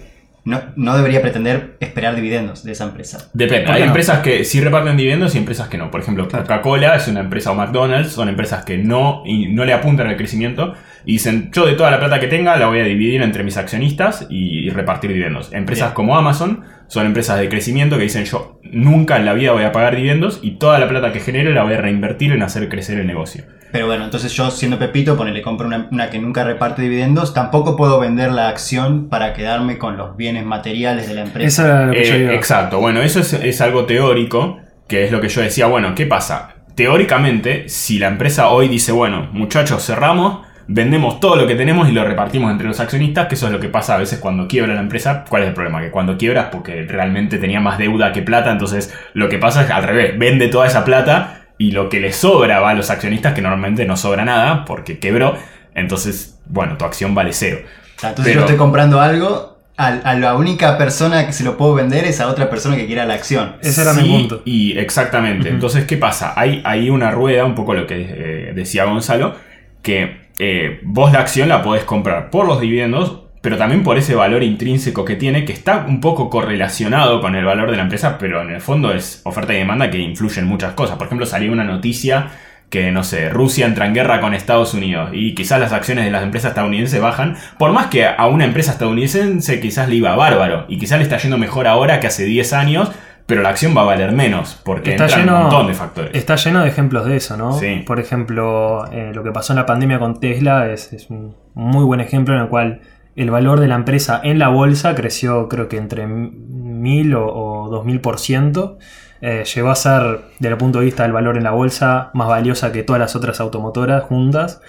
no, 0.46 0.62
no 0.76 0.98
debería 0.98 1.22
pretender 1.22 1.78
esperar 1.80 2.16
dividendos 2.16 2.64
de 2.64 2.74
esa 2.74 2.84
empresa. 2.84 3.30
Depende, 3.34 3.66
¿Por 3.66 3.76
hay 3.76 3.82
no? 3.82 3.88
empresas 3.88 4.20
que 4.20 4.44
sí 4.44 4.60
reparten 4.60 4.98
dividendos 4.98 5.36
y 5.36 5.38
empresas 5.38 5.70
que 5.70 5.78
no. 5.78 5.90
Por 5.90 6.02
ejemplo, 6.02 6.28
Coca-Cola 6.28 6.96
es 6.96 7.08
una 7.08 7.22
empresa 7.22 7.52
o 7.52 7.56
McDonald's, 7.56 8.12
son 8.12 8.28
empresas 8.28 8.66
que 8.66 8.78
no, 8.78 9.24
y 9.26 9.48
no 9.48 9.64
le 9.64 9.74
apuntan 9.74 10.08
al 10.08 10.18
crecimiento 10.18 10.74
y 11.06 11.14
dicen, 11.14 11.50
yo 11.54 11.66
de 11.66 11.74
toda 11.74 11.92
la 11.92 12.00
plata 12.00 12.20
que 12.20 12.28
tenga 12.28 12.58
la 12.58 12.68
voy 12.68 12.80
a 12.80 12.84
dividir 12.84 13.22
entre 13.22 13.44
mis 13.44 13.58
accionistas 13.58 14.28
y, 14.30 14.68
y 14.68 14.70
repartir 14.70 15.12
dividendos. 15.12 15.54
Empresas 15.54 15.90
Bien. 15.90 15.96
como 15.96 16.18
Amazon 16.18 16.64
son 16.88 17.06
empresas 17.06 17.40
de 17.40 17.48
crecimiento 17.48 17.98
que 17.98 18.04
dicen, 18.04 18.26
yo 18.26 18.60
nunca 18.64 19.18
en 19.18 19.26
la 19.26 19.34
vida 19.34 19.54
voy 19.54 19.64
a 19.64 19.72
pagar 19.72 19.96
dividendos 19.96 20.40
y 20.44 20.52
toda 20.52 20.78
la 20.78 20.90
plata 20.90 21.14
que 21.14 21.20
genere 21.20 21.54
la 21.54 21.64
voy 21.64 21.74
a 21.74 21.78
reinvertir 21.78 22.34
en 22.34 22.44
hacer 22.44 22.68
crecer 22.68 23.00
el 23.00 23.08
negocio. 23.08 23.46
Pero 23.74 23.88
bueno, 23.88 24.04
entonces 24.06 24.32
yo 24.34 24.52
siendo 24.52 24.78
Pepito, 24.78 25.18
ponele, 25.18 25.42
compro 25.42 25.66
una, 25.66 25.88
una 25.92 26.12
que 26.12 26.20
nunca 26.20 26.44
reparte 26.44 26.84
dividendos, 26.84 27.34
tampoco 27.34 27.76
puedo 27.76 28.00
vender 28.00 28.32
la 28.32 28.48
acción 28.48 29.10
para 29.10 29.34
quedarme 29.34 29.80
con 29.80 29.98
los 29.98 30.16
bienes 30.16 30.46
materiales 30.46 31.08
de 31.08 31.16
la 31.16 31.22
empresa. 31.22 31.48
Eso 31.48 31.66
era 31.66 31.86
lo 31.88 31.96
que 31.96 32.04
yo 32.06 32.14
Eh, 32.14 32.20
iba. 32.20 32.34
exacto, 32.36 32.80
bueno, 32.80 33.02
eso 33.02 33.20
es, 33.20 33.34
es 33.34 33.62
algo 33.62 33.86
teórico, 33.86 34.60
que 34.88 35.06
es 35.06 35.12
lo 35.12 35.20
que 35.22 35.28
yo 35.30 35.42
decía, 35.42 35.66
bueno, 35.66 35.96
¿qué 35.96 36.06
pasa? 36.06 36.50
Teóricamente, 36.76 37.68
si 37.68 37.98
la 37.98 38.10
empresa 38.10 38.50
hoy 38.50 38.68
dice, 38.68 38.92
bueno, 38.92 39.28
muchachos, 39.32 39.84
cerramos, 39.84 40.46
vendemos 40.68 41.20
todo 41.20 41.36
lo 41.36 41.48
que 41.48 41.56
tenemos 41.56 41.90
y 41.90 41.94
lo 41.94 42.06
repartimos 42.06 42.52
entre 42.52 42.68
los 42.68 42.80
accionistas, 42.80 43.28
que 43.28 43.34
eso 43.36 43.48
es 43.48 43.52
lo 43.54 43.60
que 43.60 43.70
pasa 43.70 43.96
a 43.96 43.98
veces 43.98 44.20
cuando 44.20 44.48
quiebra 44.48 44.76
la 44.76 44.82
empresa. 44.82 45.26
¿Cuál 45.28 45.42
es 45.44 45.48
el 45.50 45.54
problema? 45.56 45.82
Que 45.82 45.90
cuando 45.92 46.16
quiebras 46.18 46.50
porque 46.52 46.84
realmente 46.88 47.40
tenía 47.40 47.60
más 47.60 47.80
deuda 47.80 48.12
que 48.14 48.22
plata, 48.22 48.52
entonces 48.52 48.94
lo 49.14 49.30
que 49.30 49.40
pasa 49.40 49.62
es 49.62 49.68
que 49.68 49.74
al 49.74 49.84
revés, 49.84 50.18
vende 50.20 50.48
toda 50.48 50.68
esa 50.68 50.86
plata 50.86 51.43
y 51.58 51.72
lo 51.72 51.90
que 51.90 52.00
le 52.00 52.12
sobra 52.14 52.60
va 52.60 52.72
a 52.72 52.74
los 52.74 52.90
accionistas, 52.90 53.34
que 53.34 53.42
normalmente 53.42 53.86
no 53.86 53.96
sobra 53.98 54.26
nada 54.26 54.66
porque 54.66 55.00
quebró, 55.00 55.36
entonces, 55.76 56.40
bueno, 56.46 56.78
tu 56.78 56.86
acción 56.86 57.16
vale 57.16 57.34
cero. 57.34 57.60
O 57.98 58.00
sea, 58.00 58.10
entonces 58.10 58.34
pero- 58.34 58.42
yo 58.42 58.46
estoy 58.46 58.58
comprando 58.58 59.00
algo, 59.02 59.58
a, 59.76 59.88
a 59.88 60.14
la 60.16 60.36
única 60.36 60.78
persona 60.78 61.26
que 61.26 61.34
se 61.34 61.44
lo 61.44 61.58
puedo 61.58 61.74
vender 61.74 62.06
es 62.06 62.20
a 62.22 62.28
otra 62.28 62.48
persona 62.50 62.76
que 62.76 62.86
quiera 62.86 63.06
la 63.06 63.16
acción. 63.16 63.56
Ese 63.62 63.82
era 63.82 63.94
mi 63.94 64.08
punto. 64.08 64.42
Y 64.46 64.78
exactamente. 64.78 65.50
Entonces, 65.50 65.86
¿qué 65.86 65.98
pasa? 65.98 66.34
Hay, 66.36 66.62
hay 66.64 66.92
una 66.92 67.10
rueda, 67.10 67.44
un 67.46 67.56
poco 67.56 67.74
lo 67.74 67.88
que 67.88 67.96
eh, 68.08 68.52
decía 68.54 68.84
Gonzalo, 68.86 69.34
que 69.82 70.28
eh, 70.38 70.80
vos 70.84 71.12
la 71.12 71.20
acción 71.22 71.50
la 71.50 71.64
podés 71.64 71.86
comprar 71.86 72.30
por 72.30 72.46
los 72.46 72.62
dividendos, 72.62 73.23
pero 73.44 73.58
también 73.58 73.84
por 73.84 73.98
ese 73.98 74.16
valor 74.16 74.42
intrínseco 74.42 75.04
que 75.04 75.18
tiene, 75.18 75.44
que 75.44 75.52
está 75.52 75.84
un 75.86 76.00
poco 76.00 76.30
correlacionado 76.30 77.20
con 77.20 77.36
el 77.36 77.44
valor 77.44 77.70
de 77.72 77.76
la 77.76 77.84
empresa, 77.84 78.18
pero 78.18 78.42
en 78.42 78.52
el 78.52 78.62
fondo 78.62 78.94
es 78.94 79.20
oferta 79.26 79.54
y 79.54 79.58
demanda 79.58 79.90
que 79.90 79.98
influyen 79.98 80.46
muchas 80.46 80.72
cosas. 80.76 80.96
Por 80.96 81.08
ejemplo, 81.08 81.26
salió 81.26 81.52
una 81.52 81.66
noticia 81.66 82.30
que, 82.70 82.90
no 82.94 83.04
sé, 83.04 83.28
Rusia 83.28 83.66
entra 83.66 83.86
en 83.86 83.96
guerra 83.96 84.22
con 84.22 84.34
Estados 84.34 84.74
Unidos 84.74 85.10
y 85.12 85.36
quizás 85.36 85.60
las 85.60 85.74
acciones 85.74 86.06
de 86.06 86.12
las 86.12 86.24
empresas 86.24 86.52
estadounidenses 86.52 87.02
bajan, 87.02 87.36
por 87.60 87.74
más 87.74 87.88
que 87.88 88.08
a 88.08 88.26
una 88.28 88.46
empresa 88.46 88.72
estadounidense 88.72 89.60
quizás 89.60 89.90
le 89.90 89.96
iba 89.96 90.16
bárbaro 90.16 90.64
y 90.70 90.80
quizás 90.80 91.00
le 91.00 91.04
está 91.04 91.18
yendo 91.18 91.38
mejor 91.38 91.68
ahora 91.68 92.00
que 92.00 92.08
hace 92.08 92.24
10 92.24 92.54
años, 92.54 92.92
pero 93.26 93.42
la 93.42 93.50
acción 93.50 93.76
va 93.76 93.82
a 93.82 93.86
valer 93.86 94.14
menos 94.14 94.58
porque 94.64 94.92
Está 94.92 95.04
entran 95.04 95.20
lleno, 95.20 95.36
un 95.36 95.42
montón 95.44 95.68
de 95.68 95.74
factores. 95.74 96.12
está 96.16 96.38
lleno 96.38 96.62
de 96.64 96.70
ejemplos 96.70 97.06
de 97.06 97.18
eso, 97.18 97.36
¿no? 97.36 97.60
Sí. 97.60 97.84
Por 97.86 98.00
ejemplo, 98.00 98.90
eh, 98.94 99.12
lo 99.14 99.22
que 99.22 99.32
pasó 99.32 99.52
en 99.52 99.60
la 99.60 99.66
pandemia 99.66 100.00
con 100.00 100.22
Tesla 100.22 100.72
es, 100.72 100.94
es 100.94 101.10
un 101.10 101.36
muy 101.54 101.84
buen 101.84 102.00
ejemplo 102.00 102.36
en 102.36 102.42
el 102.42 102.48
cual 102.48 102.80
el 103.16 103.32
valor 103.32 103.60
de 103.60 103.68
la 103.68 103.76
empresa 103.76 104.20
en 104.24 104.40
la 104.40 104.50
bolsa 104.50 104.96
creció 104.96 105.48
creo 105.50 105.68
que 105.68 105.78
entre 105.78 106.08
1000 106.08 107.16
o, 107.16 107.26
o 107.26 107.84
2000%. 107.84 108.78
Eh, 109.26 109.46
llegó 109.56 109.70
a 109.70 109.76
ser, 109.76 110.20
desde 110.38 110.52
el 110.52 110.58
punto 110.58 110.80
de 110.80 110.86
vista 110.86 111.04
del 111.04 111.14
valor 111.14 111.38
en 111.38 111.44
la 111.44 111.52
bolsa, 111.52 112.12
más 112.14 112.28
valiosa 112.28 112.74
que 112.74 112.84
todas 112.84 113.00
las 113.00 113.16
otras 113.16 113.40
automotoras 113.40 114.04
juntas. 114.04 114.60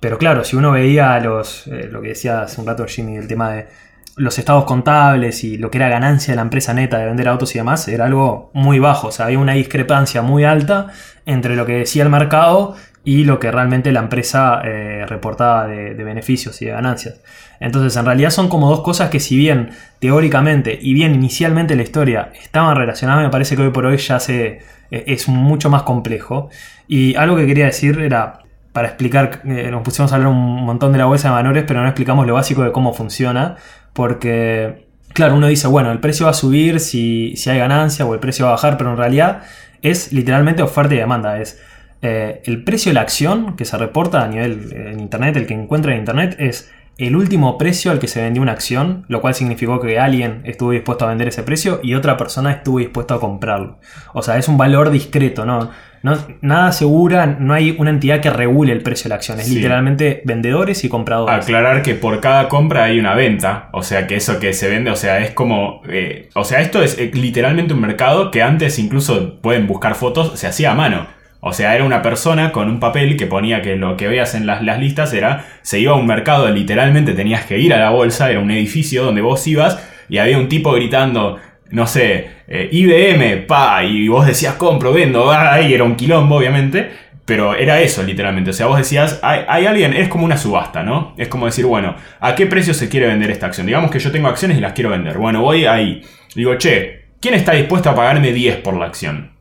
Pero 0.00 0.18
claro, 0.18 0.42
si 0.42 0.56
uno 0.56 0.72
veía 0.72 1.20
los, 1.20 1.68
eh, 1.68 1.88
lo 1.88 2.02
que 2.02 2.08
decía 2.08 2.42
hace 2.42 2.60
un 2.60 2.66
rato 2.66 2.84
Jimmy, 2.88 3.16
el 3.16 3.28
tema 3.28 3.52
de 3.52 3.68
los 4.16 4.38
estados 4.40 4.64
contables 4.64 5.44
y 5.44 5.56
lo 5.56 5.70
que 5.70 5.78
era 5.78 5.88
ganancia 5.88 6.32
de 6.32 6.36
la 6.36 6.42
empresa 6.42 6.74
neta 6.74 6.98
de 6.98 7.06
vender 7.06 7.28
autos 7.28 7.54
y 7.54 7.58
demás, 7.58 7.86
era 7.86 8.06
algo 8.06 8.50
muy 8.54 8.80
bajo. 8.80 9.06
O 9.06 9.12
sea, 9.12 9.26
había 9.26 9.38
una 9.38 9.52
discrepancia 9.52 10.20
muy 10.22 10.42
alta 10.42 10.88
entre 11.24 11.54
lo 11.54 11.64
que 11.64 11.74
decía 11.74 12.02
el 12.02 12.10
mercado 12.10 12.74
y 13.04 13.24
lo 13.24 13.38
que 13.38 13.50
realmente 13.50 13.92
la 13.92 14.00
empresa 14.00 14.60
eh, 14.64 15.06
reportaba 15.08 15.66
de, 15.66 15.94
beneficios 15.94 16.60
y 16.62 16.66
de 16.66 16.72
ganancias. 16.72 17.20
Entonces, 17.62 17.96
en 17.96 18.04
realidad 18.04 18.30
son 18.30 18.48
como 18.48 18.68
dos 18.68 18.80
cosas 18.80 19.08
que 19.08 19.20
si 19.20 19.36
bien 19.36 19.70
teóricamente 20.00 20.78
y 20.80 20.94
bien 20.94 21.14
inicialmente 21.14 21.76
la 21.76 21.82
historia 21.82 22.32
estaban 22.42 22.76
relacionadas, 22.76 23.22
me 23.22 23.30
parece 23.30 23.56
que 23.56 23.62
hoy 23.62 23.70
por 23.70 23.86
hoy 23.86 23.98
ya 23.98 24.18
se, 24.18 24.60
e, 24.90 25.04
es 25.06 25.28
mucho 25.28 25.70
más 25.70 25.82
complejo. 25.82 26.50
Y 26.88 27.14
algo 27.14 27.36
que 27.36 27.46
quería 27.46 27.66
decir 27.66 28.00
era, 28.00 28.40
para 28.72 28.88
explicar, 28.88 29.42
eh, 29.44 29.70
nos 29.70 29.82
pusimos 29.82 30.12
a 30.12 30.16
hablar 30.16 30.30
un 30.30 30.64
montón 30.64 30.92
de 30.92 30.98
la 30.98 31.06
bolsa 31.06 31.28
de 31.28 31.34
valores, 31.34 31.64
pero 31.66 31.80
no 31.80 31.88
explicamos 31.88 32.26
lo 32.26 32.34
básico 32.34 32.62
de 32.62 32.72
cómo 32.72 32.92
funciona, 32.92 33.56
porque, 33.92 34.86
claro, 35.12 35.36
uno 35.36 35.46
dice, 35.46 35.68
bueno, 35.68 35.92
el 35.92 36.00
precio 36.00 36.26
va 36.26 36.30
a 36.30 36.34
subir 36.34 36.80
si, 36.80 37.36
si 37.36 37.48
hay 37.50 37.58
ganancia 37.58 38.04
o 38.04 38.12
el 38.12 38.20
precio 38.20 38.44
va 38.44 38.50
a 38.50 38.54
bajar, 38.54 38.76
pero 38.76 38.90
en 38.90 38.96
realidad 38.96 39.42
es 39.82 40.12
literalmente 40.12 40.62
oferta 40.62 40.94
y 40.94 40.98
demanda, 40.98 41.40
es 41.40 41.60
eh, 42.02 42.42
el 42.44 42.64
precio 42.64 42.90
de 42.90 42.94
la 42.94 43.02
acción 43.02 43.54
que 43.54 43.64
se 43.64 43.78
reporta 43.78 44.24
a 44.24 44.28
nivel 44.28 44.72
en 44.74 45.00
Internet, 45.00 45.36
el 45.36 45.46
que 45.46 45.54
encuentra 45.54 45.92
en 45.92 46.00
Internet, 46.00 46.36
es 46.38 46.72
el 46.98 47.16
último 47.16 47.58
precio 47.58 47.90
al 47.90 47.98
que 47.98 48.08
se 48.08 48.22
vendió 48.22 48.42
una 48.42 48.52
acción, 48.52 49.04
lo 49.08 49.20
cual 49.20 49.34
significó 49.34 49.80
que 49.80 49.98
alguien 49.98 50.42
estuvo 50.44 50.70
dispuesto 50.70 51.04
a 51.04 51.08
vender 51.08 51.28
ese 51.28 51.42
precio 51.42 51.80
y 51.82 51.94
otra 51.94 52.16
persona 52.16 52.52
estuvo 52.52 52.78
dispuesto 52.78 53.14
a 53.14 53.20
comprarlo. 53.20 53.78
O 54.12 54.22
sea, 54.22 54.38
es 54.38 54.48
un 54.48 54.58
valor 54.58 54.90
discreto, 54.90 55.46
¿no? 55.46 55.70
no 56.02 56.18
nada 56.40 56.68
asegura, 56.68 57.26
no 57.26 57.54
hay 57.54 57.76
una 57.78 57.90
entidad 57.90 58.20
que 58.20 58.30
regule 58.30 58.72
el 58.72 58.82
precio 58.82 59.04
de 59.04 59.08
la 59.10 59.14
acción, 59.16 59.40
es 59.40 59.48
literalmente 59.48 60.22
vendedores 60.24 60.84
y 60.84 60.88
compradores. 60.88 61.44
Aclarar 61.44 61.82
que 61.82 61.94
por 61.94 62.20
cada 62.20 62.48
compra 62.48 62.84
hay 62.84 62.98
una 62.98 63.14
venta, 63.14 63.68
o 63.72 63.82
sea, 63.82 64.06
que 64.06 64.16
eso 64.16 64.38
que 64.38 64.52
se 64.52 64.68
vende, 64.68 64.90
o 64.90 64.96
sea, 64.96 65.20
es 65.20 65.30
como, 65.30 65.82
eh, 65.88 66.28
o 66.34 66.44
sea, 66.44 66.60
esto 66.60 66.82
es 66.82 66.98
eh, 66.98 67.10
literalmente 67.14 67.72
un 67.72 67.80
mercado 67.80 68.30
que 68.30 68.42
antes 68.42 68.78
incluso 68.78 69.40
pueden 69.40 69.66
buscar 69.66 69.94
fotos, 69.94 70.38
se 70.38 70.46
hacía 70.46 70.72
a 70.72 70.74
mano. 70.74 71.06
O 71.44 71.52
sea, 71.52 71.74
era 71.74 71.82
una 71.82 72.02
persona 72.02 72.52
con 72.52 72.68
un 72.68 72.78
papel 72.78 73.16
que 73.16 73.26
ponía 73.26 73.62
que 73.62 73.74
lo 73.74 73.96
que 73.96 74.06
veías 74.06 74.36
en 74.36 74.46
las, 74.46 74.62
listas 74.78 75.12
era, 75.12 75.44
se 75.62 75.80
iba 75.80 75.92
a 75.92 75.96
un 75.96 76.06
mercado, 76.06 76.48
literalmente 76.48 77.14
tenías 77.14 77.44
que 77.46 77.58
ir 77.58 77.74
a 77.74 77.80
la 77.80 77.90
bolsa, 77.90 78.30
era 78.30 78.38
un 78.38 78.52
edificio 78.52 79.02
donde 79.02 79.22
vos 79.22 79.44
ibas 79.48 79.76
y 80.08 80.18
había 80.18 80.38
un 80.38 80.48
tipo 80.48 80.70
gritando, 80.70 81.40
no 81.70 81.88
sé, 81.88 82.28
eh, 82.46 82.68
IBM, 82.70 83.44
pa, 83.48 83.82
y 83.82 84.06
vos 84.06 84.24
decías 84.24 84.54
compro, 84.54 84.92
vendo, 84.92 85.32
ahí 85.32 85.74
era 85.74 85.82
un 85.82 85.96
quilombo, 85.96 86.36
obviamente, 86.36 86.92
pero 87.24 87.56
era 87.56 87.80
eso, 87.80 88.04
literalmente. 88.04 88.50
O 88.50 88.52
sea, 88.52 88.66
vos 88.66 88.78
decías, 88.78 89.18
hay, 89.20 89.40
hay, 89.48 89.66
alguien, 89.66 89.94
es 89.94 90.06
como 90.06 90.24
una 90.24 90.36
subasta, 90.36 90.84
¿no? 90.84 91.12
Es 91.18 91.26
como 91.26 91.46
decir, 91.46 91.66
bueno, 91.66 91.96
¿a 92.20 92.36
qué 92.36 92.46
precio 92.46 92.72
se 92.72 92.88
quiere 92.88 93.08
vender 93.08 93.32
esta 93.32 93.46
acción? 93.46 93.66
Digamos 93.66 93.90
que 93.90 93.98
yo 93.98 94.12
tengo 94.12 94.28
acciones 94.28 94.58
y 94.58 94.60
las 94.60 94.74
quiero 94.74 94.90
vender. 94.90 95.18
Bueno, 95.18 95.42
voy 95.42 95.64
ahí. 95.64 96.02
Digo, 96.36 96.54
che, 96.56 97.06
¿quién 97.20 97.34
está 97.34 97.50
dispuesto 97.50 97.90
a 97.90 97.96
pagarme 97.96 98.32
10 98.32 98.58
por 98.58 98.76
la 98.76 98.86
acción? 98.86 99.31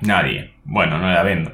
Nadie. 0.00 0.52
Bueno, 0.64 0.98
no 0.98 1.10
la 1.10 1.22
vendo. 1.22 1.52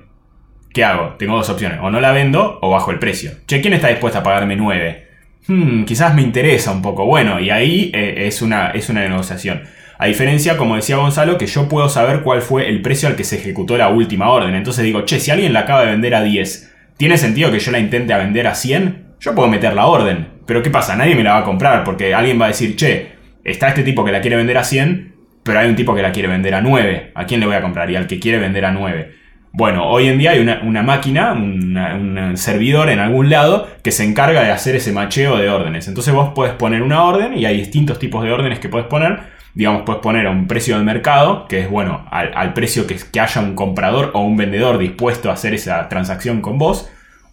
¿Qué 0.73 0.85
hago? 0.85 1.17
Tengo 1.19 1.37
dos 1.37 1.51
opciones. 1.51 1.79
O 1.83 1.91
no 1.91 2.01
la 2.01 2.13
vendo 2.13 2.59
o 2.63 2.71
bajo 2.71 2.91
el 2.91 2.99
precio. 2.99 3.33
Che, 3.47 3.61
¿quién 3.61 3.75
está 3.75 3.89
dispuesto 3.89 4.19
a 4.19 4.23
pagarme 4.23 4.57
9? 4.57 5.09
Hmm, 5.47 5.85
quizás 5.85 6.15
me 6.15 6.23
interesa 6.23 6.73
un 6.73 6.83
poco. 6.83 7.05
Bueno, 7.05 7.41
y 7.41 7.51
ahí 7.51 7.91
eh, 7.95 8.27
es, 8.27 8.43
una, 8.43 8.71
es 8.71 8.89
una 8.89 9.07
negociación. 9.07 9.63
A 9.99 10.07
diferencia, 10.07 10.57
como 10.57 10.77
decía 10.77 10.97
Gonzalo, 10.97 11.39
que 11.39 11.47
yo 11.47 11.69
puedo 11.69 11.89
saber 11.89 12.23
cuál 12.23 12.43
fue 12.43 12.69
el 12.69 12.81
precio 12.83 13.09
al 13.09 13.17
que 13.17 13.25
se 13.25 13.37
ejecutó 13.37 13.77
la 13.77 13.89
última 13.89 14.31
orden. 14.31 14.55
Entonces 14.55 14.85
digo, 14.85 15.05
che, 15.05 15.21
si 15.21 15.31
alguien 15.31 15.53
la 15.53 15.61
acaba 15.61 15.85
de 15.85 15.93
vender 15.93 16.15
a 16.15 16.23
10, 16.23 16.75
¿tiene 16.97 17.19
sentido 17.19 17.53
que 17.53 17.61
yo 17.61 17.71
la 17.71 17.79
intente 17.79 18.13
a 18.13 18.19
vender 18.19 18.47
a 18.47 18.55
100? 18.55 19.15
Yo 19.21 19.35
puedo 19.35 19.49
meter 19.49 19.75
la 19.75 19.87
orden. 19.87 20.29
Pero 20.47 20.63
¿qué 20.63 20.71
pasa? 20.71 20.97
Nadie 20.97 21.15
me 21.15 21.23
la 21.23 21.35
va 21.35 21.39
a 21.41 21.45
comprar 21.45 21.85
porque 21.85 22.15
alguien 22.15 22.41
va 22.41 22.47
a 22.47 22.49
decir, 22.49 22.77
che, 22.77 23.13
está 23.45 23.69
este 23.69 23.83
tipo 23.83 24.05
que 24.05 24.13
la 24.13 24.21
quiere 24.21 24.37
vender 24.37 24.59
a 24.59 24.65
100, 24.65 25.12
pero 25.43 25.59
hay 25.59 25.69
un 25.69 25.77
tipo 25.77 25.95
que 25.95 26.03
la 26.03 26.13
quiere 26.13 26.29
vender 26.29 26.55
a 26.55 26.61
9. 26.61 27.13
¿A 27.15 27.25
quién 27.27 27.41
le 27.41 27.47
voy 27.47 27.57
a 27.57 27.63
comprar? 27.63 27.91
Y 27.91 27.97
al 27.97 28.07
que 28.07 28.19
quiere 28.21 28.39
vender 28.39 28.65
a 28.65 28.73
9. 28.73 29.13
Bueno, 29.55 29.87
hoy 29.87 30.09
en 30.09 30.17
día 30.19 30.31
hay 30.31 30.41
una, 30.41 30.83
máquina, 30.83 31.33
un 31.35 32.37
servidor 32.37 32.89
en 32.89 33.01
algún 33.01 33.29
lado 33.29 33.69
que 33.83 33.91
se 33.91 34.05
encarga 34.05 34.43
de 34.43 34.51
hacer 34.51 34.77
ese 34.77 34.93
macheo 34.93 35.37
de 35.37 35.51
órdenes. 35.51 35.89
Entonces 35.89 36.15
vos 36.15 36.33
puedes 36.35 36.55
poner 36.55 36.83
una 36.83 37.05
orden 37.05 37.37
y 37.37 37.45
hay 37.45 37.59
distintos 37.59 37.99
tipos 37.99 38.25
de 38.25 38.33
órdenes 38.33 38.61
que 38.61 38.71
puedes 38.71 38.87
poner. 38.87 39.21
Digamos, 39.55 39.83
puedes 39.83 40.01
poner 40.01 40.27
a 40.27 40.31
un 40.31 40.47
precio 40.47 40.77
del 40.77 40.85
mercado, 40.87 41.47
que 41.49 41.61
es 41.61 41.69
bueno, 41.69 42.07
al, 42.11 42.55
precio 42.55 42.87
que, 42.87 42.97
que, 42.97 43.21
haya 43.21 43.43
un 43.43 43.55
comprador 43.55 44.13
o 44.15 44.21
un 44.21 44.39
vendedor 44.39 44.79
dispuesto 44.79 45.29
a 45.29 45.35
hacer 45.35 45.53
esa 45.53 45.87
transacción 45.91 46.41
con 46.41 46.57
vos. 46.57 46.91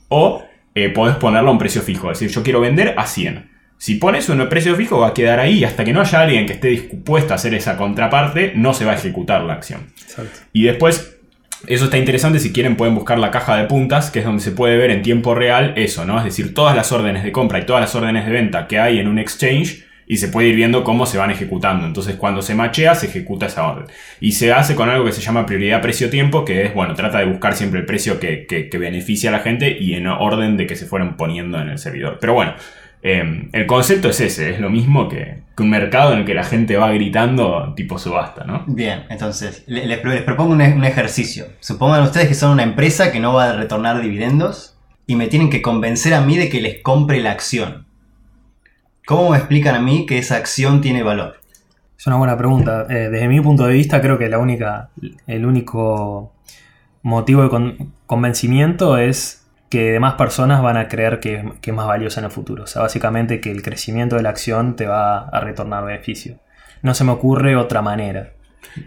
O 0.09 0.43
eh, 0.75 0.89
podés 0.89 1.15
ponerlo 1.15 1.49
a 1.49 1.51
un 1.53 1.57
precio 1.57 1.81
fijo, 1.81 2.11
es 2.11 2.19
decir, 2.19 2.35
yo 2.35 2.43
quiero 2.43 2.59
vender 2.59 2.95
a 2.97 3.05
100. 3.05 3.48
Si 3.79 3.95
pones 3.95 4.27
un 4.27 4.45
precio 4.49 4.75
fijo 4.75 4.99
va 4.99 5.07
a 5.07 5.13
quedar 5.13 5.39
ahí 5.39 5.59
y 5.59 5.63
hasta 5.63 5.85
que 5.85 5.93
no 5.93 6.01
haya 6.01 6.19
alguien 6.19 6.45
que 6.45 6.51
esté 6.51 6.67
dispuesto 6.67 7.31
a 7.31 7.35
hacer 7.37 7.53
esa 7.53 7.77
contraparte, 7.77 8.51
no 8.53 8.73
se 8.73 8.83
va 8.83 8.91
a 8.91 8.95
ejecutar 8.95 9.41
la 9.43 9.53
acción. 9.53 9.87
Y 10.51 10.63
después, 10.63 11.17
eso 11.65 11.85
está 11.85 11.97
interesante, 11.97 12.39
si 12.39 12.51
quieren 12.51 12.75
pueden 12.75 12.93
buscar 12.93 13.17
la 13.17 13.31
caja 13.31 13.55
de 13.55 13.63
puntas, 13.63 14.11
que 14.11 14.19
es 14.19 14.25
donde 14.25 14.43
se 14.43 14.51
puede 14.51 14.75
ver 14.75 14.91
en 14.91 15.01
tiempo 15.01 15.33
real 15.33 15.75
eso, 15.77 16.03
¿no? 16.03 16.17
Es 16.17 16.25
decir, 16.25 16.53
todas 16.53 16.75
las 16.75 16.91
órdenes 16.91 17.23
de 17.23 17.31
compra 17.31 17.59
y 17.59 17.65
todas 17.65 17.79
las 17.79 17.95
órdenes 17.95 18.25
de 18.25 18.31
venta 18.33 18.67
que 18.67 18.79
hay 18.79 18.99
en 18.99 19.07
un 19.07 19.17
exchange 19.17 19.85
y 20.05 20.17
se 20.17 20.27
puede 20.27 20.49
ir 20.49 20.55
viendo 20.55 20.83
cómo 20.83 21.05
se 21.05 21.17
van 21.17 21.31
ejecutando. 21.31 21.85
Entonces, 21.85 22.17
cuando 22.17 22.41
se 22.41 22.55
machea, 22.55 22.95
se 22.95 23.05
ejecuta 23.05 23.45
esa 23.45 23.65
orden. 23.65 23.85
Y 24.19 24.33
se 24.33 24.51
hace 24.51 24.75
con 24.75 24.89
algo 24.89 25.05
que 25.05 25.13
se 25.13 25.21
llama 25.21 25.45
prioridad 25.45 25.81
precio-tiempo, 25.81 26.43
que 26.43 26.65
es, 26.65 26.73
bueno, 26.73 26.95
trata 26.95 27.19
de 27.19 27.25
buscar 27.25 27.55
siempre 27.55 27.79
el 27.79 27.85
precio 27.85 28.19
que, 28.19 28.45
que, 28.45 28.67
que 28.69 28.77
beneficia 28.77 29.29
a 29.29 29.33
la 29.33 29.39
gente 29.39 29.77
y 29.79 29.93
en 29.93 30.07
orden 30.07 30.57
de 30.57 30.67
que 30.67 30.75
se 30.75 30.85
fueran 30.85 31.15
poniendo 31.15 31.61
en 31.61 31.69
el 31.69 31.77
servidor. 31.77 32.17
Pero 32.19 32.33
bueno, 32.33 32.55
Em, 33.01 33.49
el 33.53 33.65
concepto 33.65 34.09
es 34.09 34.19
ese, 34.19 34.51
es 34.51 34.59
lo 34.59 34.69
mismo 34.69 35.07
que, 35.07 35.39
un 35.59 35.69
mercado 35.69 36.13
en 36.13 36.19
el 36.19 36.25
que 36.25 36.33
la 36.33 36.43
gente 36.43 36.77
va 36.77 36.91
gritando 36.91 37.73
tipo 37.75 37.99
subasta, 37.99 38.45
¿no? 38.45 38.63
Bien, 38.67 39.03
entonces, 39.09 39.63
les, 39.67 39.99
propongo 39.99 40.53
un, 40.53 40.61
ejercicio. 40.61 41.47
Supongan 41.59 42.03
ustedes 42.03 42.27
que 42.27 42.33
son 42.33 42.51
una 42.51 42.63
empresa 42.63 43.11
que 43.11 43.19
no 43.19 43.33
va 43.33 43.49
a 43.49 43.53
retornar 43.53 44.01
dividendos 44.01 44.77
y 45.05 45.15
me 45.15 45.27
tienen 45.27 45.49
que 45.49 45.61
convencer 45.61 46.13
a 46.13 46.21
mí 46.21 46.37
de 46.37 46.49
que 46.49 46.61
les 46.61 46.81
compre 46.81 47.19
la 47.21 47.31
acción. 47.31 47.85
¿Cómo 49.05 49.31
me 49.31 49.37
explican 49.37 49.75
a 49.75 49.81
mí 49.81 50.05
que 50.05 50.17
esa 50.17 50.37
acción 50.37 50.81
tiene 50.81 51.03
valor? 51.03 51.39
Es 51.97 52.07
una 52.07 52.17
buena 52.17 52.37
pregunta. 52.37 52.85
Eh, 52.89 53.09
desde 53.09 53.27
mi 53.27 53.41
punto 53.41 53.65
de 53.65 53.73
vista, 53.73 54.01
creo 54.01 54.17
que 54.17 54.29
la 54.29 54.39
única, 54.39 54.89
el 55.27 55.45
único 55.45 56.31
motivo 57.01 57.43
de 57.43 57.87
convencimiento 58.05 58.97
es 58.97 59.38
que 59.69 59.91
demás 59.91 60.15
personas 60.15 60.61
van 60.61 60.77
a 60.77 60.87
creer 60.87 61.19
que, 61.19 61.43
es 61.61 61.73
más 61.73 61.87
valiosa 61.87 62.19
en 62.19 62.25
el 62.25 62.31
futuro. 62.31 62.63
O 62.63 62.67
sea, 62.67 62.81
básicamente 62.81 63.39
que 63.39 63.51
el 63.51 63.61
crecimiento 63.61 64.15
de 64.15 64.23
la 64.23 64.29
acción 64.29 64.75
te 64.75 64.87
va 64.87 65.27
a 65.29 65.39
retornar 65.39 65.85
beneficio. 65.85 66.39
No 66.81 66.93
se 66.93 67.03
me 67.03 67.11
ocurre 67.11 67.55
otra 67.55 67.81
manera. 67.81 68.33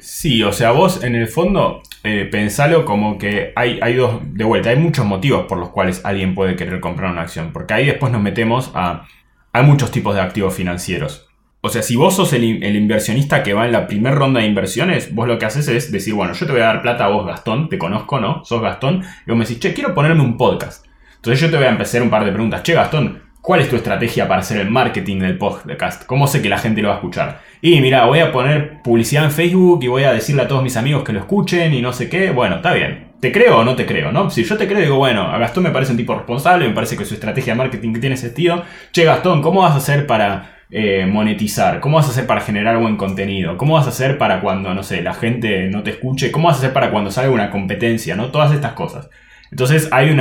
Sí, 0.01 0.43
o 0.43 0.53
sea, 0.53 0.73
vos 0.73 1.03
en 1.03 1.15
el 1.15 1.29
fondo 1.29 1.83
eh, 2.05 2.29
pensalo 2.31 2.85
como 2.85 3.19
que 3.19 3.53
hay, 3.57 3.79
hay 3.81 3.95
dos, 3.95 4.21
de 4.23 4.45
vuelta, 4.45 4.71
hay 4.71 4.77
muchos 4.77 5.07
motivos 5.07 5.47
por 5.47 5.59
los 5.59 5.71
cuales 5.71 6.05
alguien 6.05 6.35
puede 6.35 6.57
querer 6.57 6.81
comprar 6.81 7.11
una 7.11 7.23
acción, 7.23 7.53
porque 7.53 7.75
ahí 7.75 7.87
después 7.87 8.13
nos 8.13 8.23
metemos 8.23 8.71
a... 8.75 9.07
Hay 9.55 9.65
muchos 9.65 9.91
tipos 9.91 10.15
de 10.15 10.21
activos 10.21 10.55
financieros. 10.55 11.29
O 11.65 11.69
sea, 11.69 11.81
si 11.83 11.95
vos 11.95 12.17
sos 12.17 12.33
el, 12.33 12.43
inversionista 12.45 13.45
que 13.45 13.55
va 13.55 13.67
en 13.67 13.71
la 13.71 13.87
primera 13.87 14.17
ronda 14.17 14.41
de 14.41 14.47
inversiones, 14.47 15.15
vos 15.15 15.29
lo 15.29 15.39
que 15.39 15.47
haces 15.47 15.69
es 15.69 15.93
decir, 15.93 16.13
bueno, 16.13 16.33
yo 16.33 16.45
te 16.45 16.51
voy 16.51 16.61
a 16.61 16.65
dar 16.65 16.83
plata 16.83 17.05
a 17.05 17.09
vos, 17.09 17.25
Gastón, 17.25 17.69
te 17.69 17.79
conozco, 17.79 18.19
¿no? 18.19 18.45
Sos 18.45 18.61
Gastón, 18.61 19.05
y 19.25 19.31
vos 19.31 19.39
me 19.39 19.45
decís, 19.45 19.61
che, 19.61 19.73
quiero 19.73 19.95
ponerme 19.95 20.23
un 20.23 20.37
podcast. 20.37 20.85
Entonces 21.15 21.41
yo 21.41 21.51
te 21.51 21.57
voy 21.57 21.67
a 21.67 21.69
empezar 21.69 22.03
un 22.03 22.11
par 22.11 22.25
de 22.25 22.33
preguntas. 22.33 22.65
Che, 22.65 22.75
Gastón, 22.75 23.23
¿cuál 23.41 23.61
es 23.61 23.69
tu 23.69 23.77
estrategia 23.77 24.27
para 24.27 24.41
hacer 24.41 24.61
el 24.61 24.71
marketing 24.71 25.21
del 25.21 25.39
podcast? 25.39 26.05
¿Cómo 26.05 26.27
sé 26.27 26.43
que 26.43 26.49
la 26.49 26.59
gente 26.59 26.83
lo 26.83 26.89
va 26.89 26.95
a 26.95 26.97
escuchar? 26.97 27.43
Y 27.61 27.81
mira, 27.81 28.07
voy 28.07 28.19
a 28.19 28.33
poner 28.33 28.83
publicidad 28.83 29.25
en 29.25 29.31
Facebook 29.31 29.85
y 29.85 29.87
voy 29.87 30.03
a 30.03 30.13
decirle 30.13 30.43
a 30.43 30.49
todos 30.49 30.65
mis 30.65 30.77
amigos 30.77 31.05
que 31.05 31.13
lo 31.13 31.21
escuchen 31.21 31.73
y 31.75 31.81
no 31.81 31.93
sé 31.93 32.09
qué. 32.09 32.33
Bueno, 32.33 32.57
está 32.57 32.73
bien. 32.73 33.13
¿Te 33.21 33.31
creo 33.31 33.59
o 33.59 33.65
no 33.65 33.77
te 33.77 33.87
creo, 33.87 34.11
no? 34.11 34.31
Si 34.31 34.43
yo 34.43 34.57
te 34.57 34.67
creo, 34.67 34.81
digo, 34.81 34.97
bueno, 34.97 35.31
a 35.31 35.39
Gastón 35.39 35.63
me 35.63 35.71
parece 35.71 35.93
un 35.93 35.97
tipo 35.99 36.13
responsable, 36.13 36.67
me 36.67 36.75
parece 36.75 36.97
que 36.97 37.05
su 37.05 37.15
estrategia 37.15 37.53
de 37.53 37.59
marketing 37.59 37.93
tiene 38.01 38.17
sentido. 38.17 38.65
Che, 38.91 39.05
Gastón, 39.05 39.43
¿cómo 39.43 39.63
vas 39.63 39.75
a 39.75 39.77
hacer 39.77 40.09
para 40.09 40.62
eh, 40.75 41.07
monetizar? 41.07 41.81
¿Cómo 41.81 41.99
vas 41.99 42.07
a 42.07 42.11
hacer 42.13 42.27
para 42.27 42.41
generar 42.41 42.79
buen 42.79 42.97
contenido? 42.97 43.59
¿Cómo 43.59 43.75
vas 43.75 43.87
a 43.87 43.91
hacer 43.91 44.17
para 44.17 44.41
cuando, 44.41 44.73
no 44.73 44.83
sé, 44.83 45.03
la 45.03 45.13
gente 45.13 45.69
no 45.69 45.83
te 45.83 45.91
escuche? 45.91 46.33
¿Cómo 46.33 46.49
vas 46.49 46.57
a 46.57 46.61
hacer 46.61 46.73
para 46.73 46.91
cuando 46.91 47.11
salga 47.11 47.31
una 47.31 47.51
competencia? 47.51 48.17
¿No? 48.17 48.31
Todas 48.31 48.53
estas 48.53 48.73
cosas. 48.73 49.11
Entonces 49.51 49.89
hay 49.93 50.09
un 50.09 50.21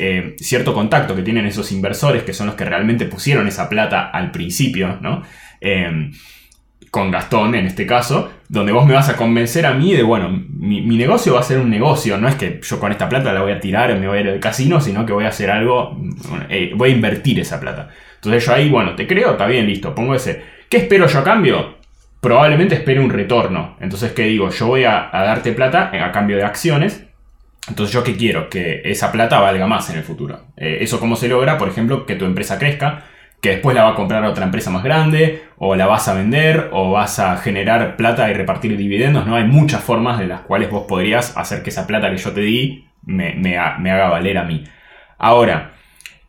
eh, 0.00 0.34
cierto 0.38 0.74
contacto 0.74 1.14
que 1.14 1.22
tienen 1.22 1.46
esos 1.46 1.70
inversores 1.70 2.24
que 2.24 2.32
son 2.32 2.48
los 2.48 2.56
que 2.56 2.64
realmente 2.64 3.04
pusieron 3.04 3.46
esa 3.46 3.68
plata 3.68 4.10
al 4.10 4.32
principio, 4.32 4.98
¿no? 5.00 5.22
Eh, 5.60 6.10
con 6.90 7.10
Gastón 7.10 7.54
en 7.54 7.66
este 7.66 7.86
caso, 7.86 8.32
donde 8.48 8.72
vos 8.72 8.86
me 8.86 8.94
vas 8.94 9.08
a 9.08 9.16
convencer 9.16 9.66
a 9.66 9.74
mí 9.74 9.92
de, 9.92 10.02
bueno, 10.02 10.30
mi, 10.30 10.80
negocio 10.96 11.34
va 11.34 11.40
a 11.40 11.42
ser 11.42 11.58
un 11.58 11.70
negocio, 11.70 12.16
no 12.16 12.26
es 12.26 12.36
que 12.36 12.58
yo 12.62 12.80
con 12.80 12.90
esta 12.90 13.08
plata 13.08 13.32
la 13.32 13.42
voy 13.42 13.52
a 13.52 13.60
tirar 13.60 13.96
me 13.98 14.08
voy 14.08 14.18
a 14.18 14.20
ir 14.22 14.28
al 14.28 14.40
casino, 14.40 14.80
sino 14.80 15.04
que 15.04 15.12
voy 15.12 15.26
a 15.26 15.28
hacer 15.28 15.50
algo, 15.50 15.96
eh, 16.48 16.72
voy 16.74 16.90
a 16.90 16.92
invertir 16.92 17.38
esa 17.38 17.60
plata. 17.60 17.90
Entonces 18.16 18.44
yo 18.44 18.52
ahí, 18.52 18.68
bueno, 18.68 18.94
te 18.94 19.06
creo, 19.06 19.32
está 19.32 19.46
bien, 19.46 19.66
listo, 19.66 19.94
pongo 19.94 20.14
ese. 20.14 20.42
¿Qué 20.68 20.78
espero 20.78 21.06
yo 21.06 21.20
a 21.20 21.24
cambio? 21.24 21.76
Probablemente 22.20 22.74
espere 22.74 22.98
un 22.98 23.10
retorno. 23.10 23.76
Entonces, 23.80 24.12
¿qué 24.12 24.22
digo? 24.22 24.50
Yo 24.50 24.66
voy 24.66 24.84
a, 24.84 25.08
a 25.16 25.22
darte 25.24 25.52
plata 25.52 25.90
a 25.92 26.12
cambio 26.12 26.36
de 26.36 26.44
acciones. 26.44 27.06
Entonces, 27.68 27.94
¿yo 27.94 28.02
qué 28.02 28.16
quiero? 28.16 28.48
Que 28.48 28.82
esa 28.84 29.12
plata 29.12 29.38
valga 29.40 29.66
más 29.66 29.90
en 29.90 29.98
el 29.98 30.02
futuro. 30.02 30.40
Eh, 30.56 30.78
¿Eso 30.80 30.98
cómo 30.98 31.14
se 31.14 31.28
logra? 31.28 31.58
Por 31.58 31.68
ejemplo, 31.68 32.06
que 32.06 32.16
tu 32.16 32.24
empresa 32.24 32.58
crezca, 32.58 33.04
que 33.40 33.50
después 33.50 33.76
la 33.76 33.84
va 33.84 33.90
a 33.90 33.94
comprar 33.94 34.24
otra 34.24 34.44
empresa 34.44 34.70
más 34.70 34.82
grande, 34.82 35.44
o 35.56 35.76
la 35.76 35.86
vas 35.86 36.08
a 36.08 36.14
vender, 36.14 36.70
o 36.72 36.92
vas 36.92 37.18
a 37.18 37.36
generar 37.36 37.96
plata 37.96 38.30
y 38.30 38.34
repartir 38.34 38.76
dividendos, 38.76 39.26
¿no? 39.26 39.36
Hay 39.36 39.44
muchas 39.44 39.82
formas 39.82 40.18
de 40.18 40.26
las 40.26 40.40
cuales 40.40 40.70
vos 40.70 40.86
podrías 40.88 41.36
hacer 41.36 41.62
que 41.62 41.70
esa 41.70 41.86
plata 41.86 42.10
que 42.10 42.16
yo 42.16 42.32
te 42.32 42.40
di 42.40 42.88
me 43.04 43.56
haga 43.58 44.08
valer 44.08 44.38
a 44.38 44.44
mí. 44.44 44.64
Ahora, 45.18 45.75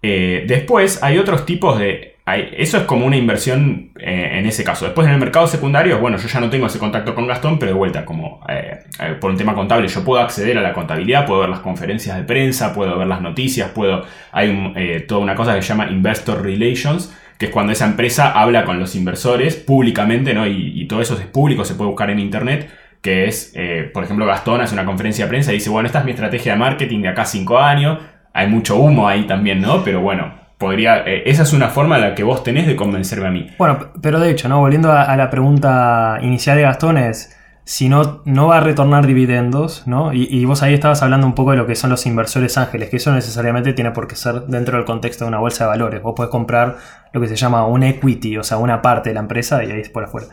eh, 0.02 0.46
después 0.48 1.02
hay 1.02 1.18
otros 1.18 1.46
tipos 1.46 1.80
de... 1.80 2.18
eso 2.26 2.78
es 2.78 2.84
como 2.84 3.06
una 3.06 3.18
inversión 3.18 3.92
eh, 4.00 4.30
en 4.34 4.46
ese 4.46 4.64
caso. 4.64 4.86
Después 4.86 5.08
en 5.08 5.14
el 5.14 5.20
mercado 5.20 5.48
secundario, 5.48 6.00
bueno, 6.00 6.18
yo 6.18 6.28
ya 6.28 6.40
no 6.40 6.50
tengo 6.50 6.68
ese 6.68 6.80
contacto 6.80 7.16
con 7.16 7.28
Gastón, 7.28 7.58
pero 7.58 7.72
de 7.72 7.78
vuelta, 7.78 8.06
como 8.06 8.42
eh, 8.48 8.80
por 9.20 9.32
un 9.32 9.38
tema 9.38 9.56
contable, 9.56 9.88
yo 9.88 10.04
puedo 10.04 10.22
acceder 10.22 10.58
a 10.58 10.62
la 10.62 10.74
contabilidad, 10.74 11.26
puedo 11.26 11.42
ver 11.42 11.50
las 11.50 11.60
conferencias 11.60 12.16
de 12.16 12.24
prensa, 12.24 12.74
puedo 12.74 12.98
ver 12.98 13.08
las 13.08 13.22
noticias, 13.22 13.70
puedo... 13.72 14.06
Hay 14.32 15.06
toda 15.08 15.22
una 15.22 15.36
cosa 15.36 15.56
que 15.56 15.62
se 15.62 15.70
llama 15.70 15.90
Investor 15.90 16.44
Relations, 16.44 17.16
que 17.38 17.48
es 17.48 17.52
cuando 17.52 17.72
esa 17.72 17.86
empresa 17.86 18.32
habla 18.32 18.66
con 18.66 18.80
los 18.80 18.96
inversores 18.96 19.56
públicamente, 19.56 20.34
¿no? 20.34 20.46
Y, 20.48 20.86
todo 20.88 21.02
eso 21.02 21.16
es 21.16 21.26
público, 21.26 21.66
se 21.66 21.76
puede 21.76 21.90
buscar 21.90 22.10
en 22.10 22.20
internet 22.20 22.70
que 23.02 23.26
es, 23.26 23.54
por 23.94 24.04
ejemplo, 24.04 24.26
Gastón 24.26 24.60
hace 24.60 24.74
una 24.74 24.84
conferencia 24.84 25.26
de 25.26 25.30
prensa 25.30 25.52
y 25.52 25.56
dice, 25.56 25.70
bueno, 25.70 25.86
esta 25.86 26.00
es 26.00 26.06
mi 26.06 26.12
estrategia 26.12 26.54
de 26.54 26.60
marketing 26.60 27.02
de 27.04 27.10
acá 27.10 27.22
a 27.22 27.26
5 27.26 27.60
años, 27.60 28.00
hay 28.38 28.48
mucho 28.48 28.78
humo 28.78 29.08
ahí 29.08 29.26
también, 29.26 29.62
¿no? 29.62 29.84
Pero 29.84 30.00
bueno, 30.02 30.32
podría, 30.60 31.00
eh, 31.08 31.24
esa 31.26 31.42
es 31.42 31.54
una 31.54 31.70
forma 31.70 31.96
en 31.96 32.02
la 32.02 32.16
que 32.16 32.24
vos 32.24 32.44
tenés 32.44 32.68
de 32.68 32.76
convencerme 32.76 33.28
a 33.28 33.32
mí. 33.32 33.50
Bueno, 33.58 33.80
pero 34.00 34.20
de 34.20 34.30
hecho, 34.30 34.48
¿no? 34.48 34.60
Volviendo 34.60 34.92
a, 34.92 35.18
la 35.18 35.32
pregunta 35.32 36.20
inicial 36.22 36.56
de 36.56 36.62
Gastón 36.62 37.00
es 37.00 37.36
si 37.64 37.90
no, 37.90 38.22
no 38.26 38.48
va 38.48 38.58
a 38.58 38.60
retornar 38.60 39.08
dividendos, 39.08 39.88
¿no? 39.88 40.14
Y, 40.14 40.46
vos 40.46 40.62
ahí 40.62 40.76
estabas 40.76 41.02
hablando 41.02 41.26
un 41.26 41.34
poco 41.34 41.52
de 41.52 41.58
lo 41.58 41.66
que 41.66 41.76
son 41.76 41.90
los 41.90 42.06
inversores 42.06 42.58
ángeles, 42.60 42.90
que 42.90 42.98
eso 42.98 43.12
necesariamente 43.12 43.74
tiene 43.74 43.90
por 43.92 44.08
qué 44.08 44.16
ser 44.16 44.44
dentro 44.44 44.78
del 44.78 44.86
contexto 44.86 45.26
de 45.26 45.30
una 45.30 45.40
bolsa 45.40 45.64
de 45.64 45.70
valores. 45.70 46.02
Vos 46.04 46.14
podés 46.16 46.30
comprar 46.30 46.78
lo 47.12 47.20
que 47.20 47.28
se 47.28 47.36
llama 47.36 47.66
un 47.66 47.82
equity, 47.82 48.38
o 48.38 48.44
sea, 48.44 48.58
una 48.58 48.84
parte 48.84 49.10
de 49.10 49.16
la 49.16 49.22
empresa 49.22 49.64
y 49.64 49.72
ahí 49.72 49.82
es 49.82 49.90
por 49.90 50.04
afuera. 50.04 50.28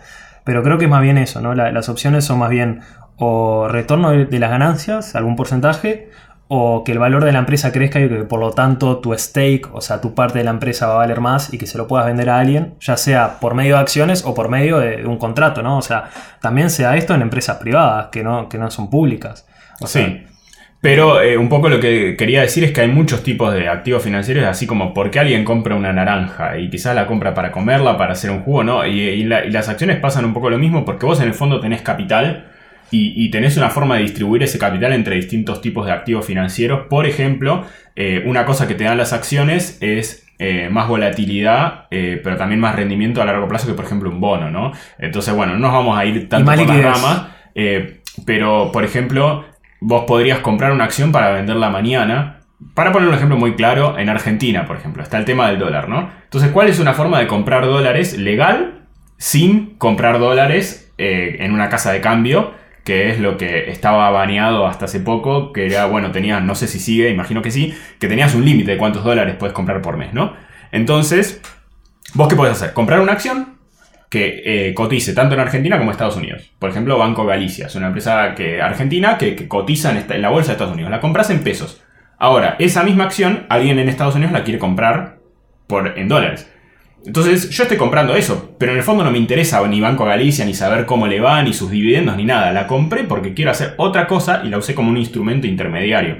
Pero 0.44 0.62
creo 0.62 0.76
que 0.76 0.84
es 0.84 0.90
más 0.90 1.00
bien 1.00 1.16
eso, 1.16 1.40
¿no? 1.40 1.54
La- 1.54 1.72
las 1.72 1.88
opciones 1.88 2.24
son 2.24 2.38
más 2.38 2.50
bien 2.50 2.80
o 3.16 3.66
retorno 3.66 4.10
de, 4.10 4.26
de 4.26 4.38
las 4.38 4.50
ganancias, 4.50 5.16
algún 5.16 5.36
porcentaje, 5.36 6.10
o 6.48 6.84
que 6.84 6.92
el 6.92 6.98
valor 6.98 7.24
de 7.24 7.32
la 7.32 7.38
empresa 7.38 7.72
crezca 7.72 8.00
y 8.00 8.08
que 8.08 8.16
por 8.24 8.38
lo 8.38 8.50
tanto 8.50 8.98
tu 8.98 9.14
stake, 9.14 9.68
o 9.72 9.80
sea, 9.80 10.00
tu 10.00 10.14
parte 10.14 10.38
de 10.38 10.44
la 10.44 10.50
empresa 10.50 10.86
va 10.86 10.94
a 10.94 10.98
valer 10.98 11.20
más 11.20 11.52
y 11.54 11.58
que 11.58 11.66
se 11.66 11.78
lo 11.78 11.88
puedas 11.88 12.06
vender 12.06 12.28
a 12.28 12.38
alguien, 12.38 12.74
ya 12.80 12.96
sea 12.96 13.40
por 13.40 13.54
medio 13.54 13.76
de 13.76 13.80
acciones 13.80 14.24
o 14.24 14.34
por 14.34 14.48
medio 14.48 14.78
de, 14.78 15.06
un 15.06 15.16
contrato, 15.16 15.62
¿no? 15.62 15.78
O 15.78 15.82
sea, 15.82 16.10
también 16.40 16.70
sea 16.70 16.96
esto 16.96 17.14
en 17.14 17.22
empresas 17.22 17.56
privadas 17.56 18.08
que 18.12 18.22
no, 18.22 18.48
que 18.48 18.58
no 18.58 18.70
son 18.70 18.90
públicas. 18.90 19.46
O 19.80 19.86
Sí. 19.86 20.24
Pero 20.80 21.22
eh, 21.22 21.38
un 21.38 21.48
poco 21.48 21.70
lo 21.70 21.80
que 21.80 22.14
quería 22.14 22.42
decir 22.42 22.62
es 22.62 22.72
que 22.72 22.82
hay 22.82 22.88
muchos 22.88 23.22
tipos 23.22 23.54
de 23.54 23.70
activos 23.70 24.02
financieros, 24.02 24.44
así 24.44 24.66
como 24.66 24.92
porque 24.92 25.18
alguien 25.18 25.42
compra 25.42 25.74
una 25.74 25.94
naranja 25.94 26.58
y 26.58 26.68
quizás 26.68 26.94
la 26.94 27.06
compra 27.06 27.32
para 27.32 27.52
comerla, 27.52 27.96
para 27.96 28.12
hacer 28.12 28.30
un 28.30 28.42
jugo, 28.42 28.64
¿no? 28.64 28.86
Y, 28.86 29.00
y 29.00 29.24
las 29.24 29.70
acciones 29.70 29.98
pasan 29.98 30.26
un 30.26 30.34
poco 30.34 30.50
lo 30.50 30.58
mismo 30.58 30.84
porque 30.84 31.06
vos 31.06 31.22
en 31.22 31.28
el 31.28 31.32
fondo 31.32 31.58
tenés 31.58 31.80
capital 31.80 32.48
y, 32.90 33.24
y 33.24 33.30
tenés 33.30 33.56
una 33.56 33.70
forma 33.70 33.96
de 33.96 34.02
distribuir 34.02 34.42
ese 34.42 34.58
capital 34.58 34.92
entre 34.92 35.16
distintos 35.16 35.60
tipos 35.60 35.86
de 35.86 35.92
activos 35.92 36.26
financieros. 36.26 36.86
Por 36.88 37.06
ejemplo, 37.06 37.64
eh, 37.96 38.22
una 38.26 38.44
cosa 38.44 38.66
que 38.68 38.74
te 38.74 38.84
dan 38.84 38.98
las 38.98 39.12
acciones 39.12 39.78
es 39.80 40.24
eh, 40.38 40.68
más 40.68 40.88
volatilidad, 40.88 41.86
eh, 41.92 42.20
pero 42.22 42.36
también 42.36 42.60
más 42.60 42.74
rendimiento 42.74 43.22
a 43.22 43.24
largo 43.24 43.46
plazo 43.46 43.68
que, 43.68 43.74
por 43.74 43.84
ejemplo, 43.84 44.10
un 44.10 44.20
bono, 44.20 44.50
¿no? 44.50 44.72
Entonces, 44.98 45.32
bueno, 45.32 45.52
no 45.52 45.60
nos 45.60 45.72
vamos 45.72 45.96
a 45.96 46.04
ir 46.04 46.28
tanto 46.28 46.52
por 46.52 46.66
las 46.66 46.82
ramas, 46.82 47.26
eh, 47.54 48.00
pero, 48.26 48.70
por 48.72 48.84
ejemplo, 48.84 49.44
vos 49.80 50.04
podrías 50.08 50.40
comprar 50.40 50.72
una 50.72 50.84
acción 50.84 51.12
para 51.12 51.30
venderla 51.30 51.70
mañana. 51.70 52.40
Para 52.74 52.90
poner 52.90 53.08
un 53.08 53.14
ejemplo 53.14 53.36
muy 53.36 53.54
claro, 53.54 53.96
en 53.96 54.08
Argentina, 54.08 54.66
por 54.66 54.76
ejemplo, 54.76 55.04
está 55.04 55.18
el 55.18 55.24
tema 55.24 55.48
del 55.48 55.60
dólar, 55.60 55.88
¿no? 55.88 56.10
Entonces, 56.24 56.50
¿cuál 56.50 56.68
es 56.68 56.80
una 56.80 56.94
forma 56.94 57.20
de 57.20 57.28
comprar 57.28 57.64
dólares 57.64 58.18
legal 58.18 58.86
sin 59.18 59.76
comprar 59.76 60.18
dólares 60.18 60.92
en 60.98 61.52
una 61.52 61.68
casa 61.68 61.92
de 61.92 62.00
cambio? 62.00 62.54
Que 62.84 63.10
es 63.10 63.18
lo 63.18 63.38
que 63.38 63.70
estaba 63.70 64.10
baneado 64.10 64.66
hasta 64.66 64.84
hace 64.84 65.00
poco, 65.00 65.52
que 65.52 65.66
era, 65.66 65.86
bueno, 65.86 66.12
tenías, 66.12 66.42
no 66.42 66.54
sé 66.54 66.68
si 66.68 66.78
sigue, 66.78 67.10
imagino 67.10 67.40
que 67.40 67.50
sí, 67.50 67.74
que 67.98 68.08
tenías 68.08 68.34
un 68.34 68.44
límite 68.44 68.72
de 68.72 68.78
cuántos 68.78 69.04
dólares 69.04 69.36
puedes 69.38 69.54
comprar 69.54 69.80
por 69.80 69.96
mes, 69.96 70.12
¿no? 70.12 70.34
Entonces, 70.70 71.40
¿vos 72.12 72.28
qué 72.28 72.36
podés 72.36 72.52
hacer? 72.52 72.72
Comprar 72.74 73.00
una 73.00 73.12
acción 73.12 73.54
que 74.10 74.42
eh, 74.44 74.74
cotice 74.74 75.14
tanto 75.14 75.34
en 75.34 75.40
Argentina 75.40 75.76
como 75.76 75.90
en 75.90 75.92
Estados 75.92 76.16
Unidos. 76.16 76.52
Por 76.58 76.70
ejemplo, 76.70 76.98
Banco 76.98 77.24
Galicia, 77.24 77.66
es 77.66 77.74
una 77.74 77.86
empresa 77.86 78.34
que, 78.34 78.60
argentina 78.60 79.18
que, 79.18 79.48
cotiza 79.48 79.90
en, 79.90 80.04
en 80.08 80.22
la 80.22 80.28
bolsa 80.28 80.48
de 80.48 80.52
Estados 80.52 80.74
Unidos. 80.74 80.90
La 80.90 81.00
compras 81.00 81.30
en 81.30 81.42
pesos. 81.42 81.82
Ahora, 82.18 82.56
esa 82.58 82.84
misma 82.84 83.04
acción, 83.04 83.46
alguien 83.48 83.78
en 83.78 83.88
Estados 83.88 84.14
Unidos 84.14 84.32
la 84.32 84.44
quiere 84.44 84.58
comprar 84.58 85.18
por, 85.66 85.98
en 85.98 86.08
dólares. 86.08 86.50
Entonces, 87.06 87.50
yo 87.50 87.64
estoy 87.64 87.76
comprando 87.76 88.14
eso, 88.14 88.54
pero 88.58 88.72
en 88.72 88.78
el 88.78 88.84
fondo 88.84 89.04
no 89.04 89.10
me 89.10 89.18
interesa 89.18 89.66
ni 89.68 89.80
Banco 89.80 90.06
Galicia, 90.06 90.44
ni 90.44 90.54
saber 90.54 90.86
cómo 90.86 91.06
le 91.06 91.20
va, 91.20 91.42
ni 91.42 91.52
sus 91.52 91.70
dividendos, 91.70 92.16
ni 92.16 92.24
nada. 92.24 92.50
La 92.52 92.66
compré 92.66 93.04
porque 93.04 93.34
quiero 93.34 93.50
hacer 93.50 93.74
otra 93.76 94.06
cosa 94.06 94.42
y 94.44 94.48
la 94.48 94.58
usé 94.58 94.74
como 94.74 94.90
un 94.90 94.96
instrumento 94.96 95.46
intermediario. 95.46 96.16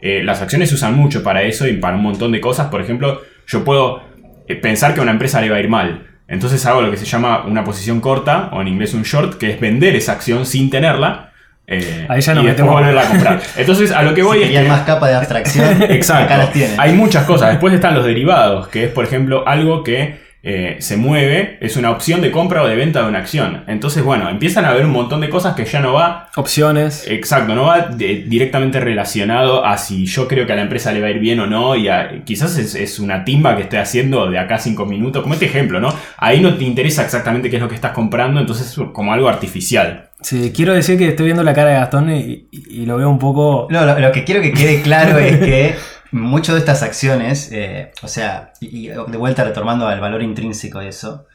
Eh, 0.00 0.22
las 0.22 0.40
acciones 0.40 0.68
se 0.68 0.76
usan 0.76 0.94
mucho 0.94 1.22
para 1.22 1.42
eso 1.42 1.66
y 1.66 1.74
para 1.74 1.96
un 1.96 2.02
montón 2.02 2.32
de 2.32 2.40
cosas. 2.40 2.68
Por 2.68 2.80
ejemplo, 2.80 3.22
yo 3.46 3.64
puedo 3.64 4.02
eh, 4.46 4.54
pensar 4.54 4.94
que 4.94 5.00
a 5.00 5.02
una 5.02 5.12
empresa 5.12 5.40
le 5.40 5.50
va 5.50 5.56
a 5.56 5.60
ir 5.60 5.68
mal. 5.68 6.06
Entonces 6.28 6.64
hago 6.64 6.80
lo 6.80 6.92
que 6.92 6.96
se 6.96 7.06
llama 7.06 7.44
una 7.44 7.64
posición 7.64 8.00
corta, 8.00 8.50
o 8.52 8.60
en 8.60 8.68
inglés 8.68 8.94
un 8.94 9.02
short, 9.02 9.34
que 9.34 9.50
es 9.50 9.60
vender 9.60 9.96
esa 9.96 10.12
acción 10.12 10.46
sin 10.46 10.70
tenerla. 10.70 11.29
Eh, 11.70 12.06
Ahí 12.08 12.20
ya 12.20 12.34
nos 12.34 12.44
y 12.44 12.46
después 12.48 12.66
metemos. 12.66 12.74
volverla 12.74 13.00
a 13.02 13.04
comprar. 13.06 13.40
Entonces, 13.56 13.92
a 13.92 14.02
lo 14.02 14.12
que 14.12 14.22
voy 14.22 14.38
si 14.44 14.54
es 14.56 14.62
que... 14.62 14.68
más 14.68 14.80
capa 14.82 15.08
de 15.08 15.14
abstracción, 15.14 15.82
Exacto. 15.88 16.24
acá 16.24 16.36
las 16.38 16.52
tienen. 16.52 16.78
Hay 16.78 16.92
muchas 16.92 17.24
cosas. 17.24 17.50
Después 17.50 17.72
están 17.72 17.94
los 17.94 18.04
derivados, 18.04 18.68
que 18.68 18.84
es, 18.84 18.90
por 18.92 19.04
ejemplo, 19.04 19.46
algo 19.46 19.82
que 19.84 20.29
eh, 20.42 20.76
se 20.80 20.96
mueve, 20.96 21.58
es 21.60 21.76
una 21.76 21.90
opción 21.90 22.20
de 22.22 22.30
compra 22.30 22.62
o 22.62 22.66
de 22.66 22.74
venta 22.74 23.02
de 23.02 23.08
una 23.08 23.18
acción. 23.18 23.64
Entonces, 23.66 24.02
bueno, 24.02 24.28
empiezan 24.30 24.64
a 24.64 24.70
haber 24.70 24.86
un 24.86 24.92
montón 24.92 25.20
de 25.20 25.28
cosas 25.28 25.54
que 25.54 25.64
ya 25.66 25.80
no 25.80 25.92
va 25.92 26.28
opciones. 26.36 27.04
Exacto, 27.08 27.54
no 27.54 27.64
va 27.64 27.82
de- 27.88 28.24
directamente 28.26 28.80
relacionado 28.80 29.64
a 29.66 29.76
si 29.76 30.06
yo 30.06 30.26
creo 30.28 30.46
que 30.46 30.52
a 30.52 30.56
la 30.56 30.62
empresa 30.62 30.92
le 30.92 31.00
va 31.00 31.08
a 31.08 31.10
ir 31.10 31.18
bien 31.18 31.40
o 31.40 31.46
no, 31.46 31.76
y 31.76 31.88
a- 31.88 32.22
quizás 32.24 32.56
es, 32.58 32.74
es 32.74 32.98
una 32.98 33.24
timba 33.24 33.54
que 33.56 33.62
estoy 33.62 33.78
haciendo 33.80 34.30
de 34.30 34.38
acá 34.38 34.54
a 34.54 34.58
cinco 34.58 34.86
minutos, 34.86 35.22
como 35.22 35.34
este 35.34 35.46
ejemplo, 35.46 35.78
¿no? 35.80 35.94
Ahí 36.16 36.40
no 36.40 36.54
te 36.56 36.64
interesa 36.64 37.04
exactamente 37.04 37.50
qué 37.50 37.56
es 37.56 37.62
lo 37.62 37.68
que 37.68 37.74
estás 37.74 37.92
comprando, 37.92 38.40
entonces 38.40 38.66
es 38.68 38.78
como 38.92 39.12
algo 39.12 39.28
artificial. 39.28 40.06
Sí, 40.22 40.52
quiero 40.54 40.74
decir 40.74 40.98
que 40.98 41.08
estoy 41.08 41.26
viendo 41.26 41.42
la 41.42 41.54
cara 41.54 41.70
de 41.70 41.76
Gastón 41.76 42.10
y, 42.10 42.48
y- 42.50 42.82
y 42.82 42.86
lo 42.86 42.96
veo 42.98 43.08
un 43.08 43.18
poco. 43.18 43.66
No, 43.70 43.84
lo, 43.86 43.98
lo 43.98 44.12
que 44.12 44.24
quiero 44.24 44.40
que 44.42 44.52
quede 44.52 44.82
claro 44.82 45.18
es 45.18 45.38
que 45.38 45.74
muchas 46.12 46.54
de 46.54 46.60
estas 46.60 46.82
acciones, 46.82 47.50
eh, 47.52 47.92
o 48.02 48.08
sea, 48.08 48.52
y, 48.60 48.86
y 48.86 48.88
de 48.88 49.16
vuelta 49.16 49.44
retomando 49.44 49.86
al 49.86 50.00
valor 50.00 50.22
intrínseco 50.22 50.80
de 50.80 50.88
eso, 50.88 51.26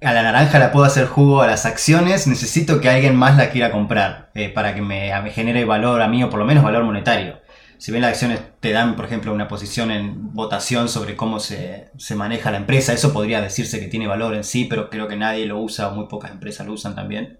a 0.00 0.12
la 0.12 0.22
naranja 0.22 0.58
la 0.58 0.70
puedo 0.70 0.86
hacer 0.86 1.06
jugo, 1.06 1.42
a 1.42 1.46
las 1.46 1.66
acciones 1.66 2.26
necesito 2.26 2.80
que 2.80 2.88
alguien 2.88 3.16
más 3.16 3.36
la 3.36 3.50
quiera 3.50 3.72
comprar 3.72 4.30
eh, 4.34 4.48
para 4.48 4.74
que 4.74 4.80
me, 4.80 5.10
me 5.22 5.30
genere 5.30 5.64
valor 5.64 6.00
a 6.02 6.08
mí 6.08 6.22
o 6.22 6.30
por 6.30 6.38
lo 6.38 6.44
menos 6.44 6.62
valor 6.62 6.84
monetario. 6.84 7.40
Si 7.78 7.92
bien 7.92 8.02
las 8.02 8.12
acciones 8.12 8.40
te 8.58 8.72
dan, 8.72 8.96
por 8.96 9.04
ejemplo, 9.04 9.32
una 9.32 9.46
posición 9.46 9.92
en 9.92 10.34
votación 10.34 10.88
sobre 10.88 11.14
cómo 11.14 11.38
se, 11.38 11.90
se 11.96 12.16
maneja 12.16 12.50
la 12.50 12.56
empresa, 12.56 12.92
eso 12.92 13.12
podría 13.12 13.40
decirse 13.40 13.78
que 13.78 13.86
tiene 13.86 14.08
valor 14.08 14.34
en 14.34 14.42
sí, 14.42 14.66
pero 14.68 14.90
creo 14.90 15.06
que 15.06 15.16
nadie 15.16 15.46
lo 15.46 15.58
usa 15.60 15.88
o 15.88 15.94
muy 15.94 16.06
pocas 16.08 16.32
empresas 16.32 16.66
lo 16.66 16.72
usan 16.72 16.96
también. 16.96 17.38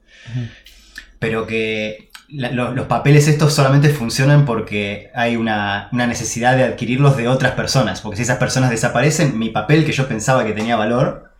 Pero 1.18 1.46
que 1.46 2.10
la- 2.30 2.50
lo- 2.50 2.72
los 2.74 2.86
papeles 2.86 3.26
estos 3.28 3.52
solamente 3.54 3.88
funcionan 3.90 4.44
porque 4.44 5.10
hay 5.14 5.36
una, 5.36 5.88
una 5.92 6.06
necesidad 6.06 6.56
de 6.56 6.64
adquirirlos 6.64 7.16
de 7.16 7.28
otras 7.28 7.52
personas. 7.52 8.00
Porque 8.00 8.16
si 8.16 8.22
esas 8.22 8.38
personas 8.38 8.70
desaparecen, 8.70 9.38
mi 9.38 9.50
papel 9.50 9.84
que 9.84 9.92
yo 9.92 10.06
pensaba 10.08 10.44
que 10.44 10.52
tenía 10.52 10.76
valor, 10.76 11.30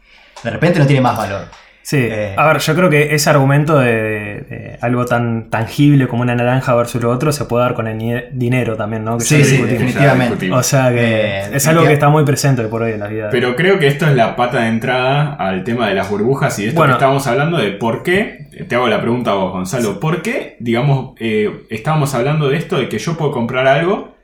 de 0.44 0.50
repente 0.50 0.78
no 0.78 0.86
tiene 0.86 1.00
más 1.02 1.16
valor. 1.16 1.42
Sí, 1.82 1.96
Eh. 2.00 2.34
a 2.36 2.46
ver, 2.46 2.58
yo 2.58 2.74
creo 2.74 2.90
que 2.90 3.14
ese 3.14 3.30
argumento 3.30 3.78
de, 3.78 3.88
de 3.90 4.78
algo 4.82 5.06
tan 5.06 5.48
tangible 5.48 6.06
como 6.06 6.20
una 6.20 6.34
naranja 6.34 6.74
versus 6.74 7.02
lo 7.02 7.10
otro 7.10 7.32
se 7.32 7.46
puede 7.46 7.64
dar 7.64 7.72
con 7.72 7.86
el 7.88 8.28
dinero 8.32 8.76
también, 8.76 9.04
¿no? 9.06 9.16
Que 9.16 9.24
Sí, 9.24 9.42
sí, 9.42 9.56
definitivamente. 9.62 10.52
O 10.52 10.62
sea 10.62 10.90
que 10.90 10.98
Eh, 11.00 11.42
es 11.54 11.66
algo 11.66 11.84
que 11.84 11.94
está 11.94 12.10
muy 12.10 12.24
presente 12.26 12.62
por 12.64 12.82
hoy 12.82 12.92
en 12.92 13.00
la 13.00 13.06
vida. 13.06 13.28
Pero 13.30 13.56
creo 13.56 13.78
que 13.78 13.86
esto 13.86 14.06
es 14.06 14.14
la 14.14 14.36
pata 14.36 14.60
de 14.60 14.68
entrada 14.68 15.34
al 15.36 15.64
tema 15.64 15.88
de 15.88 15.94
las 15.94 16.10
burbujas 16.10 16.58
y 16.58 16.62
de 16.64 16.68
esto 16.68 16.78
Bueno. 16.80 16.92
que 16.92 16.96
estábamos 16.98 17.26
hablando 17.26 17.56
de 17.56 17.70
por 17.70 18.02
qué, 18.02 18.47
te 18.66 18.74
hago 18.74 18.88
la 18.88 19.00
pregunta 19.00 19.32
a 19.32 19.34
vos, 19.34 19.52
Gonzalo, 19.52 20.00
¿por 20.00 20.22
qué, 20.22 20.56
digamos, 20.60 21.14
eh, 21.18 21.66
estábamos 21.70 22.14
hablando 22.14 22.48
de 22.48 22.56
esto 22.56 22.78
de 22.78 22.88
que 22.88 22.98
yo 22.98 23.16
puedo 23.16 23.30
comprar 23.30 23.66
algo 23.66 24.14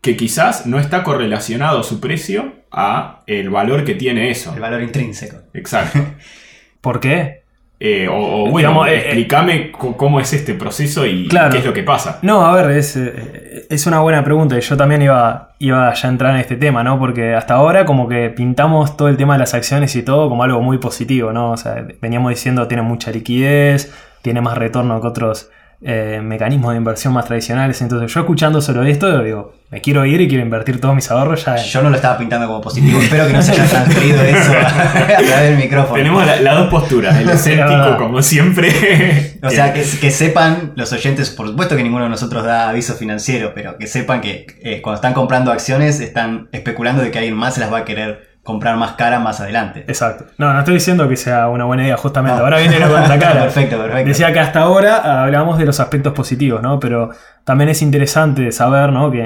que 0.00 0.16
quizás 0.16 0.66
no 0.66 0.78
está 0.78 1.02
correlacionado 1.02 1.82
su 1.82 2.00
precio 2.00 2.54
a 2.70 3.22
el 3.26 3.50
valor 3.50 3.84
que 3.84 3.94
tiene 3.94 4.30
eso? 4.30 4.54
El 4.54 4.60
valor 4.60 4.82
intrínseco. 4.82 5.36
Exacto. 5.54 6.00
¿Por 6.80 7.00
qué? 7.00 7.45
Eh, 7.78 8.08
o, 8.08 8.14
o, 8.14 8.50
bueno, 8.50 8.70
Digamos, 8.70 8.88
eh, 8.88 8.96
explícame 8.96 9.70
cómo 9.72 10.18
es 10.18 10.32
este 10.32 10.54
proceso 10.54 11.04
y 11.04 11.28
Claro. 11.28 11.50
qué 11.52 11.58
es 11.58 11.64
lo 11.66 11.74
que 11.74 11.82
pasa. 11.82 12.18
No, 12.22 12.46
a 12.46 12.54
ver, 12.54 12.70
es, 12.70 12.96
eh, 12.96 13.66
es 13.68 13.86
una 13.86 14.00
buena 14.00 14.24
pregunta 14.24 14.56
y 14.56 14.62
yo 14.62 14.76
también 14.78 15.02
iba, 15.02 15.50
iba 15.58 15.92
ya 15.92 16.08
a 16.08 16.10
entrar 16.10 16.34
en 16.34 16.40
este 16.40 16.56
tema, 16.56 16.82
¿no? 16.82 16.98
Porque 16.98 17.34
hasta 17.34 17.54
ahora 17.54 17.84
como 17.84 18.08
que 18.08 18.30
pintamos 18.30 18.96
todo 18.96 19.08
el 19.08 19.18
tema 19.18 19.34
de 19.34 19.40
las 19.40 19.52
acciones 19.52 19.94
y 19.94 20.02
todo 20.02 20.30
como 20.30 20.42
algo 20.42 20.62
muy 20.62 20.78
positivo, 20.78 21.32
¿no? 21.32 21.50
O 21.50 21.56
sea, 21.58 21.86
veníamos 22.00 22.30
diciendo 22.30 22.66
tiene 22.66 22.82
mucha 22.82 23.10
liquidez, 23.10 23.92
tiene 24.22 24.40
más 24.40 24.56
retorno 24.56 24.98
que 25.02 25.06
otros 25.08 25.50
eh, 25.82 26.20
mecanismos 26.22 26.72
de 26.72 26.78
inversión 26.78 27.12
más 27.12 27.26
tradicionales. 27.26 27.80
Entonces 27.82 28.12
yo 28.12 28.20
escuchando 28.20 28.60
sobre 28.60 28.90
esto 28.90 29.22
digo, 29.22 29.52
me 29.70 29.80
quiero 29.80 30.04
ir 30.06 30.20
y 30.20 30.28
quiero 30.28 30.42
invertir 30.42 30.80
todos 30.80 30.94
mis 30.94 31.10
ahorros 31.10 31.44
ya. 31.44 31.56
en- 31.56 31.64
Yo 31.64 31.82
no 31.82 31.90
lo 31.90 31.96
estaba 31.96 32.16
pintando 32.18 32.46
como 32.46 32.60
positivo. 32.60 32.98
Espero 33.00 33.26
que 33.26 33.32
no 33.32 33.42
se 33.42 33.52
haya 33.52 33.64
transferido 33.68 34.22
eso 34.22 34.52
a, 34.52 35.04
través 35.06 35.40
del 35.50 35.56
micrófono. 35.58 35.94
Tenemos 35.96 36.24
la- 36.26 36.40
las 36.40 36.56
dos 36.58 36.68
posturas, 36.68 37.16
el 37.18 37.28
escéptico 37.30 37.96
como 37.98 38.22
siempre. 38.22 39.38
O 39.42 39.50
sea, 39.50 39.72
que, 39.72 39.82
que 40.00 40.10
sepan 40.10 40.72
los 40.76 40.92
oyentes, 40.92 41.30
por 41.30 41.48
supuesto 41.48 41.76
que 41.76 41.82
ninguno 41.82 42.04
de 42.04 42.10
nosotros 42.10 42.44
da 42.44 42.68
aviso 42.68 42.94
financiero, 42.94 43.52
pero 43.54 43.76
que 43.76 43.86
sepan 43.86 44.20
que 44.20 44.46
eh, 44.62 44.80
cuando 44.82 44.96
están 44.96 45.12
comprando 45.14 45.52
acciones 45.52 46.00
están 46.00 46.48
especulando 46.52 47.02
de 47.02 47.10
que 47.10 47.18
alguien 47.18 47.36
más 47.36 47.54
se 47.54 47.60
las 47.60 47.72
va 47.72 47.78
a 47.78 47.84
querer 47.84 48.35
comprar 48.46 48.76
más 48.78 48.92
cara 48.92 49.18
más 49.20 49.40
adelante. 49.40 49.80
Exacto. 49.88 50.24
No, 50.38 50.52
no 50.54 50.58
estoy 50.60 50.74
diciendo 50.74 51.06
que 51.08 51.16
sea 51.16 51.48
una 51.48 51.64
buena 51.66 51.82
idea, 51.84 51.98
justamente. 51.98 52.38
No. 52.38 52.44
Ahora 52.44 52.58
viene 52.58 52.78
la 52.78 52.88
contracara. 52.88 53.42
Perfecto, 53.42 53.76
perfecto. 53.76 54.08
Decía 54.08 54.32
que 54.32 54.40
hasta 54.40 54.60
ahora 54.60 55.22
hablamos 55.24 55.58
de 55.58 55.66
los 55.66 55.78
aspectos 55.80 56.14
positivos, 56.14 56.62
¿no? 56.62 56.80
Pero 56.80 57.10
también 57.44 57.68
es 57.68 57.82
interesante 57.82 58.50
saber, 58.52 58.90
¿no? 58.92 59.10
Que 59.10 59.20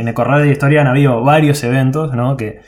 en 0.00 0.08
el 0.08 0.14
corral 0.14 0.40
de 0.40 0.46
la 0.46 0.52
historia 0.52 0.80
han 0.80 0.86
habido 0.86 1.22
varios 1.22 1.62
eventos, 1.64 2.14
¿no? 2.14 2.36
Que, 2.38 2.62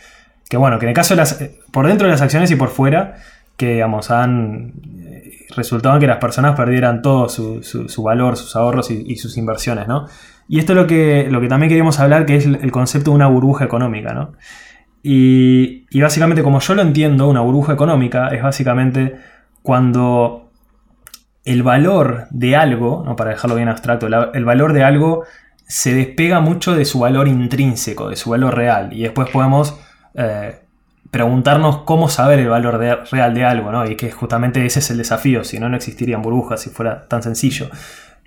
que 0.51 0.59
bueno, 0.59 0.79
que 0.79 0.85
en 0.85 0.91
el 0.91 0.95
caso 0.95 1.15
de 1.15 1.19
las. 1.19 1.41
eh, 1.41 1.59
por 1.73 1.87
dentro 1.87 2.07
de 2.07 2.13
las 2.13 2.21
acciones 2.21 2.51
y 2.51 2.57
por 2.57 2.69
fuera, 2.69 3.15
que 3.57 3.75
digamos, 3.75 4.11
han 4.11 4.73
eh, 4.99 5.31
resultado 5.57 5.95
en 5.95 6.01
que 6.01 6.07
las 6.07 6.19
personas 6.19 6.55
perdieran 6.57 7.01
todo 7.01 7.29
su, 7.29 7.63
su- 7.63 7.89
su 7.89 8.03
valor, 8.03 8.37
sus 8.37 8.55
ahorros 8.57 8.91
y, 8.91 9.03
y 9.07 9.17
sus 9.17 9.37
inversiones, 9.39 9.87
¿no? 9.89 10.07
Y 10.49 10.59
esto 10.59 10.73
es 10.73 10.77
lo 10.77 10.87
que, 10.87 11.29
lo 11.31 11.41
que 11.41 11.49
también 11.49 11.69
queríamos 11.69 12.01
hablar, 12.01 12.27
que 12.27 12.37
es 12.37 12.45
el 12.47 12.73
concepto 12.73 13.11
de 13.13 13.15
una 13.17 13.29
burbuja 13.29 13.65
económica, 13.65 14.13
¿no? 14.13 14.33
Y, 15.03 16.01
básicamente, 16.01 16.43
como 16.43 16.61
yo 16.61 16.75
lo 16.75 16.83
entiendo, 16.83 17.29
una 17.29 17.41
burbuja 17.41 17.73
económica 17.73 18.29
es 18.29 18.43
básicamente 18.43 19.17
cuando 19.63 20.51
el 21.45 21.63
valor 21.63 22.27
de 22.31 22.55
algo, 22.57 23.03
¿no? 23.05 23.17
para 23.17 23.31
dejarlo 23.31 23.57
bien 23.57 23.69
abstracto, 23.69 24.07
el 24.07 24.45
valor 24.45 24.73
de 24.73 24.85
algo 24.85 25.25
se 25.67 25.95
despega 25.95 26.41
mucho 26.41 26.75
de 26.77 26.85
su 26.85 27.01
valor 27.01 27.27
intrínseco, 27.27 28.09
de 28.11 28.17
su 28.17 28.31
valor 28.31 28.55
real. 28.55 28.93
Y 28.93 29.03
después 29.03 29.29
podemos 29.31 29.77
eh, 30.15 30.61
preguntarnos 31.11 31.79
cómo 31.79 32.09
saber 32.09 32.39
el 32.39 32.49
valor 32.49 32.79
de- 32.79 32.97
real 33.11 33.35
de 33.35 33.45
algo, 33.45 33.73
¿no? 33.73 33.85
Y 33.87 33.97
que 33.97 34.11
justamente 34.13 34.65
ese 34.65 34.79
es 34.79 34.91
el 34.91 34.99
desafío, 34.99 35.43
si 35.45 35.59
no, 35.59 35.69
no 35.69 35.77
existirían 35.77 36.23
burbujas, 36.23 36.61
si 36.61 36.71
fuera 36.71 37.09
tan 37.09 37.23
sencillo. 37.23 37.69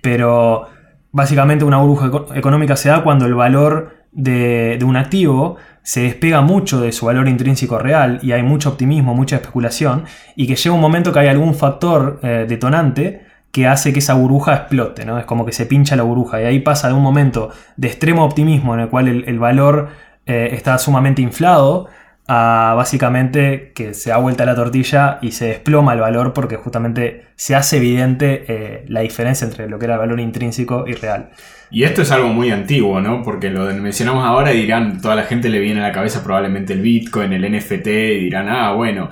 Pero 0.02 0.68
básicamente 1.12 1.64
una 1.64 1.78
burbuja 1.78 2.06
eco- 2.08 2.34
económica 2.34 2.76
se 2.76 2.90
da 2.90 3.02
cuando 3.02 3.24
el 3.26 3.34
valor 3.34 3.95
de, 4.16 4.78
un 4.84 4.96
activo 4.96 5.56
se 5.82 6.00
despega 6.00 6.40
mucho 6.40 6.80
de 6.80 6.90
su 6.90 7.06
valor 7.06 7.28
intrínseco 7.28 7.78
real 7.78 8.18
y 8.22 8.32
hay 8.32 8.42
mucho 8.42 8.70
optimismo, 8.70 9.14
mucha 9.14 9.36
especulación 9.36 10.04
y 10.34 10.48
que 10.48 10.56
llega 10.56 10.74
un 10.74 10.80
momento 10.80 11.12
que 11.12 11.20
hay 11.20 11.28
algún 11.28 11.54
factor 11.54 12.18
eh, 12.22 12.46
detonante 12.48 13.24
que 13.52 13.68
hace 13.68 13.92
que 13.92 14.00
esa 14.00 14.14
burbuja 14.14 14.54
explote, 14.54 15.04
¿no? 15.04 15.18
Es 15.18 15.24
como 15.24 15.46
que 15.46 15.52
se 15.52 15.64
pincha 15.66 15.94
la 15.96 16.02
burbuja 16.02 16.42
y 16.42 16.44
ahí 16.44 16.58
pasa 16.58 16.88
de 16.88 16.94
un 16.94 17.02
momento 17.02 17.50
de 17.76 17.88
extremo 17.88 18.24
optimismo 18.24 18.74
en 18.74 18.80
el 18.80 18.88
cual 18.88 19.08
el, 19.08 19.24
el 19.28 19.38
valor 19.38 19.90
eh, 20.26 20.50
está 20.52 20.76
sumamente 20.78 21.22
inflado 21.22 21.86
a 22.28 22.74
básicamente 22.76 23.72
que 23.72 23.94
se 23.94 24.10
da 24.10 24.16
vuelta 24.16 24.44
la 24.44 24.56
tortilla 24.56 25.18
y 25.22 25.30
se 25.30 25.46
desploma 25.46 25.92
el 25.92 26.00
valor 26.00 26.32
porque 26.32 26.56
justamente 26.56 27.26
se 27.36 27.54
hace 27.54 27.76
evidente 27.76 28.44
eh, 28.48 28.84
la 28.88 29.00
diferencia 29.00 29.46
entre 29.46 29.68
lo 29.68 29.78
que 29.78 29.84
era 29.84 29.94
el 29.94 30.00
valor 30.00 30.18
intrínseco 30.18 30.86
y 30.88 30.94
real. 30.94 31.30
Y 31.70 31.82
esto 31.84 32.02
es 32.02 32.10
algo 32.12 32.28
muy 32.28 32.50
antiguo, 32.50 33.00
¿no? 33.00 33.22
Porque 33.22 33.50
lo 33.50 33.64
mencionamos 33.74 34.24
ahora 34.24 34.52
y 34.52 34.62
dirán, 34.62 35.00
toda 35.00 35.16
la 35.16 35.24
gente 35.24 35.48
le 35.48 35.58
viene 35.58 35.80
a 35.80 35.88
la 35.88 35.92
cabeza 35.92 36.22
probablemente 36.22 36.72
el 36.72 36.80
Bitcoin, 36.80 37.32
el 37.32 37.42
NFT, 37.56 37.86
y 37.86 38.18
dirán, 38.24 38.48
ah, 38.48 38.72
bueno, 38.72 39.08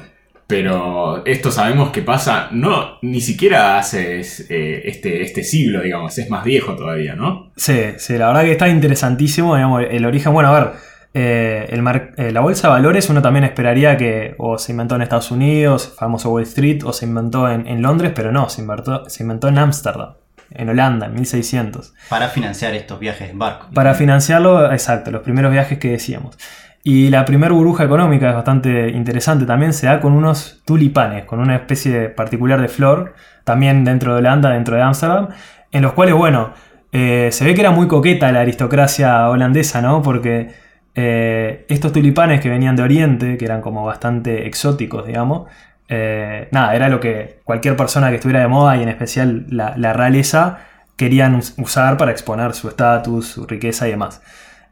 pero 0.46 1.24
esto 1.24 1.50
sabemos 1.50 1.90
que 1.90 2.02
pasa, 2.02 2.48
no, 2.52 2.98
ni 3.02 3.20
siquiera 3.20 3.78
hace 3.78 4.20
eh, 4.20 4.82
este, 4.84 5.22
este 5.22 5.42
siglo, 5.42 5.80
digamos, 5.82 6.16
es 6.18 6.28
más 6.30 6.44
viejo 6.44 6.76
todavía, 6.76 7.14
¿no? 7.14 7.50
Sí, 7.56 7.80
sí, 7.96 8.18
la 8.18 8.28
verdad 8.28 8.42
que 8.42 8.52
está 8.52 8.68
interesantísimo, 8.68 9.54
digamos, 9.56 9.82
el 9.90 10.04
origen, 10.04 10.32
bueno, 10.32 10.50
a 10.50 10.60
ver, 10.60 10.70
eh, 11.14 11.66
el 11.70 11.80
mar- 11.82 12.12
eh, 12.18 12.30
la 12.30 12.40
bolsa 12.40 12.68
de 12.68 12.72
valores 12.74 13.08
uno 13.08 13.22
también 13.22 13.44
esperaría 13.44 13.96
que 13.96 14.34
o 14.38 14.58
se 14.58 14.72
inventó 14.72 14.96
en 14.96 15.02
Estados 15.02 15.30
Unidos, 15.30 15.94
famoso 15.98 16.30
Wall 16.30 16.42
Street, 16.42 16.82
o 16.84 16.92
se 16.92 17.06
inventó 17.06 17.50
en, 17.50 17.66
en 17.66 17.80
Londres, 17.82 18.12
pero 18.14 18.30
no, 18.30 18.48
se 18.48 18.60
inventó, 18.62 19.08
se 19.08 19.22
inventó 19.22 19.48
en 19.48 19.58
Ámsterdam, 19.58 20.14
en 20.54 20.68
Holanda, 20.68 21.06
en 21.06 21.14
1600. 21.14 21.94
Para 22.08 22.28
financiar 22.28 22.74
estos 22.74 22.98
viajes 22.98 23.30
en 23.30 23.38
barco. 23.38 23.68
Para 23.74 23.94
financiarlo, 23.94 24.72
exacto, 24.72 25.10
los 25.10 25.22
primeros 25.22 25.52
viajes 25.52 25.78
que 25.78 25.90
decíamos. 25.90 26.36
Y 26.82 27.08
la 27.08 27.24
primera 27.24 27.52
burbuja 27.52 27.84
económica 27.84 28.28
es 28.28 28.34
bastante 28.34 28.90
interesante, 28.90 29.46
también 29.46 29.72
se 29.72 29.86
da 29.86 30.00
con 30.00 30.12
unos 30.12 30.62
tulipanes, 30.66 31.24
con 31.24 31.40
una 31.40 31.56
especie 31.56 32.10
particular 32.10 32.60
de 32.60 32.68
flor, 32.68 33.14
también 33.44 33.84
dentro 33.84 34.12
de 34.12 34.18
Holanda, 34.18 34.50
dentro 34.50 34.76
de 34.76 34.82
Ámsterdam, 34.82 35.28
en 35.72 35.82
los 35.82 35.94
cuales, 35.94 36.14
bueno, 36.14 36.52
eh, 36.92 37.30
se 37.32 37.44
ve 37.44 37.54
que 37.54 37.62
era 37.62 37.70
muy 37.70 37.88
coqueta 37.88 38.30
la 38.32 38.40
aristocracia 38.40 39.28
holandesa, 39.30 39.80
¿no? 39.80 40.02
Porque 40.02 40.52
eh, 40.94 41.64
estos 41.68 41.92
tulipanes 41.92 42.40
que 42.40 42.48
venían 42.48 42.76
de 42.76 42.82
Oriente, 42.82 43.36
que 43.36 43.44
eran 43.44 43.60
como 43.60 43.84
bastante 43.84 44.46
exóticos, 44.46 45.06
digamos, 45.06 45.48
eh, 45.88 46.48
nada, 46.52 46.74
era 46.74 46.88
lo 46.88 47.00
que 47.00 47.40
cualquier 47.44 47.76
persona 47.76 48.08
que 48.10 48.16
estuviera 48.16 48.40
de 48.40 48.48
moda 48.48 48.76
y 48.76 48.82
en 48.82 48.88
especial 48.88 49.46
la, 49.50 49.74
la 49.76 49.92
realeza 49.92 50.58
querían 50.96 51.34
us- 51.34 51.54
usar 51.58 51.96
para 51.96 52.10
exponer 52.12 52.54
su 52.54 52.68
estatus, 52.68 53.26
su 53.28 53.46
riqueza 53.46 53.86
y 53.88 53.90
demás. 53.90 54.22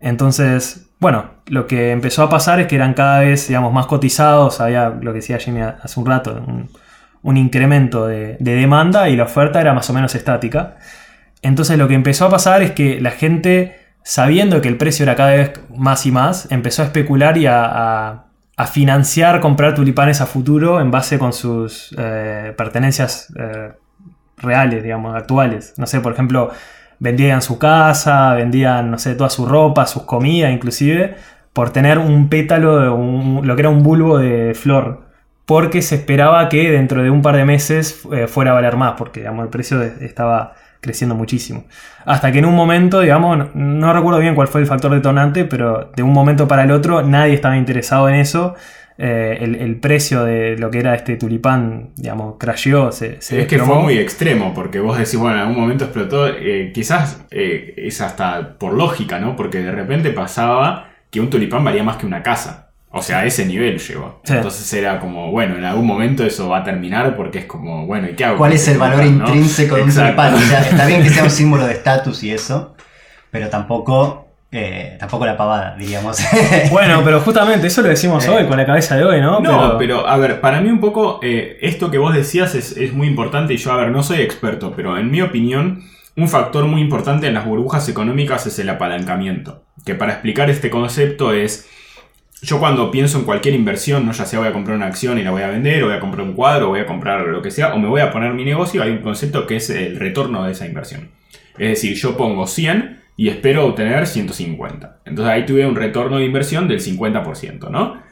Entonces, 0.00 0.88
bueno, 0.98 1.30
lo 1.46 1.66
que 1.66 1.90
empezó 1.92 2.22
a 2.24 2.28
pasar 2.30 2.60
es 2.60 2.66
que 2.66 2.76
eran 2.76 2.94
cada 2.94 3.20
vez, 3.20 3.46
digamos, 3.48 3.72
más 3.72 3.86
cotizados, 3.86 4.60
había 4.60 4.88
lo 4.90 5.12
que 5.12 5.18
decía 5.20 5.38
Jimmy 5.38 5.60
hace 5.60 6.00
un 6.00 6.06
rato, 6.06 6.44
un, 7.22 7.36
incremento 7.36 8.06
de, 8.06 8.36
de 8.40 8.54
demanda 8.54 9.08
y 9.08 9.16
la 9.16 9.24
oferta 9.24 9.60
era 9.60 9.74
más 9.74 9.88
o 9.90 9.92
menos 9.92 10.14
estática. 10.14 10.76
Entonces 11.42 11.78
lo 11.78 11.88
que 11.88 11.94
empezó 11.94 12.26
a 12.26 12.30
pasar 12.30 12.62
es 12.62 12.72
que 12.72 13.00
la 13.00 13.10
gente, 13.10 13.76
sabiendo 14.04 14.60
que 14.60 14.68
el 14.68 14.76
precio 14.76 15.02
era 15.04 15.14
cada 15.16 15.30
vez 15.32 15.52
más 15.76 16.04
y 16.06 16.10
más, 16.12 16.50
empezó 16.50 16.82
a 16.82 16.86
especular 16.86 17.36
y 17.38 17.46
a- 17.46 18.24
a 18.62 18.66
financiar 18.66 19.40
comprar 19.40 19.74
tulipanes 19.74 20.20
a 20.20 20.26
futuro 20.26 20.80
en 20.80 20.90
base 20.90 21.18
con 21.18 21.32
sus 21.32 21.94
eh, 21.98 22.52
pertenencias 22.56 23.32
eh, 23.38 23.72
reales, 24.38 24.82
digamos, 24.82 25.14
actuales. 25.16 25.74
No 25.78 25.86
sé, 25.86 26.00
por 26.00 26.12
ejemplo, 26.12 26.50
vendían 26.98 27.42
su 27.42 27.58
casa, 27.58 28.34
vendían, 28.34 28.90
no 28.90 28.98
sé, 28.98 29.14
toda 29.14 29.30
su 29.30 29.46
ropa, 29.46 29.86
sus 29.86 30.02
comidas 30.04 30.52
inclusive, 30.52 31.16
por 31.52 31.70
tener 31.70 31.98
un 31.98 32.28
pétalo, 32.28 32.78
de 32.80 32.88
un- 32.88 33.40
lo 33.46 33.54
que 33.56 33.62
era 33.62 33.68
un 33.70 33.82
bulbo 33.82 34.18
de 34.18 34.54
flor. 34.54 35.10
Porque 35.44 35.82
se 35.82 35.96
esperaba 35.96 36.48
que 36.48 36.70
dentro 36.70 37.02
de 37.02 37.10
un 37.10 37.20
par 37.20 37.36
de 37.36 37.44
meses 37.44 38.02
eh, 38.12 38.26
fuera 38.28 38.52
a 38.52 38.54
valer 38.54 38.76
más, 38.76 38.94
porque 38.96 39.20
digamos, 39.20 39.44
el 39.44 39.50
precio 39.50 39.82
estaba 39.82 40.54
creciendo 40.82 41.14
muchísimo. 41.14 41.64
Hasta 42.04 42.30
que 42.32 42.40
en 42.40 42.44
un 42.44 42.54
momento, 42.54 43.00
digamos, 43.00 43.38
no, 43.38 43.50
no 43.54 43.92
recuerdo 43.94 44.20
bien 44.20 44.34
cuál 44.34 44.48
fue 44.48 44.60
el 44.60 44.66
factor 44.66 44.92
detonante, 44.92 45.46
pero 45.46 45.90
de 45.96 46.02
un 46.02 46.12
momento 46.12 46.46
para 46.46 46.64
el 46.64 46.72
otro 46.72 47.02
nadie 47.02 47.32
estaba 47.34 47.56
interesado 47.56 48.08
en 48.08 48.16
eso. 48.16 48.54
Eh, 48.98 49.38
el, 49.40 49.54
el 49.54 49.80
precio 49.80 50.22
de 50.22 50.56
lo 50.58 50.70
que 50.70 50.80
era 50.80 50.94
este 50.94 51.16
tulipán, 51.16 51.92
digamos, 51.96 52.36
crasheó, 52.38 52.92
se, 52.92 53.22
se 53.22 53.40
es 53.40 53.46
que 53.46 53.58
fue 53.58 53.80
muy 53.80 53.96
extremo, 53.98 54.52
porque 54.54 54.80
vos 54.80 54.98
decís, 54.98 55.16
bueno, 55.16 55.36
en 55.36 55.40
algún 55.40 55.60
momento 55.60 55.84
explotó, 55.84 56.28
eh, 56.28 56.72
quizás 56.74 57.24
eh, 57.30 57.72
es 57.76 58.00
hasta 58.02 58.58
por 58.58 58.74
lógica, 58.74 59.18
¿no? 59.18 59.34
Porque 59.34 59.60
de 59.60 59.72
repente 59.72 60.10
pasaba 60.10 60.90
que 61.10 61.20
un 61.20 61.30
tulipán 61.30 61.64
valía 61.64 61.82
más 61.82 61.96
que 61.96 62.06
una 62.06 62.22
casa. 62.22 62.71
O 62.94 63.02
sea, 63.02 63.20
a 63.20 63.24
ese 63.24 63.46
nivel 63.46 63.78
llegó. 63.78 64.20
Sí. 64.24 64.34
Entonces 64.34 64.70
era 64.74 65.00
como, 65.00 65.30
bueno, 65.30 65.56
en 65.56 65.64
algún 65.64 65.86
momento 65.86 66.24
eso 66.24 66.48
va 66.50 66.58
a 66.58 66.64
terminar 66.64 67.16
porque 67.16 67.38
es 67.40 67.44
como, 67.46 67.86
bueno, 67.86 68.08
¿y 68.08 68.14
qué 68.14 68.24
hago? 68.26 68.36
¿Cuál 68.36 68.52
es 68.52 68.68
el 68.68 68.76
valor 68.78 68.98
no? 68.98 69.06
intrínseco 69.06 69.76
de 69.76 69.82
un 69.84 69.94
tulipán? 69.94 70.34
O 70.34 70.38
sea, 70.38 70.60
está 70.60 70.86
bien 70.86 71.02
que 71.02 71.08
sea 71.08 71.24
un 71.24 71.30
símbolo 71.40 71.66
de 71.66 71.72
estatus 71.72 72.22
y 72.22 72.32
eso, 72.32 72.74
pero 73.30 73.48
tampoco, 73.48 74.28
eh, 74.50 74.96
tampoco 75.00 75.24
la 75.24 75.38
pavada, 75.38 75.74
diríamos. 75.78 76.18
Bueno, 76.70 77.00
pero 77.02 77.20
justamente 77.20 77.68
eso 77.68 77.80
lo 77.80 77.88
decimos 77.88 78.26
Eh. 78.26 78.30
hoy, 78.30 78.46
con 78.46 78.58
la 78.58 78.66
cabeza 78.66 78.94
de 78.96 79.04
hoy, 79.04 79.22
¿no? 79.22 79.40
No, 79.40 79.78
pero... 79.78 80.06
a 80.06 80.16
ver, 80.18 80.42
para 80.42 80.60
mí 80.60 80.68
un 80.68 80.80
poco 80.80 81.18
eh, 81.22 81.56
esto 81.62 81.90
que 81.90 81.96
vos 81.96 82.12
decías 82.14 82.54
es, 82.54 82.76
es 82.76 82.92
muy 82.92 83.06
importante 83.06 83.54
y 83.54 83.56
yo, 83.56 83.72
a 83.72 83.76
ver, 83.78 83.90
no 83.90 84.02
soy 84.02 84.20
experto, 84.20 84.74
pero 84.76 84.98
en 84.98 85.10
mi 85.10 85.22
opinión, 85.22 85.82
un 86.14 86.28
factor 86.28 86.66
muy 86.66 86.82
importante 86.82 87.26
en 87.26 87.32
las 87.32 87.46
burbujas 87.46 87.88
económicas 87.88 88.46
es 88.46 88.58
el 88.58 88.68
apalancamiento. 88.68 89.64
Que 89.86 89.94
para 89.94 90.12
explicar 90.12 90.50
este 90.50 90.68
concepto 90.68 91.32
es, 91.32 91.66
yo 92.42 92.58
cuando 92.58 92.90
pienso 92.90 93.18
en 93.18 93.24
cualquier 93.24 93.54
inversión, 93.54 94.04
¿no? 94.04 94.12
ya 94.12 94.26
sea 94.26 94.40
voy 94.40 94.48
a 94.48 94.52
comprar 94.52 94.76
una 94.76 94.86
acción 94.86 95.16
y 95.18 95.22
la 95.22 95.30
voy 95.30 95.42
a 95.42 95.48
vender, 95.48 95.84
o 95.84 95.86
voy 95.86 95.96
a 95.96 96.00
comprar 96.00 96.26
un 96.26 96.34
cuadro, 96.34 96.66
o 96.66 96.68
voy 96.70 96.80
a 96.80 96.86
comprar 96.86 97.20
lo 97.28 97.40
que 97.40 97.52
sea, 97.52 97.72
o 97.72 97.78
me 97.78 97.88
voy 97.88 98.00
a 98.00 98.10
poner 98.10 98.34
mi 98.34 98.44
negocio, 98.44 98.82
hay 98.82 98.90
un 98.90 98.98
concepto 98.98 99.46
que 99.46 99.56
es 99.56 99.70
el 99.70 99.98
retorno 99.98 100.44
de 100.44 100.52
esa 100.52 100.66
inversión. 100.66 101.10
Es 101.56 101.68
decir, 101.68 101.96
yo 101.96 102.16
pongo 102.16 102.46
100 102.46 103.00
y 103.16 103.28
espero 103.28 103.66
obtener 103.66 104.06
150. 104.06 105.02
Entonces 105.04 105.32
ahí 105.32 105.46
tuve 105.46 105.64
un 105.66 105.76
retorno 105.76 106.18
de 106.18 106.24
inversión 106.24 106.66
del 106.66 106.80
50%, 106.80 107.70
¿no? 107.70 108.02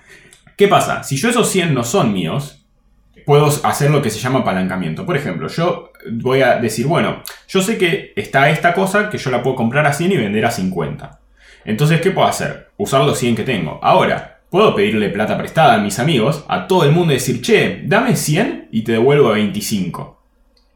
¿Qué 0.56 0.68
pasa? 0.68 1.02
Si 1.02 1.16
yo 1.16 1.30
esos 1.30 1.48
100 1.50 1.74
no 1.74 1.82
son 1.82 2.12
míos, 2.12 2.64
puedo 3.26 3.46
hacer 3.64 3.90
lo 3.90 4.02
que 4.02 4.10
se 4.10 4.20
llama 4.20 4.40
apalancamiento. 4.40 5.06
Por 5.06 5.16
ejemplo, 5.16 5.48
yo 5.48 5.92
voy 6.12 6.42
a 6.42 6.58
decir, 6.58 6.86
bueno, 6.86 7.22
yo 7.48 7.62
sé 7.62 7.78
que 7.78 8.12
está 8.14 8.50
esta 8.50 8.74
cosa 8.74 9.10
que 9.10 9.18
yo 9.18 9.30
la 9.30 9.42
puedo 9.42 9.56
comprar 9.56 9.86
a 9.86 9.92
100 9.92 10.12
y 10.12 10.16
vender 10.18 10.44
a 10.44 10.50
50. 10.50 11.19
Entonces, 11.64 12.00
¿qué 12.00 12.10
puedo 12.10 12.26
hacer? 12.26 12.70
Usar 12.76 13.04
los 13.04 13.18
100 13.18 13.36
que 13.36 13.42
tengo. 13.42 13.78
Ahora, 13.82 14.40
puedo 14.50 14.74
pedirle 14.74 15.10
plata 15.10 15.38
prestada 15.38 15.74
a 15.74 15.78
mis 15.78 15.98
amigos, 15.98 16.44
a 16.48 16.66
todo 16.66 16.84
el 16.84 16.92
mundo 16.92 17.12
y 17.12 17.16
decir, 17.16 17.40
che, 17.40 17.82
dame 17.84 18.16
100 18.16 18.68
y 18.72 18.82
te 18.82 18.92
devuelvo 18.92 19.30
25. 19.30 20.22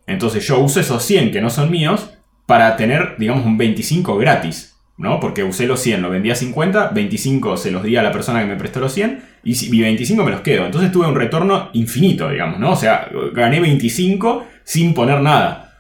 Entonces 0.06 0.46
yo 0.46 0.58
uso 0.58 0.80
esos 0.80 1.02
100 1.02 1.32
que 1.32 1.40
no 1.40 1.50
son 1.50 1.70
míos 1.70 2.10
para 2.46 2.76
tener, 2.76 3.16
digamos, 3.18 3.44
un 3.46 3.56
25 3.56 4.16
gratis. 4.16 4.74
¿no? 4.96 5.18
Porque 5.18 5.42
usé 5.42 5.66
los 5.66 5.80
100, 5.80 6.02
lo 6.02 6.10
vendí 6.10 6.30
a 6.30 6.36
50, 6.36 6.90
25 6.90 7.56
se 7.56 7.70
los 7.70 7.82
di 7.82 7.96
a 7.96 8.02
la 8.02 8.12
persona 8.12 8.40
que 8.40 8.46
me 8.46 8.56
prestó 8.56 8.80
los 8.80 8.92
100 8.92 9.24
y 9.42 9.80
25 9.80 10.22
me 10.22 10.30
los 10.30 10.40
quedo. 10.40 10.66
Entonces 10.66 10.92
tuve 10.92 11.06
un 11.06 11.16
retorno 11.16 11.70
infinito, 11.72 12.30
digamos, 12.30 12.60
¿no? 12.60 12.72
O 12.72 12.76
sea, 12.76 13.08
gané 13.32 13.60
25 13.60 14.46
sin 14.62 14.94
poner 14.94 15.20
nada. 15.20 15.78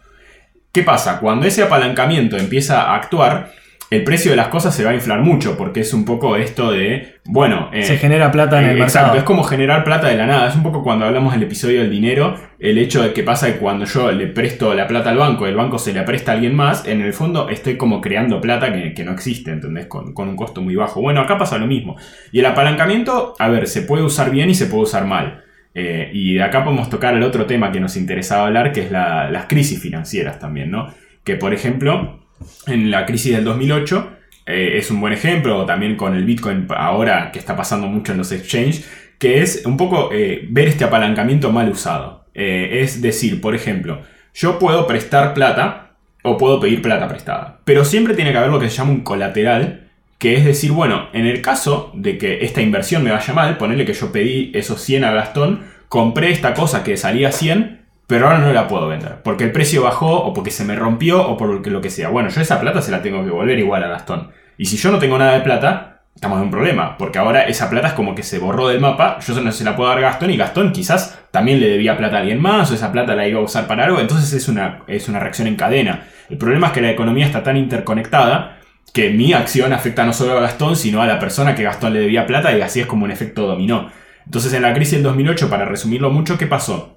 ¿Qué 0.72 0.82
pasa? 0.82 1.20
Cuando 1.20 1.46
ese 1.46 1.62
apalancamiento 1.62 2.36
empieza 2.36 2.82
a 2.82 2.96
actuar, 2.96 3.52
el 3.90 4.02
precio 4.02 4.30
de 4.30 4.36
las 4.36 4.48
cosas 4.48 4.74
se 4.74 4.84
va 4.84 4.90
a 4.90 4.94
inflar 4.94 5.20
mucho, 5.20 5.56
porque 5.56 5.80
es 5.80 5.92
un 5.92 6.04
poco 6.04 6.36
esto 6.36 6.72
de, 6.72 7.16
bueno... 7.24 7.70
Eh, 7.72 7.84
se 7.84 7.98
genera 7.98 8.30
plata 8.32 8.58
en 8.58 8.64
el 8.64 8.70
eh, 8.70 8.80
mercado. 8.80 8.88
Exacto, 8.88 9.18
es 9.18 9.24
como 9.24 9.44
generar 9.44 9.84
plata 9.84 10.08
de 10.08 10.16
la 10.16 10.26
nada. 10.26 10.48
Es 10.48 10.56
un 10.56 10.62
poco 10.62 10.82
cuando 10.82 11.04
hablamos 11.04 11.32
del 11.32 11.42
episodio 11.42 11.80
del 11.80 11.90
dinero, 11.90 12.34
el 12.58 12.78
hecho 12.78 13.02
de 13.02 13.12
que 13.12 13.22
pasa 13.22 13.52
que 13.52 13.58
cuando 13.58 13.84
yo 13.84 14.10
le 14.10 14.26
presto 14.26 14.74
la 14.74 14.86
plata 14.86 15.10
al 15.10 15.18
banco, 15.18 15.46
el 15.46 15.54
banco 15.54 15.78
se 15.78 15.92
la 15.92 16.04
presta 16.04 16.32
a 16.32 16.34
alguien 16.34 16.54
más, 16.54 16.86
en 16.86 17.02
el 17.02 17.12
fondo 17.12 17.48
estoy 17.48 17.76
como 17.76 18.00
creando 18.00 18.40
plata 18.40 18.72
que, 18.72 19.04
no 19.04 19.12
existe, 19.12 19.52
¿entendés? 19.52 19.86
Con, 19.86 20.12
un 20.16 20.36
costo 20.36 20.60
muy 20.62 20.74
bajo. 20.74 21.00
Bueno, 21.00 21.20
acá 21.20 21.38
pasa 21.38 21.58
lo 21.58 21.66
mismo. 21.66 21.96
Y 22.32 22.40
el 22.40 22.46
apalancamiento, 22.46 23.34
a 23.38 23.48
ver, 23.48 23.66
se 23.68 23.82
puede 23.82 24.02
usar 24.02 24.30
bien 24.30 24.50
y 24.50 24.54
se 24.54 24.66
puede 24.66 24.84
usar 24.84 25.06
mal. 25.06 25.44
Eh, 25.74 26.10
y 26.12 26.34
de 26.34 26.42
acá 26.42 26.64
podemos 26.64 26.88
tocar 26.88 27.14
el 27.14 27.22
otro 27.22 27.46
tema 27.46 27.70
que 27.70 27.80
nos 27.80 27.96
interesaba 27.96 28.46
hablar, 28.46 28.72
que 28.72 28.82
es 28.82 28.90
las 28.90 29.46
crisis 29.46 29.80
financieras 29.80 30.38
también, 30.38 30.70
¿no? 30.70 30.88
Que 31.24 31.36
por 31.36 31.52
ejemplo 31.52 32.23
en 32.66 32.90
la 32.90 33.06
crisis 33.06 33.32
del 33.34 33.44
2008 33.44 34.10
eh, 34.46 34.76
es 34.76 34.90
un 34.90 35.00
buen 35.00 35.12
ejemplo, 35.12 35.64
también 35.64 35.96
con 35.96 36.14
el 36.14 36.24
Bitcoin 36.24 36.66
ahora 36.76 37.30
que 37.32 37.38
está 37.38 37.56
pasando 37.56 37.86
mucho 37.86 38.12
en 38.12 38.18
los 38.18 38.30
exchanges, 38.32 38.88
que 39.18 39.40
es 39.40 39.64
un 39.64 39.76
poco 39.76 40.10
eh, 40.12 40.46
ver 40.50 40.68
este 40.68 40.84
apalancamiento 40.84 41.50
mal 41.50 41.70
usado. 41.70 42.26
Eh, 42.34 42.80
es 42.82 43.00
decir, 43.00 43.40
por 43.40 43.54
ejemplo, 43.54 44.02
yo 44.34 44.58
puedo 44.58 44.86
prestar 44.86 45.34
plata 45.34 45.92
o 46.22 46.36
puedo 46.36 46.60
pedir 46.60 46.82
plata 46.82 47.08
prestada, 47.08 47.60
pero 47.64 47.84
siempre 47.84 48.14
tiene 48.14 48.32
que 48.32 48.38
haber 48.38 48.50
lo 48.50 48.58
que 48.58 48.68
se 48.68 48.76
llama 48.76 48.92
un 48.92 49.00
colateral, 49.02 49.88
que 50.18 50.36
es 50.36 50.44
decir, 50.44 50.72
bueno, 50.72 51.08
en 51.12 51.26
el 51.26 51.42
caso 51.42 51.92
de 51.94 52.18
que 52.18 52.44
esta 52.44 52.62
inversión 52.62 53.04
me 53.04 53.10
vaya 53.10 53.34
mal, 53.34 53.56
ponerle 53.56 53.84
que 53.84 53.92
yo 53.92 54.10
pedí 54.10 54.50
esos 54.54 54.80
100 54.80 55.04
a 55.04 55.12
Gastón, 55.12 55.62
compré 55.88 56.30
esta 56.30 56.54
cosa 56.54 56.82
que 56.82 56.96
salía 56.96 57.30
100, 57.30 57.83
pero 58.06 58.26
ahora 58.26 58.38
no 58.38 58.52
la 58.52 58.68
puedo 58.68 58.88
vender, 58.88 59.22
porque 59.22 59.44
el 59.44 59.52
precio 59.52 59.82
bajó 59.82 60.24
o 60.24 60.32
porque 60.34 60.50
se 60.50 60.64
me 60.64 60.76
rompió 60.76 61.26
o 61.26 61.36
por 61.36 61.66
lo 61.66 61.80
que 61.80 61.90
sea. 61.90 62.10
Bueno, 62.10 62.28
yo 62.28 62.40
esa 62.40 62.60
plata 62.60 62.82
se 62.82 62.90
la 62.90 63.02
tengo 63.02 63.24
que 63.24 63.30
volver 63.30 63.58
igual 63.58 63.82
a 63.84 63.88
Gastón. 63.88 64.30
Y 64.58 64.66
si 64.66 64.76
yo 64.76 64.92
no 64.92 64.98
tengo 64.98 65.18
nada 65.18 65.32
de 65.32 65.40
plata, 65.40 66.02
estamos 66.14 66.38
en 66.38 66.44
un 66.44 66.50
problema, 66.50 66.96
porque 66.96 67.18
ahora 67.18 67.42
esa 67.42 67.68
plata 67.70 67.88
es 67.88 67.92
como 67.94 68.14
que 68.14 68.22
se 68.22 68.38
borró 68.38 68.68
del 68.68 68.80
mapa, 68.80 69.18
yo 69.20 69.40
no 69.40 69.52
se 69.52 69.64
la 69.64 69.74
puedo 69.74 69.88
dar 69.88 69.98
a 69.98 70.02
Gastón 70.02 70.30
y 70.30 70.36
Gastón 70.36 70.72
quizás 70.72 71.18
también 71.30 71.60
le 71.60 71.68
debía 71.68 71.96
plata 71.96 72.16
a 72.16 72.20
alguien 72.20 72.40
más 72.40 72.70
o 72.70 72.74
esa 72.74 72.92
plata 72.92 73.16
la 73.16 73.26
iba 73.26 73.40
a 73.40 73.42
usar 73.42 73.66
para 73.66 73.84
algo, 73.84 74.00
entonces 74.00 74.32
es 74.32 74.48
una, 74.48 74.82
es 74.86 75.08
una 75.08 75.18
reacción 75.18 75.48
en 75.48 75.56
cadena. 75.56 76.06
El 76.28 76.38
problema 76.38 76.68
es 76.68 76.72
que 76.72 76.80
la 76.80 76.90
economía 76.90 77.26
está 77.26 77.42
tan 77.42 77.56
interconectada 77.56 78.58
que 78.92 79.10
mi 79.10 79.32
acción 79.32 79.72
afecta 79.72 80.04
no 80.04 80.12
solo 80.12 80.38
a 80.38 80.40
Gastón, 80.40 80.76
sino 80.76 81.02
a 81.02 81.06
la 81.06 81.18
persona 81.18 81.54
que 81.54 81.64
Gastón 81.64 81.94
le 81.94 82.00
debía 82.00 82.26
plata 82.26 82.56
y 82.56 82.60
así 82.60 82.80
es 82.80 82.86
como 82.86 83.04
un 83.04 83.10
efecto 83.10 83.46
dominó. 83.46 83.90
Entonces 84.24 84.52
en 84.52 84.62
la 84.62 84.72
crisis 84.72 84.94
del 84.94 85.02
2008, 85.02 85.50
para 85.50 85.64
resumirlo 85.64 86.10
mucho, 86.10 86.38
¿qué 86.38 86.46
pasó? 86.46 86.93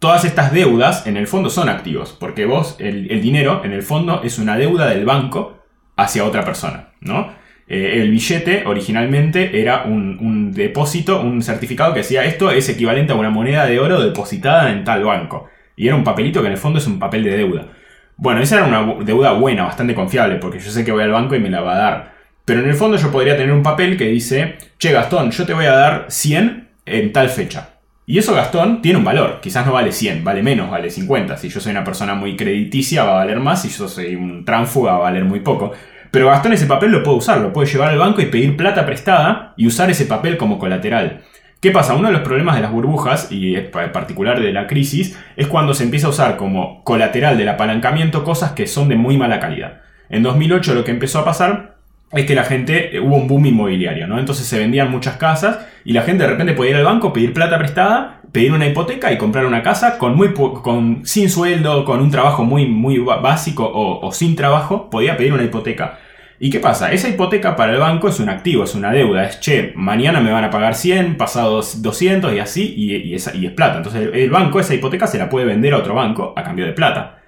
Todas 0.00 0.24
estas 0.24 0.52
deudas 0.52 1.06
en 1.06 1.16
el 1.16 1.28
fondo 1.28 1.50
son 1.50 1.68
activos, 1.68 2.16
porque 2.18 2.46
vos, 2.46 2.74
el, 2.80 3.20
dinero 3.20 3.60
en 3.64 3.72
el 3.72 3.82
fondo 3.82 4.22
es 4.24 4.38
una 4.38 4.56
deuda 4.56 4.88
del 4.88 5.04
banco 5.04 5.60
hacia 5.94 6.24
otra 6.24 6.44
persona, 6.44 6.88
¿no? 7.00 7.38
Eh, 7.68 8.00
el 8.00 8.10
billete 8.10 8.64
originalmente 8.66 9.60
era 9.60 9.84
un, 9.84 10.50
depósito, 10.52 11.20
un 11.20 11.40
certificado 11.42 11.92
que 11.92 12.00
decía 12.00 12.24
esto 12.24 12.50
es 12.50 12.68
equivalente 12.68 13.12
a 13.12 13.16
una 13.16 13.30
moneda 13.30 13.66
de 13.66 13.78
oro 13.78 14.02
depositada 14.02 14.72
en 14.72 14.82
tal 14.82 15.04
banco. 15.04 15.48
Y 15.76 15.86
era 15.86 15.94
un 15.94 16.02
papelito 16.02 16.40
que 16.40 16.48
en 16.48 16.54
el 16.54 16.58
fondo 16.58 16.80
es 16.80 16.86
un 16.86 16.98
papel 16.98 17.22
de 17.22 17.36
deuda. 17.36 17.68
Bueno, 18.16 18.40
esa 18.40 18.56
era 18.56 18.66
una 18.66 19.04
deuda 19.04 19.32
buena, 19.32 19.64
bastante 19.64 19.94
confiable, 19.94 20.36
porque 20.36 20.58
yo 20.58 20.70
sé 20.70 20.84
que 20.84 20.92
voy 20.92 21.04
al 21.04 21.12
banco 21.12 21.36
y 21.36 21.40
me 21.40 21.50
la 21.50 21.60
va 21.60 21.74
a 21.74 21.78
dar. 21.78 22.14
Pero 22.44 22.60
en 22.60 22.68
el 22.68 22.74
fondo 22.74 22.96
yo 22.96 23.12
podría 23.12 23.36
tener 23.36 23.52
un 23.52 23.62
papel 23.62 23.96
que 23.96 24.06
dice, 24.06 24.56
che 24.78 24.92
Gastón, 24.92 25.30
yo 25.30 25.46
te 25.46 25.54
voy 25.54 25.66
a 25.66 25.72
dar 25.72 26.06
100 26.08 26.68
en 26.86 27.12
tal 27.12 27.28
fecha. 27.28 27.69
Y 28.10 28.18
eso 28.18 28.34
Gastón 28.34 28.82
tiene 28.82 28.98
un 28.98 29.04
valor, 29.04 29.38
quizás 29.40 29.64
no 29.64 29.72
vale 29.72 29.92
100, 29.92 30.24
vale 30.24 30.42
menos, 30.42 30.68
vale 30.68 30.90
50. 30.90 31.36
Si 31.36 31.48
yo 31.48 31.60
soy 31.60 31.70
una 31.70 31.84
persona 31.84 32.16
muy 32.16 32.34
crediticia 32.34 33.04
va 33.04 33.12
a 33.12 33.14
valer 33.18 33.38
más, 33.38 33.62
si 33.62 33.68
yo 33.68 33.86
soy 33.86 34.16
un 34.16 34.44
tránfuga 34.44 34.94
va 34.94 34.98
a 34.98 35.02
valer 35.02 35.24
muy 35.24 35.38
poco. 35.38 35.70
Pero 36.10 36.26
Gastón 36.26 36.52
ese 36.52 36.66
papel 36.66 36.90
lo 36.90 37.04
puede 37.04 37.18
usar, 37.18 37.40
lo 37.40 37.52
puede 37.52 37.70
llevar 37.70 37.90
al 37.90 37.98
banco 37.98 38.20
y 38.20 38.26
pedir 38.26 38.56
plata 38.56 38.84
prestada 38.84 39.54
y 39.56 39.68
usar 39.68 39.90
ese 39.90 40.06
papel 40.06 40.38
como 40.38 40.58
colateral. 40.58 41.20
¿Qué 41.60 41.70
pasa? 41.70 41.94
Uno 41.94 42.08
de 42.08 42.14
los 42.14 42.22
problemas 42.22 42.56
de 42.56 42.62
las 42.62 42.72
burbujas, 42.72 43.30
y 43.30 43.54
en 43.54 43.70
particular 43.70 44.40
de 44.40 44.52
la 44.52 44.66
crisis, 44.66 45.16
es 45.36 45.46
cuando 45.46 45.72
se 45.72 45.84
empieza 45.84 46.08
a 46.08 46.10
usar 46.10 46.36
como 46.36 46.82
colateral 46.82 47.38
del 47.38 47.48
apalancamiento 47.48 48.24
cosas 48.24 48.50
que 48.50 48.66
son 48.66 48.88
de 48.88 48.96
muy 48.96 49.18
mala 49.18 49.38
calidad. 49.38 49.82
En 50.08 50.24
2008 50.24 50.74
lo 50.74 50.82
que 50.82 50.90
empezó 50.90 51.20
a 51.20 51.24
pasar 51.24 51.76
es 52.10 52.26
que 52.26 52.34
la 52.34 52.42
gente, 52.42 52.98
hubo 52.98 53.14
un 53.14 53.28
boom 53.28 53.46
inmobiliario, 53.46 54.08
¿no? 54.08 54.18
Entonces 54.18 54.48
se 54.48 54.58
vendían 54.58 54.90
muchas 54.90 55.14
casas 55.14 55.60
y 55.84 55.92
la 55.92 56.02
gente 56.02 56.24
de 56.24 56.30
repente 56.30 56.52
podía 56.52 56.72
ir 56.72 56.76
al 56.76 56.84
banco, 56.84 57.12
pedir 57.12 57.32
plata 57.32 57.58
prestada, 57.58 58.20
pedir 58.32 58.52
una 58.52 58.66
hipoteca 58.66 59.12
y 59.12 59.18
comprar 59.18 59.46
una 59.46 59.62
casa 59.62 59.98
con 59.98 60.14
muy 60.16 60.32
con, 60.34 61.04
sin 61.04 61.30
sueldo, 61.30 61.84
con 61.84 62.00
un 62.00 62.10
trabajo 62.10 62.44
muy, 62.44 62.66
muy 62.66 62.98
básico 62.98 63.70
o, 63.72 64.12
sin 64.12 64.36
trabajo, 64.36 64.90
podía 64.90 65.16
pedir 65.16 65.32
una 65.32 65.44
hipoteca. 65.44 65.98
¿Y 66.38 66.48
qué 66.48 66.58
pasa? 66.58 66.90
Esa 66.90 67.08
hipoteca 67.08 67.54
para 67.54 67.72
el 67.72 67.80
banco 67.80 68.08
es 68.08 68.18
un 68.18 68.30
activo, 68.30 68.64
es 68.64 68.74
una 68.74 68.90
deuda, 68.90 69.24
es 69.24 69.40
che, 69.40 69.72
mañana 69.76 70.20
me 70.20 70.32
van 70.32 70.44
a 70.44 70.50
pagar 70.50 70.74
100, 70.74 71.18
pasados 71.18 71.82
200 71.82 72.32
y 72.32 72.38
así, 72.38 72.74
y, 72.74 73.14
es, 73.14 73.28
plata. 73.54 73.78
Entonces 73.78 74.08
el 74.12 74.30
banco 74.30 74.58
esa 74.58 74.74
hipoteca 74.74 75.06
se 75.06 75.18
la 75.18 75.28
puede 75.28 75.44
vender 75.44 75.74
a 75.74 75.78
otro 75.78 75.94
banco 75.94 76.32
a 76.36 76.42
cambio 76.42 76.64
de 76.64 76.72
plata. 76.72 77.18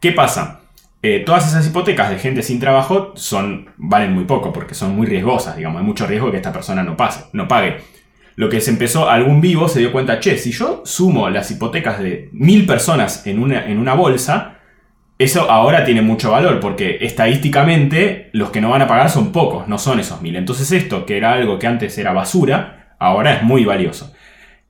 ¿Qué 0.00 0.12
pasa? 0.12 0.60
Eh, 1.00 1.22
todas 1.24 1.46
esas 1.46 1.66
hipotecas 1.66 2.10
de 2.10 2.18
gente 2.18 2.42
sin 2.42 2.58
trabajo 2.58 3.12
son, 3.14 3.70
valen 3.76 4.12
muy 4.12 4.24
poco 4.24 4.52
porque 4.52 4.74
son 4.74 4.96
muy 4.96 5.06
riesgosas, 5.06 5.56
digamos, 5.56 5.80
hay 5.80 5.86
mucho 5.86 6.06
riesgo 6.06 6.30
que 6.30 6.38
esta 6.38 6.52
persona 6.52 6.82
no, 6.82 6.96
pase, 6.96 7.26
no 7.32 7.46
pague. 7.46 7.78
Lo 8.38 8.48
que 8.48 8.60
se 8.60 8.70
empezó, 8.70 9.10
algún 9.10 9.40
vivo 9.40 9.66
se 9.66 9.80
dio 9.80 9.90
cuenta, 9.90 10.20
che, 10.20 10.38
si 10.38 10.52
yo 10.52 10.82
sumo 10.84 11.28
las 11.28 11.50
hipotecas 11.50 11.98
de 11.98 12.28
mil 12.30 12.66
personas 12.66 13.26
en 13.26 13.40
una, 13.40 13.66
en 13.66 13.80
una 13.80 13.94
bolsa, 13.94 14.58
eso 15.18 15.50
ahora 15.50 15.84
tiene 15.84 16.02
mucho 16.02 16.30
valor 16.30 16.60
porque 16.60 16.98
estadísticamente 17.00 18.30
los 18.32 18.50
que 18.50 18.60
no 18.60 18.70
van 18.70 18.82
a 18.82 18.86
pagar 18.86 19.10
son 19.10 19.32
pocos, 19.32 19.66
no 19.66 19.76
son 19.76 19.98
esos 19.98 20.22
mil. 20.22 20.36
Entonces 20.36 20.70
esto, 20.70 21.04
que 21.04 21.16
era 21.16 21.32
algo 21.32 21.58
que 21.58 21.66
antes 21.66 21.98
era 21.98 22.12
basura, 22.12 22.94
ahora 23.00 23.34
es 23.34 23.42
muy 23.42 23.64
valioso. 23.64 24.14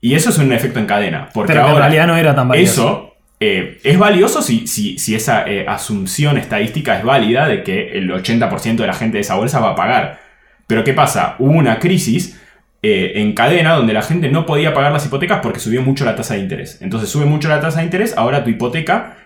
Y 0.01 0.15
eso 0.15 0.31
es 0.31 0.39
un 0.39 0.51
efecto 0.51 0.79
en 0.79 0.87
cadena. 0.87 1.29
Porque 1.35 1.53
Pero 1.53 1.65
ahora 1.65 1.75
en 1.75 1.81
realidad 1.83 2.07
no 2.07 2.17
era 2.17 2.35
tan 2.35 2.49
valioso. 2.49 2.73
Eso 2.73 3.17
eh, 3.39 3.81
es 3.85 3.99
valioso 3.99 4.41
si, 4.41 4.67
si, 4.67 5.15
esa 5.15 5.47
eh, 5.47 5.67
asunción 5.69 6.39
estadística 6.39 6.97
es 6.97 7.05
válida 7.05 7.47
de 7.47 7.63
que 7.63 7.99
el 7.99 8.09
80% 8.09 8.77
de 8.77 8.87
la 8.87 8.95
gente 8.95 9.19
de 9.19 9.21
esa 9.21 9.35
bolsa 9.35 9.61
va 9.61 9.73
a 9.73 9.77
pagar. 9.77 10.21
Pero 10.67 10.85
¿qué 10.85 10.95
pasa? 10.95 11.37
Hubo 11.39 11.53
una 11.53 11.79
crisis 11.79 12.38
eh, 12.83 13.13
en 13.17 13.33
cadena 13.33 13.75
donde 13.75 13.93
la 13.93 14.03
gente 14.03 14.29
no 14.31 14.47
podía 14.47 14.75
pagar 14.75 14.93
las 14.93 15.07
hipotecas 15.07 15.41
porque 15.43 15.61
subió 15.61 15.83
mucho 15.83 16.05
la 16.05 16.17
tasa 16.17 16.35
de 16.35 16.41
interés. 16.41 16.81
Entonces 16.81 17.09
sube 17.09 17.25
mucho 17.25 17.49
la 17.49 17.61
tasa 17.61 17.79
de 17.79 17.85
interés, 17.85 18.17
ahora 18.17 18.45
tu 18.45 18.51
hipoteca, 18.51 19.17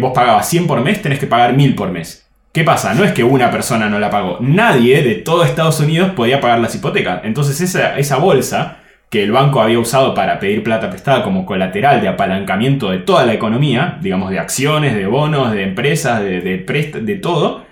vos 0.00 0.12
pagabas 0.14 0.48
100 0.48 0.66
por 0.66 0.80
mes, 0.80 1.02
tenés 1.02 1.18
que 1.18 1.26
pagar 1.26 1.54
1000 1.54 1.74
por 1.74 1.90
mes. 1.90 2.24
¿Qué 2.54 2.62
pasa? 2.62 2.94
No 2.94 3.02
es 3.02 3.10
que 3.10 3.24
una 3.24 3.50
persona 3.50 3.88
no 3.88 3.98
la 3.98 4.10
pagó. 4.10 4.38
Nadie 4.40 5.02
de 5.02 5.16
todo 5.16 5.42
Estados 5.42 5.80
Unidos 5.80 6.12
podía 6.12 6.40
pagar 6.40 6.60
las 6.60 6.72
hipotecas. 6.72 7.22
Entonces 7.24 7.60
esa, 7.60 7.98
esa 7.98 8.18
bolsa 8.18 8.76
que 9.10 9.24
el 9.24 9.32
banco 9.32 9.60
había 9.60 9.80
usado 9.80 10.14
para 10.14 10.38
pedir 10.38 10.62
plata 10.62 10.88
prestada 10.88 11.24
como 11.24 11.46
colateral 11.46 12.00
de 12.00 12.06
apalancamiento 12.06 12.90
de 12.90 12.98
toda 12.98 13.26
la 13.26 13.34
economía, 13.34 13.98
digamos 14.00 14.30
de 14.30 14.38
acciones, 14.38 14.94
de 14.94 15.06
bonos, 15.06 15.50
de 15.50 15.64
empresas, 15.64 16.20
de, 16.20 16.40
de, 16.40 17.14
todo, 17.16 17.64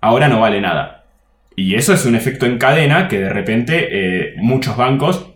ahora 0.00 0.28
no 0.28 0.40
vale 0.40 0.60
nada. 0.62 1.03
Y 1.56 1.74
eso 1.76 1.92
es 1.92 2.04
un 2.06 2.14
efecto 2.14 2.46
en 2.46 2.58
cadena 2.58 3.08
que 3.08 3.20
de 3.20 3.30
repente 3.30 3.88
eh, 3.90 4.34
muchos 4.38 4.76
bancos, 4.76 5.30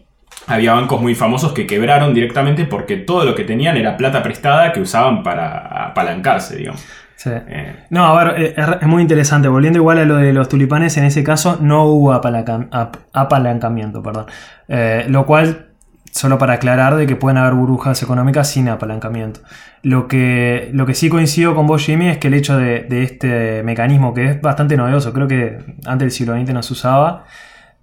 había 0.46 0.72
bancos 0.72 1.00
muy 1.00 1.14
famosos 1.14 1.52
que 1.52 1.66
quebraron 1.66 2.14
directamente 2.14 2.64
porque 2.64 2.96
todo 2.96 3.24
lo 3.24 3.34
que 3.34 3.44
tenían 3.44 3.76
era 3.76 3.96
plata 3.96 4.22
prestada 4.22 4.72
que 4.72 4.80
usaban 4.80 5.22
para 5.22 5.86
apalancarse, 5.86 6.56
digamos. 6.56 6.84
Eh. 7.26 7.74
No, 7.90 8.04
a 8.04 8.24
ver, 8.24 8.40
eh, 8.40 8.54
es, 8.80 8.86
muy 8.86 9.02
interesante. 9.02 9.48
Volviendo 9.48 9.78
igual 9.78 9.98
a 9.98 10.04
lo 10.04 10.16
de 10.16 10.32
los 10.32 10.48
tulipanes, 10.48 10.96
en 10.96 11.04
ese 11.04 11.24
caso 11.24 11.58
no 11.60 11.84
hubo 11.84 12.12
apalancamiento, 12.12 14.02
perdón. 14.02 14.26
Eh, 14.68 15.04
lo 15.08 15.26
cual, 15.26 15.67
solo 16.12 16.38
para 16.38 16.54
aclarar 16.54 16.96
de 16.96 17.06
que 17.06 17.16
pueden 17.16 17.38
haber 17.38 17.54
burbujas 17.54 18.02
económicas 18.02 18.50
sin 18.50 18.68
apalancamiento. 18.68 19.40
Lo 19.82 20.08
que, 20.08 20.70
lo 20.72 20.86
que 20.86 20.94
sí 20.94 21.08
coincido 21.08 21.54
con 21.54 21.66
vos, 21.66 21.84
Jimmy, 21.84 22.08
es 22.08 22.18
que 22.18 22.28
el 22.28 22.34
hecho 22.34 22.56
de, 22.56 22.86
este 23.02 23.62
mecanismo, 23.62 24.14
que 24.14 24.24
es 24.26 24.40
bastante 24.40 24.76
novedoso, 24.76 25.12
creo 25.12 25.28
que 25.28 25.58
antes 25.86 25.98
del 25.98 26.10
siglo 26.10 26.34
XX 26.34 26.52
no 26.52 26.62
se 26.62 26.72
usaba, 26.72 27.24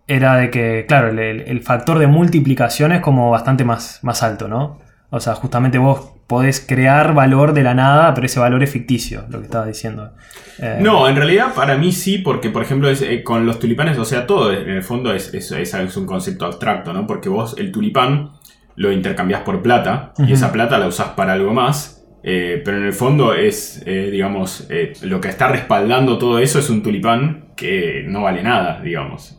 era 0.07 0.35
de 0.35 0.49
que, 0.49 0.85
claro, 0.87 1.09
el, 1.09 1.61
factor 1.61 1.99
de 1.99 2.07
multiplicación 2.07 2.91
es 2.91 3.01
como 3.01 3.31
bastante 3.31 3.63
más, 3.65 3.99
más 4.03 4.23
alto, 4.23 4.47
¿no? 4.47 4.79
O 5.09 5.19
sea, 5.19 5.35
justamente 5.35 5.77
vos 5.77 6.14
podés 6.27 6.59
crear 6.67 7.13
valor 7.13 7.53
de 7.53 7.61
la 7.63 7.73
nada, 7.75 8.13
pero 8.13 8.25
ese 8.25 8.39
valor 8.39 8.63
es 8.63 8.71
ficticio, 8.71 9.25
lo 9.29 9.39
que 9.39 9.45
estaba 9.45 9.65
diciendo. 9.67 10.11
Eh, 10.59 10.79
No, 10.81 11.07
en 11.07 11.15
realidad 11.15 11.53
para 11.53 11.77
mí 11.77 11.91
sí, 11.91 12.17
porque 12.17 12.49
por 12.49 12.63
ejemplo 12.63 12.89
es, 12.89 13.01
eh, 13.01 13.21
con 13.23 13.45
los 13.45 13.59
tulipanes, 13.59 13.97
o 13.99 14.05
sea, 14.05 14.25
todo 14.25 14.51
en 14.53 14.69
el 14.69 14.81
fondo 14.83 15.13
es, 15.13 15.33
es- 15.33 15.51
es- 15.51 15.97
un 15.97 16.05
concepto 16.05 16.45
abstracto, 16.45 16.93
¿no? 16.93 17.05
Porque 17.05 17.29
vos 17.29 17.55
el 17.59 17.71
tulipán 17.71 18.31
lo 18.75 18.91
intercambiás 18.91 19.41
por 19.41 19.61
plata 19.61 20.13
y 20.17 20.33
esa 20.33 20.51
plata 20.51 20.77
la 20.79 20.87
usás 20.87 21.09
para 21.09 21.33
algo 21.33 21.53
más, 21.53 22.03
eh, 22.23 22.61
pero 22.65 22.77
en 22.77 22.85
el 22.85 22.93
fondo 22.93 23.33
es, 23.35 23.83
digamos, 23.85 24.67
lo 25.03 25.21
que 25.21 25.27
está 25.29 25.47
respaldando 25.49 26.17
todo 26.17 26.39
eso 26.39 26.57
es 26.59 26.69
un 26.71 26.81
tulipán 26.81 27.49
que 27.55 28.03
no 28.07 28.23
vale 28.23 28.41
nada, 28.41 28.81
digamos. 28.81 29.37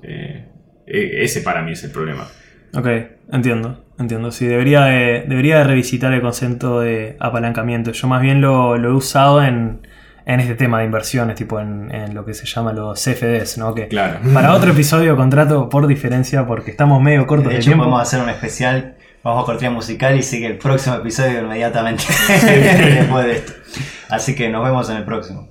Ese 0.87 1.41
para 1.41 1.63
mí 1.63 1.73
es 1.73 1.83
el 1.85 1.91
problema. 1.91 2.27
Ok, 2.77 2.87
entiendo, 3.33 3.83
entiendo. 3.99 4.31
Sí, 4.31 4.47
debería 4.47 4.83
de, 4.85 5.25
debería 5.27 5.59
de 5.59 5.65
revisitar 5.65 6.13
el 6.13 6.21
concepto 6.21 6.81
de 6.81 7.17
apalancamiento. 7.21 7.93
Yo 7.93 8.07
más 8.09 8.21
bien 8.23 8.41
lo, 8.41 8.77
lo 8.77 8.91
he 8.91 8.93
usado 8.93 9.43
en, 9.43 9.87
en 10.27 10.41
este 10.41 10.55
tema 10.57 10.81
de 10.81 10.85
inversiones, 10.87 11.37
tipo 11.37 11.59
en, 11.61 11.91
en 11.95 12.15
lo 12.15 12.25
que 12.25 12.35
se 12.35 12.45
llama 12.47 12.73
los 12.73 13.03
CFDs, 13.03 13.59
¿no? 13.59 13.75
Que 13.75 13.89
Claro. 13.89 14.19
para 14.35 14.53
otro 14.55 14.73
episodio 14.73 15.17
contrato 15.17 15.69
por 15.69 15.87
diferencia 15.87 16.47
porque 16.47 16.71
estamos 16.73 17.01
medio 17.01 17.27
cortos 17.27 17.49
De 17.49 17.55
de 17.55 17.57
hecho, 17.61 17.67
tiempo. 17.71 17.85
podemos 17.85 18.03
hacer 18.03 18.21
un 18.21 18.29
especial, 18.29 18.97
vamos 19.23 19.43
a 19.43 19.47
cortina 19.47 19.71
musical 19.71 20.17
y 20.19 20.23
sigue 20.23 20.47
el 20.47 20.59
próximo 20.59 20.97
episodio 20.97 21.41
inmediatamente 21.41 22.05
después 22.29 23.25
de 23.25 23.33
esto. 23.33 23.53
Así 24.11 24.35
que 24.35 24.49
nos 24.49 24.65
vemos 24.65 24.89
en 24.91 24.99
el 24.99 25.05
próximo. 25.05 25.49